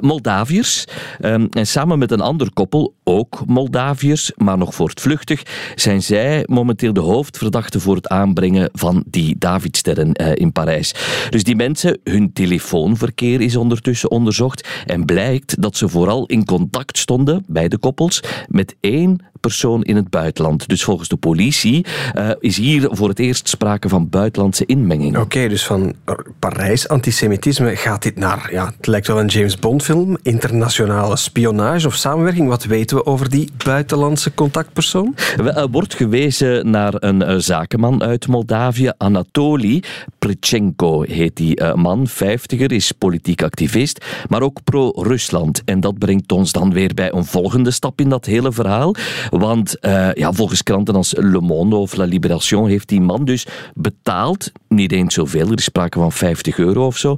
Um, 0.64 1.49
en 1.51 1.66
samen 1.66 1.99
met 1.99 2.11
een 2.11 2.21
ander 2.21 2.53
koppel, 2.53 2.95
ook 3.05 3.42
Moldaviërs, 3.47 4.33
maar 4.37 4.59
nog 4.59 4.75
voortvluchtig, 4.75 5.42
zijn 5.75 6.03
zij 6.03 6.45
momenteel 6.49 6.92
de 6.92 7.01
hoofdverdachten 7.01 7.81
voor 7.81 7.97
het 7.97 8.09
aanbrengen 8.09 8.71
van 8.73 9.05
die 9.07 9.38
Davidsterren 9.38 10.11
uh, 10.21 10.33
in 10.35 10.53
Parijs. 10.53 10.95
Dus 11.31 11.45
die 11.45 11.57
mensen, 11.57 11.99
hun 12.05 12.33
telefoonverkeer 12.33 13.40
is 13.40 13.57
ondertussen 13.57 14.11
onderzocht 14.11 14.69
en 14.87 15.05
blijkt 15.05 15.62
dat 15.62 15.77
ze 15.77 15.88
vooral 15.88 16.27
in 16.27 16.45
contact 16.45 16.99
stonden 16.99 17.45
bij 17.47 17.69
de 17.69 17.79
koppels 17.79 18.23
met 18.49 18.77
één 18.81 19.21
persoon 19.40 19.83
in 19.83 19.97
het 19.97 20.11
buitenland. 20.11 20.69
Dus 20.69 20.85
volgens 20.85 21.09
de 21.09 21.16
politie 21.16 21.87
uh, 22.14 22.31
is 22.38 22.57
hier 22.57 22.88
voor 22.90 23.09
het 23.09 23.19
eerst 23.19 23.49
sprake 23.49 23.88
van 23.88 24.09
buitenlandse 24.09 24.66
inmenging. 24.66 25.19
Oké, 25.19 25.49
dus 25.49 25.66
van 25.66 25.95
Parijs, 26.38 26.88
antisemitisme, 26.88 27.77
gaat 27.77 28.03
dit 28.03 28.16
naar, 28.16 28.49
ja, 28.53 28.66
het 28.77 28.87
lijkt 28.87 29.07
wel 29.07 29.21
een 29.21 29.27
James 29.27 29.59
Bond 29.59 29.83
film, 29.83 30.16
internationale 30.46 31.16
spionage 31.16 31.87
of 31.87 31.94
samenwerking. 31.94 32.48
Wat 32.48 32.64
weten 32.64 32.96
we 32.96 33.06
over 33.06 33.30
die 33.30 33.50
buitenlandse 33.64 34.35
contactpersoon? 34.35 35.14
Er 35.37 35.68
wordt 35.70 35.94
gewezen 35.94 36.70
naar 36.70 36.94
een 36.96 37.22
uh, 37.22 37.35
zakenman 37.38 38.02
uit 38.02 38.26
Moldavië, 38.26 38.92
Anatoly 38.98 39.82
Pritchenko 40.18 41.02
heet 41.02 41.37
die 41.37 41.61
uh, 41.61 41.74
man, 41.74 42.06
vijftiger, 42.06 42.72
is 42.72 42.92
politiek 42.92 43.42
activist, 43.42 44.04
maar 44.28 44.42
ook 44.42 44.64
pro-Rusland. 44.64 45.62
En 45.64 45.80
dat 45.80 45.98
brengt 45.98 46.32
ons 46.32 46.52
dan 46.52 46.72
weer 46.72 46.94
bij 46.94 47.12
een 47.12 47.24
volgende 47.24 47.70
stap 47.70 48.00
in 48.00 48.09
dat 48.09 48.24
hele 48.24 48.52
verhaal. 48.52 48.94
Want 49.30 49.76
uh, 49.80 50.12
ja, 50.12 50.32
volgens 50.32 50.62
kranten 50.62 50.94
als 50.94 51.14
Le 51.16 51.40
Monde 51.40 51.76
of 51.76 51.96
La 51.96 52.04
Libération 52.04 52.68
heeft 52.68 52.88
die 52.88 53.00
man 53.00 53.24
dus 53.24 53.46
betaald, 53.74 54.52
niet 54.68 54.92
eens 54.92 55.14
zoveel, 55.14 55.46
er 55.50 55.59
is 55.59 55.64
sprake 55.64 55.98
van 55.98 56.12
50 56.12 56.59
euro 56.59 56.87
of 56.87 56.96
zo, 56.96 57.14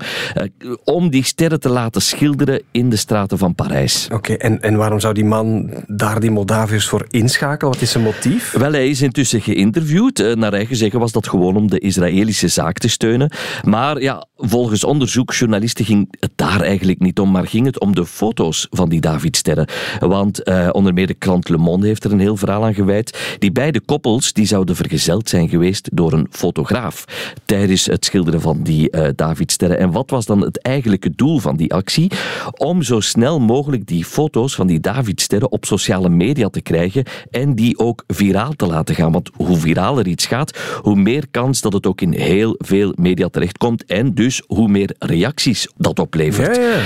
om 0.84 1.10
die 1.10 1.24
sterren 1.24 1.60
te 1.60 1.68
laten 1.68 2.02
schilderen 2.02 2.62
in 2.70 2.90
de 2.90 2.96
straten 3.18 3.38
van 3.38 3.54
Parijs. 3.54 4.04
Oké, 4.04 4.14
okay, 4.14 4.37
en, 4.37 4.62
en 4.62 4.76
waarom 4.76 5.00
zou 5.00 5.14
die 5.14 5.24
man 5.24 5.70
daar 5.87 6.20
die 6.20 6.31
Moldaviërs 6.31 6.88
voor 6.88 7.07
inschakelen? 7.11 7.72
Wat 7.72 7.83
is 7.83 7.90
zijn 7.90 8.04
motief? 8.04 8.52
Wel, 8.52 8.72
hij 8.72 8.88
is 8.88 9.02
intussen 9.02 9.40
geïnterviewd. 9.40 10.20
Uh, 10.20 10.35
naar 10.35 10.52
eigen 10.52 10.76
zeggen 10.76 11.00
was 11.00 11.12
dat 11.12 11.28
gewoon 11.28 11.57
om 11.57 11.70
de 11.70 11.78
Israëlische 11.78 12.48
zaak 12.48 12.78
te 12.78 12.88
steunen. 12.88 13.31
Maar 13.64 14.00
ja, 14.00 14.26
volgens 14.37 14.85
onderzoekjournalisten 14.85 15.85
ging 15.85 16.14
het 16.20 16.31
daar 16.35 16.61
eigenlijk 16.61 16.98
niet 16.98 17.18
om, 17.18 17.31
maar 17.31 17.46
ging 17.46 17.66
het 17.66 17.81
om 17.81 17.94
de 17.94 18.07
foto's 18.07 18.66
van 18.70 18.88
die 18.88 19.00
Davidsterren. 19.00 19.68
Want 19.98 20.42
onder 20.72 20.94
meer 20.94 21.07
de 21.07 21.14
krant 21.14 21.48
Le 21.48 21.57
Monde 21.57 21.87
heeft 21.87 22.04
er 22.04 22.12
een 22.12 22.20
heel 22.20 22.37
verhaal 22.37 22.64
aan 22.64 22.74
gewijd. 22.74 23.37
Die 23.38 23.52
beide 23.52 23.81
koppels 23.81 24.33
die 24.33 24.46
zouden 24.46 24.76
vergezeld 24.76 25.28
zijn 25.28 25.48
geweest 25.48 25.88
door 25.92 26.12
een 26.12 26.26
fotograaf 26.31 27.04
tijdens 27.44 27.87
het 27.87 28.04
schilderen 28.04 28.40
van 28.40 28.62
die 28.62 28.96
uh, 28.96 29.09
Davidsterren. 29.14 29.78
En 29.78 29.90
wat 29.90 30.11
was 30.11 30.26
dan 30.26 30.40
het 30.40 30.62
eigenlijke 30.62 31.11
doel 31.14 31.38
van 31.38 31.57
die 31.57 31.72
actie? 31.72 32.11
Om 32.57 32.83
zo 32.83 32.97
snel 33.00 33.40
mogelijk 33.40 33.87
die 33.87 34.04
foto's 34.04 34.54
van 34.54 34.66
die 34.66 34.80
Davidsterren 34.80 35.50
op 35.50 35.64
sociale 35.64 36.08
media 36.08 36.48
te 36.48 36.61
krijgen 36.61 37.04
en 37.30 37.54
die 37.54 37.78
ook 37.78 38.04
viraal 38.06 38.52
te 38.52 38.66
laten 38.66 38.94
gaan. 38.94 39.12
Want 39.12 39.30
hoe 39.34 39.56
viraler 39.56 40.06
iets 40.06 40.26
gaat, 40.26 40.58
hoe 40.82 40.96
meer 40.96 41.24
kans 41.30 41.61
dat 41.61 41.72
het 41.72 41.87
ook 41.87 42.00
in 42.00 42.12
heel 42.12 42.54
veel 42.58 42.92
media 42.96 43.28
terechtkomt 43.28 43.84
en 43.84 44.14
dus 44.14 44.42
hoe 44.46 44.68
meer 44.68 44.94
reacties 44.98 45.68
dat 45.76 45.98
oplevert. 45.98 46.56
Ja, 46.56 46.62
ja. 46.62 46.80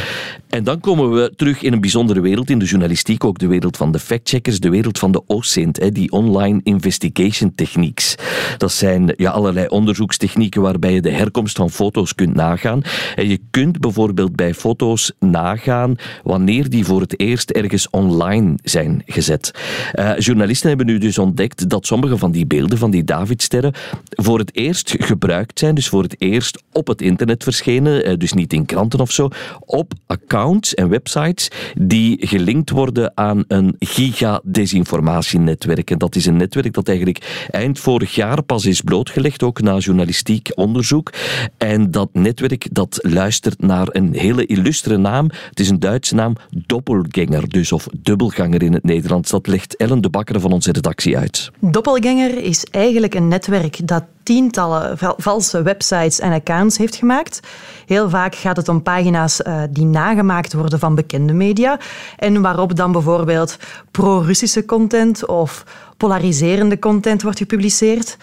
En 0.48 0.64
dan 0.64 0.80
komen 0.80 1.12
we 1.12 1.32
terug 1.36 1.62
in 1.62 1.72
een 1.72 1.80
bijzondere 1.80 2.20
wereld 2.20 2.50
in 2.50 2.58
de 2.58 2.64
journalistiek, 2.64 3.24
ook 3.24 3.38
de 3.38 3.46
wereld 3.46 3.76
van 3.76 3.92
de 3.92 3.98
factcheckers, 3.98 4.60
de 4.60 4.70
wereld 4.70 4.98
van 4.98 5.12
de 5.12 5.22
OSINT, 5.26 5.94
die 5.94 6.10
online 6.10 6.60
investigation 6.62 7.54
techniques. 7.54 8.14
Dat 8.58 8.72
zijn 8.72 9.14
ja, 9.16 9.30
allerlei 9.30 9.66
onderzoekstechnieken 9.66 10.62
waarbij 10.62 10.92
je 10.92 11.00
de 11.00 11.10
herkomst 11.10 11.56
van 11.56 11.70
foto's 11.70 12.14
kunt 12.14 12.34
nagaan. 12.34 12.82
En 13.14 13.28
je 13.28 13.38
kunt 13.50 13.80
bijvoorbeeld 13.80 14.36
bij 14.36 14.54
foto's 14.54 15.12
nagaan 15.18 15.96
wanneer 16.22 16.70
die 16.70 16.84
voor 16.84 17.00
het 17.00 17.20
eerst 17.20 17.50
ergens 17.50 17.90
online 17.90 18.58
zijn 18.62 19.02
gezet. 19.06 19.50
Uh, 19.94 20.18
journalisten 20.18 20.68
hebben 20.68 20.86
nu 20.86 20.98
dus 20.98 21.18
ontdekt 21.18 21.68
dat 21.68 21.86
sommige 21.86 22.18
van 22.18 22.32
die 22.32 22.46
beelden 22.46 22.78
van 22.78 22.90
die 22.90 23.04
Davidsterren 23.04 23.72
voor 24.08 24.38
het 24.38 24.56
eerst 24.56 24.94
gebruikt 24.98 25.58
zijn, 25.58 25.74
dus 25.74 25.88
voor 25.88 26.02
het 26.02 26.14
eerst 26.18 26.62
op 26.72 26.86
het 26.86 27.02
internet 27.02 27.42
verschenen, 27.42 28.08
uh, 28.08 28.16
dus 28.16 28.32
niet 28.32 28.52
in 28.52 28.66
kranten 28.66 29.00
of 29.00 29.10
zo, 29.10 29.28
op 29.60 29.92
accounts 30.06 30.74
en 30.74 30.88
websites 30.88 31.50
die 31.78 32.26
gelinkt 32.26 32.70
worden 32.70 33.12
aan 33.14 33.44
een 33.48 33.76
giga-desinformatienetwerk. 33.78 35.90
En 35.90 35.98
dat 35.98 36.16
is 36.16 36.26
een 36.26 36.36
netwerk 36.36 36.72
dat 36.72 36.88
eigenlijk 36.88 37.46
eind 37.50 37.78
vorig 37.78 38.14
jaar 38.14 38.42
pas 38.42 38.66
is 38.66 38.80
blootgelegd, 38.80 39.42
ook 39.42 39.60
na 39.60 39.78
journalistiek 39.78 40.50
onderzoek. 40.54 41.12
En 41.58 41.90
dat 41.90 42.08
netwerk 42.12 42.68
dat 42.72 42.98
luistert 43.02 43.60
naar 43.60 43.88
een 43.90 44.14
hele 44.14 44.46
illustre 44.46 44.96
naam. 44.96 45.30
Het 45.48 45.60
is 45.60 45.68
een 45.68 45.80
Duitse 45.92 46.14
naam, 46.14 46.36
Doppelganger, 46.50 47.48
dus 47.48 47.72
of 47.72 47.86
dubbelganger 48.02 48.62
in 48.62 48.72
het 48.72 48.84
Nederlands. 48.84 49.30
Dat 49.30 49.46
legt 49.46 49.76
Ellen 49.76 50.00
de 50.00 50.10
Bakker 50.10 50.40
van 50.40 50.52
onze 50.52 50.72
redactie 50.72 51.18
uit. 51.18 51.50
Doppelganger 51.60 52.38
is 52.38 52.64
eigenlijk 52.64 53.14
een 53.14 53.28
netwerk 53.28 53.88
dat 53.88 54.04
tientallen 54.22 54.98
valse 55.16 55.62
websites 55.62 56.20
en 56.20 56.32
accounts 56.32 56.78
heeft 56.78 56.94
gemaakt. 56.94 57.40
Heel 57.86 58.10
vaak 58.10 58.34
gaat 58.34 58.56
het 58.56 58.68
om 58.68 58.82
pagina's 58.82 59.40
uh, 59.40 59.62
die 59.70 59.84
nagemaakt 59.84 60.52
worden 60.52 60.78
van 60.78 60.94
bekende 60.94 61.32
media 61.32 61.78
en 62.16 62.42
waarop 62.42 62.76
dan 62.76 62.92
bijvoorbeeld 62.92 63.56
pro-Russische 63.90 64.64
content 64.64 65.26
of 65.26 65.64
polariserende 65.96 66.78
content 66.78 67.22
wordt 67.22 67.38
gepubliceerd. 67.38 68.16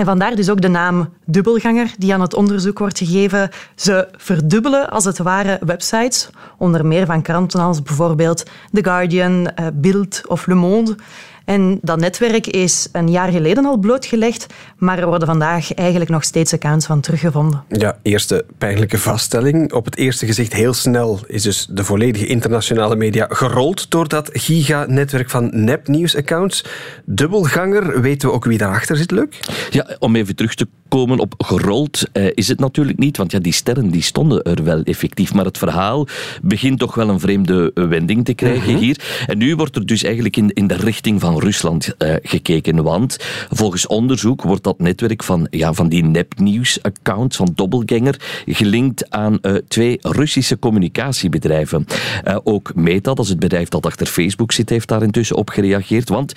En 0.00 0.06
vandaar 0.06 0.34
dus 0.34 0.50
ook 0.50 0.60
de 0.60 0.68
naam 0.68 1.08
dubbelganger 1.24 1.94
die 1.98 2.14
aan 2.14 2.20
het 2.20 2.34
onderzoek 2.34 2.78
wordt 2.78 2.98
gegeven. 2.98 3.50
Ze 3.74 4.08
verdubbelen 4.16 4.90
als 4.90 5.04
het 5.04 5.18
ware 5.18 5.58
websites, 5.66 6.30
onder 6.58 6.86
meer 6.86 7.06
van 7.06 7.22
kranten 7.22 7.60
als 7.60 7.82
bijvoorbeeld 7.82 8.44
The 8.72 8.84
Guardian, 8.84 9.32
uh, 9.32 9.66
Bild 9.72 10.22
of 10.26 10.46
Le 10.46 10.54
Monde. 10.54 10.96
En 11.50 11.78
dat 11.82 11.98
netwerk 12.00 12.46
is 12.46 12.88
een 12.92 13.10
jaar 13.10 13.30
geleden 13.32 13.64
al 13.64 13.76
blootgelegd, 13.76 14.46
maar 14.78 14.98
er 14.98 15.06
worden 15.06 15.28
vandaag 15.28 15.74
eigenlijk 15.74 16.10
nog 16.10 16.24
steeds 16.24 16.52
accounts 16.52 16.86
van 16.86 17.00
teruggevonden. 17.00 17.62
Ja, 17.68 17.98
eerste 18.02 18.44
pijnlijke 18.58 18.98
vaststelling. 18.98 19.72
Op 19.72 19.84
het 19.84 19.96
eerste 19.96 20.26
gezicht 20.26 20.52
heel 20.52 20.74
snel 20.74 21.20
is 21.26 21.42
dus 21.42 21.66
de 21.70 21.84
volledige 21.84 22.26
internationale 22.26 22.96
media 22.96 23.26
gerold 23.30 23.90
door 23.90 24.08
dat 24.08 24.30
giga-netwerk 24.32 25.30
van 25.30 25.50
nepnieuws-accounts. 25.52 26.64
Dubbelganger, 27.04 28.00
weten 28.00 28.28
we 28.28 28.34
ook 28.34 28.44
wie 28.44 28.58
daarachter 28.58 28.96
zit, 28.96 29.10
Luc? 29.10 29.26
Ja, 29.70 29.96
om 29.98 30.16
even 30.16 30.36
terug 30.36 30.54
te 30.54 30.66
komen 30.88 31.18
op 31.18 31.34
gerold 31.38 32.02
eh, 32.12 32.26
is 32.34 32.48
het 32.48 32.60
natuurlijk 32.60 32.98
niet, 32.98 33.16
want 33.16 33.32
ja, 33.32 33.38
die 33.38 33.52
sterren 33.52 33.90
die 33.90 34.02
stonden 34.02 34.42
er 34.42 34.64
wel 34.64 34.82
effectief, 34.82 35.34
maar 35.34 35.44
het 35.44 35.58
verhaal 35.58 36.06
begint 36.42 36.78
toch 36.78 36.94
wel 36.94 37.08
een 37.08 37.20
vreemde 37.20 37.70
wending 37.74 38.24
te 38.24 38.34
krijgen 38.34 38.72
Mhm. 38.72 38.80
hier. 38.82 39.24
En 39.26 39.38
nu 39.38 39.56
wordt 39.56 39.76
er 39.76 39.86
dus 39.86 40.02
eigenlijk 40.02 40.36
in, 40.36 40.50
in 40.52 40.66
de 40.66 40.74
richting 40.74 41.20
van 41.20 41.38
Rusland 41.40 41.94
eh, 41.98 42.14
gekeken, 42.22 42.82
want 42.82 43.16
volgens 43.50 43.86
onderzoek 43.86 44.42
wordt 44.42 44.64
dat 44.64 44.78
netwerk 44.78 45.22
van, 45.22 45.46
ja, 45.50 45.72
van 45.72 45.88
die 45.88 46.04
nepnieuws-accounts 46.04 47.36
van 47.36 47.52
Doppelganger 47.54 48.42
gelinkt 48.46 49.10
aan 49.10 49.38
eh, 49.40 49.54
twee 49.68 49.98
Russische 50.00 50.58
communicatiebedrijven. 50.58 51.86
Eh, 52.24 52.36
ook 52.44 52.74
Meta, 52.74 53.14
dat 53.14 53.24
is 53.24 53.30
het 53.30 53.40
bedrijf 53.40 53.68
dat 53.68 53.86
achter 53.86 54.06
Facebook 54.06 54.52
zit, 54.52 54.68
heeft 54.68 54.88
daar 54.88 55.02
intussen 55.02 55.36
op 55.36 55.48
gereageerd, 55.48 56.08
want 56.08 56.32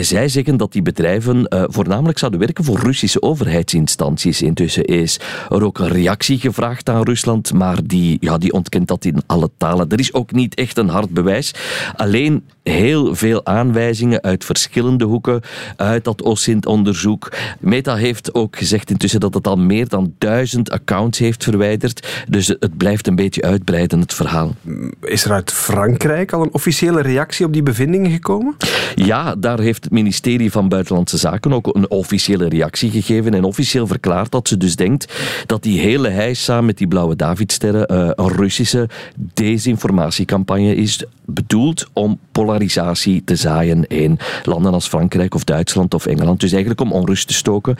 zij 0.00 0.28
zeggen 0.28 0.56
dat 0.56 0.72
die 0.72 0.82
bedrijven 0.82 1.46
voornamelijk 1.70 2.18
zouden 2.18 2.40
werken 2.40 2.64
voor 2.64 2.78
Russische 2.80 3.22
overheidsinstanties. 3.22 4.42
Intussen 4.42 4.84
is 4.84 5.20
er 5.48 5.64
ook 5.64 5.78
een 5.78 5.88
reactie 5.88 6.38
gevraagd 6.38 6.88
aan 6.88 7.02
Rusland, 7.02 7.52
maar 7.52 7.78
die, 7.84 8.16
ja, 8.20 8.38
die 8.38 8.52
ontkent 8.52 8.88
dat 8.88 9.04
in 9.04 9.22
alle 9.26 9.50
talen. 9.56 9.88
Er 9.88 9.98
is 9.98 10.12
ook 10.12 10.32
niet 10.32 10.54
echt 10.54 10.78
een 10.78 10.88
hard 10.88 11.10
bewijs. 11.10 11.54
Alleen 11.96 12.44
heel 12.70 13.14
veel 13.14 13.46
aanwijzingen 13.46 14.22
uit 14.22 14.44
verschillende 14.44 15.04
hoeken 15.04 15.40
uit 15.76 16.04
dat 16.04 16.22
OSINT-onderzoek. 16.22 17.32
Meta 17.60 17.96
heeft 17.96 18.34
ook 18.34 18.56
gezegd 18.56 18.90
intussen 18.90 19.20
dat 19.20 19.34
het 19.34 19.46
al 19.46 19.56
meer 19.56 19.88
dan 19.88 20.14
duizend 20.18 20.70
accounts 20.70 21.18
heeft 21.18 21.44
verwijderd. 21.44 22.24
Dus 22.28 22.46
het 22.46 22.76
blijft 22.76 23.06
een 23.06 23.14
beetje 23.14 23.42
uitbreiden, 23.42 24.00
het 24.00 24.14
verhaal. 24.14 24.54
Is 25.00 25.24
er 25.24 25.32
uit 25.32 25.52
Frankrijk 25.52 26.32
al 26.32 26.42
een 26.42 26.52
officiële 26.52 27.00
reactie 27.00 27.46
op 27.46 27.52
die 27.52 27.62
bevindingen 27.62 28.10
gekomen? 28.10 28.56
Ja, 28.94 29.34
daar 29.34 29.60
heeft 29.60 29.84
het 29.84 29.92
ministerie 29.92 30.52
van 30.52 30.68
Buitenlandse 30.68 31.18
Zaken 31.18 31.52
ook 31.52 31.74
een 31.74 31.90
officiële 31.90 32.48
reactie 32.48 32.90
gegeven 32.90 33.34
en 33.34 33.44
officieel 33.44 33.86
verklaard 33.86 34.30
dat 34.30 34.48
ze 34.48 34.56
dus 34.56 34.76
denkt 34.76 35.12
dat 35.46 35.62
die 35.62 35.80
hele 35.80 36.08
heisa 36.08 36.60
met 36.60 36.78
die 36.78 36.88
blauwe 36.88 37.16
Davidsterren 37.16 37.92
uh, 37.92 38.10
een 38.14 38.36
Russische 38.36 38.88
desinformatiecampagne 39.34 40.74
is 40.74 41.04
bedoeld 41.24 41.88
om 41.92 42.18
polarisatie 42.60 43.22
te 43.24 43.36
zaaien 43.36 43.86
in 43.86 44.18
landen 44.44 44.72
als 44.72 44.88
Frankrijk 44.88 45.34
of 45.34 45.44
Duitsland 45.44 45.94
of 45.94 46.06
Engeland. 46.06 46.40
Dus 46.40 46.50
eigenlijk 46.50 46.80
om 46.80 46.92
onrust 46.92 47.26
te 47.26 47.34
stoken. 47.34 47.76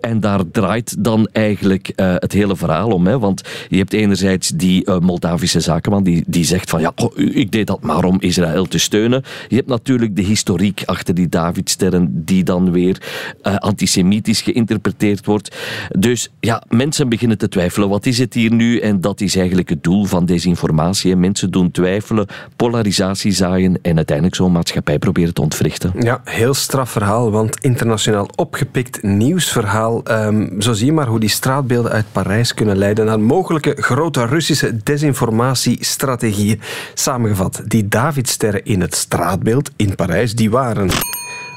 En 0.00 0.20
daar 0.20 0.40
draait 0.52 1.04
dan 1.04 1.28
eigenlijk 1.32 1.92
uh, 1.96 2.14
het 2.14 2.32
hele 2.32 2.56
verhaal 2.56 2.90
om. 2.90 3.06
Hè? 3.06 3.18
Want 3.18 3.42
je 3.68 3.76
hebt 3.76 3.92
enerzijds 3.92 4.48
die 4.48 4.86
uh, 4.86 4.98
Moldavische 4.98 5.60
zakenman 5.60 6.02
die, 6.02 6.24
die 6.26 6.44
zegt 6.44 6.70
van 6.70 6.80
ja, 6.80 6.92
ik 7.14 7.52
deed 7.52 7.66
dat 7.66 7.82
maar 7.82 8.04
om 8.04 8.16
Israël 8.20 8.66
te 8.66 8.78
steunen. 8.78 9.22
Je 9.48 9.56
hebt 9.56 9.68
natuurlijk 9.68 10.16
de 10.16 10.22
historiek 10.22 10.82
achter 10.84 11.14
die 11.14 11.28
Davidsterren 11.28 12.24
die 12.24 12.44
dan 12.44 12.72
weer 12.72 13.02
uh, 13.42 13.56
antisemitisch 13.56 14.40
geïnterpreteerd 14.42 15.26
wordt. 15.26 15.56
Dus 15.98 16.30
ja, 16.40 16.62
mensen 16.68 17.08
beginnen 17.08 17.38
te 17.38 17.48
twijfelen. 17.48 17.88
Wat 17.88 18.06
is 18.06 18.18
het 18.18 18.34
hier 18.34 18.52
nu? 18.52 18.78
En 18.78 19.00
dat 19.00 19.20
is 19.20 19.36
eigenlijk 19.36 19.68
het 19.68 19.82
doel 19.82 20.04
van 20.04 20.26
desinformatie. 20.26 21.10
Hè? 21.10 21.16
Mensen 21.16 21.50
doen 21.50 21.70
twijfelen, 21.70 22.26
polarisatie 22.56 23.32
zaaien 23.32 23.78
en 23.82 23.98
uiteindelijk 24.06 24.36
zo'n 24.36 24.52
maatschappij 24.52 24.98
proberen 24.98 25.34
te 25.34 25.40
ontwrichten. 25.40 25.92
Ja, 25.98 26.20
heel 26.24 26.54
straf 26.54 26.90
verhaal, 26.90 27.30
want 27.30 27.60
internationaal 27.60 28.28
opgepikt 28.34 29.02
nieuwsverhaal. 29.02 30.02
Um, 30.10 30.60
zo 30.60 30.72
zie 30.72 30.86
je 30.86 30.92
maar 30.92 31.06
hoe 31.06 31.20
die 31.20 31.28
straatbeelden 31.28 31.92
uit 31.92 32.04
Parijs 32.12 32.54
kunnen 32.54 32.76
leiden 32.76 33.06
naar 33.06 33.20
mogelijke 33.20 33.76
grote 33.80 34.26
Russische 34.26 34.76
desinformatiestrategieën. 34.82 36.60
Samengevat, 36.94 37.62
die 37.66 37.88
Davidsterren 37.88 38.64
in 38.64 38.80
het 38.80 38.94
straatbeeld 38.94 39.70
in 39.76 39.94
Parijs, 39.94 40.34
die 40.34 40.50
waren 40.50 40.90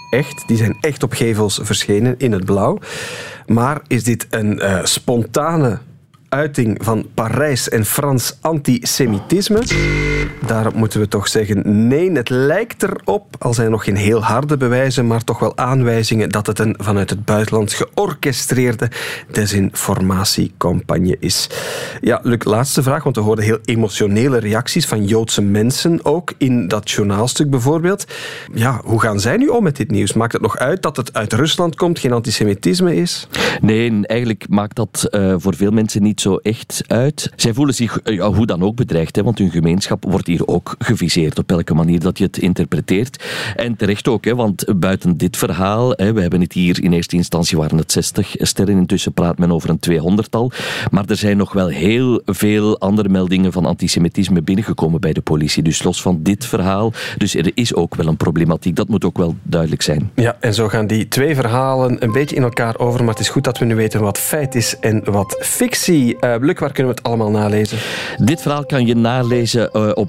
echt. 0.10 0.44
Die 0.48 0.58
zijn 0.58 0.78
echt 0.82 1.04
op 1.04 1.14
gevels 1.14 1.60
verschenen 1.64 2.16
in 2.18 2.32
het 2.32 2.46
blauw. 2.46 2.80
Maar 3.48 3.82
is 3.88 4.04
dit 4.04 4.28
een 4.30 4.62
uh, 4.64 4.80
spontane 4.84 5.80
uiting 6.30 6.78
van 6.82 7.08
Parijs 7.14 7.70
en 7.70 7.86
Frans 7.86 8.38
antisemitisme? 8.42 10.09
Daarop 10.46 10.74
moeten 10.74 11.00
we 11.00 11.08
toch 11.08 11.28
zeggen 11.28 11.88
nee. 11.88 12.12
Het 12.12 12.30
lijkt 12.30 12.84
erop, 12.84 13.36
al 13.40 13.54
zijn 13.54 13.72
nog 13.72 13.84
geen 13.84 13.96
heel 13.96 14.24
harde 14.24 14.58
bewijzen, 14.58 15.08
maar 15.08 15.24
toch 15.24 15.40
wel 15.40 15.58
aanwijzingen 15.58 16.30
dat 16.30 16.48
het 16.48 16.60
een 16.60 16.76
vanuit 16.78 17.10
het 17.10 17.26
buitenland 17.26 17.74
georchestreerde 17.74 18.92
desinformatiecampagne 19.32 21.18
is. 21.20 21.50
Ja, 22.02 22.20
Luc, 22.24 22.44
laatste 22.44 22.84
vraag, 22.84 23.04
want 23.04 23.16
we 23.16 23.22
hoorden 23.22 23.46
heel 23.46 23.60
emotionele 23.66 24.38
reacties 24.38 24.86
van 24.86 25.06
Joodse 25.06 25.42
mensen 25.42 26.06
ook 26.06 26.34
in 26.38 26.68
dat 26.68 26.92
journaalstuk 26.92 27.50
bijvoorbeeld. 27.50 28.06
Ja, 28.54 28.82
hoe 28.84 29.02
gaan 29.02 29.20
zij 29.20 29.38
nu 29.38 29.48
om 29.48 29.64
met 29.64 29.76
dit 29.76 29.92
nieuws? 29.92 30.14
Maakt 30.14 30.34
het 30.34 30.42
nog 30.42 30.58
uit 30.58 30.82
dat 30.82 30.98
het 30.98 31.14
uit 31.14 31.34
Rusland 31.34 31.76
komt, 31.76 32.00
geen 32.00 32.14
antisemitisme 32.14 32.96
is? 32.96 33.28
Nee, 33.62 34.08
eigenlijk 34.08 34.46
maakt 34.50 34.76
dat 34.76 35.08
uh, 35.12 35.36
voor 35.38 35.56
veel 35.56 35.72
mensen 35.72 36.04
niet 36.04 36.22
zo 36.22 36.36
echt 36.36 36.84
uit. 36.88 37.32
Zij 37.36 37.54
voelen 37.54 37.76
zich 37.76 38.00
uh, 38.04 38.26
hoe 38.26 38.46
dan 38.46 38.64
ook 38.64 38.76
bedreigd, 38.76 39.16
hè, 39.16 39.24
want 39.24 39.38
hun 39.38 39.52
gemeenschap 39.52 40.04
wordt 40.04 40.19
hier 40.28 40.48
ook 40.48 40.76
geviseerd, 40.80 41.38
op 41.38 41.50
welke 41.50 41.74
manier 41.74 42.00
dat 42.00 42.18
je 42.18 42.24
het 42.24 42.38
interpreteert. 42.38 43.24
En 43.56 43.76
terecht 43.76 44.08
ook, 44.08 44.26
hè, 44.26 44.36
want 44.36 44.80
buiten 44.80 45.18
dit 45.18 45.38
verhaal, 45.38 45.94
hè, 45.96 46.14
we 46.14 46.22
hebben 46.22 46.42
het 46.42 46.54
hier 46.54 46.84
in 46.84 46.94
eerste 46.94 47.16
instantie 47.16 47.58
waren 47.58 47.78
het 47.78 47.92
60 47.92 48.36
sterren, 48.38 48.78
intussen 48.78 49.14
praat 49.14 49.38
men 49.38 49.52
over 49.52 49.70
een 49.70 49.80
200-tal. 49.80 50.52
Maar 50.92 51.06
er 51.06 51.16
zijn 51.16 51.38
nog 51.38 51.54
wel 51.54 51.68
heel 51.68 52.22
veel 52.26 52.80
andere 52.80 53.10
meldingen 53.10 53.52
van 53.52 53.66
antisemitisme 53.66 54.42
binnengekomen 54.42 55.02
bij 55.02 55.14
de 55.14 55.22
politie. 55.22 55.64
Dus 55.64 55.84
los 55.84 56.02
van 56.02 56.20
dit 56.24 56.46
verhaal, 56.46 56.94
dus 57.18 57.36
er 57.36 57.52
is 57.54 57.76
ook 57.76 57.96
wel 57.96 58.08
een 58.08 58.18
problematiek. 58.18 58.76
Dat 58.76 58.88
moet 58.88 59.06
ook 59.06 59.18
wel 59.18 59.36
duidelijk 59.44 59.82
zijn. 59.82 60.12
Ja, 60.16 60.38
en 60.40 60.54
zo 60.54 60.68
gaan 60.68 60.88
die 60.88 61.08
twee 61.08 61.36
verhalen 61.36 62.04
een 62.04 62.12
beetje 62.12 62.36
in 62.36 62.44
elkaar 62.44 62.80
over. 62.80 63.00
Maar 63.00 63.14
het 63.14 63.24
is 63.24 63.30
goed 63.30 63.44
dat 63.44 63.58
we 63.58 63.66
nu 63.66 63.76
weten 63.76 64.02
wat 64.02 64.18
feit 64.18 64.56
is 64.56 64.80
en 64.80 65.12
wat 65.12 65.38
fictie. 65.40 66.18
Uh, 66.22 66.36
Luc, 66.40 66.60
waar 66.60 66.72
kunnen 66.72 66.94
we 66.94 67.00
het 67.00 67.04
allemaal 67.04 67.32
nalezen? 67.32 67.78
Dit 68.18 68.42
verhaal 68.42 68.66
kan 68.66 68.86
je 68.86 68.96
nalezen 68.96 69.70
uh, 69.74 69.92
op 69.94 70.09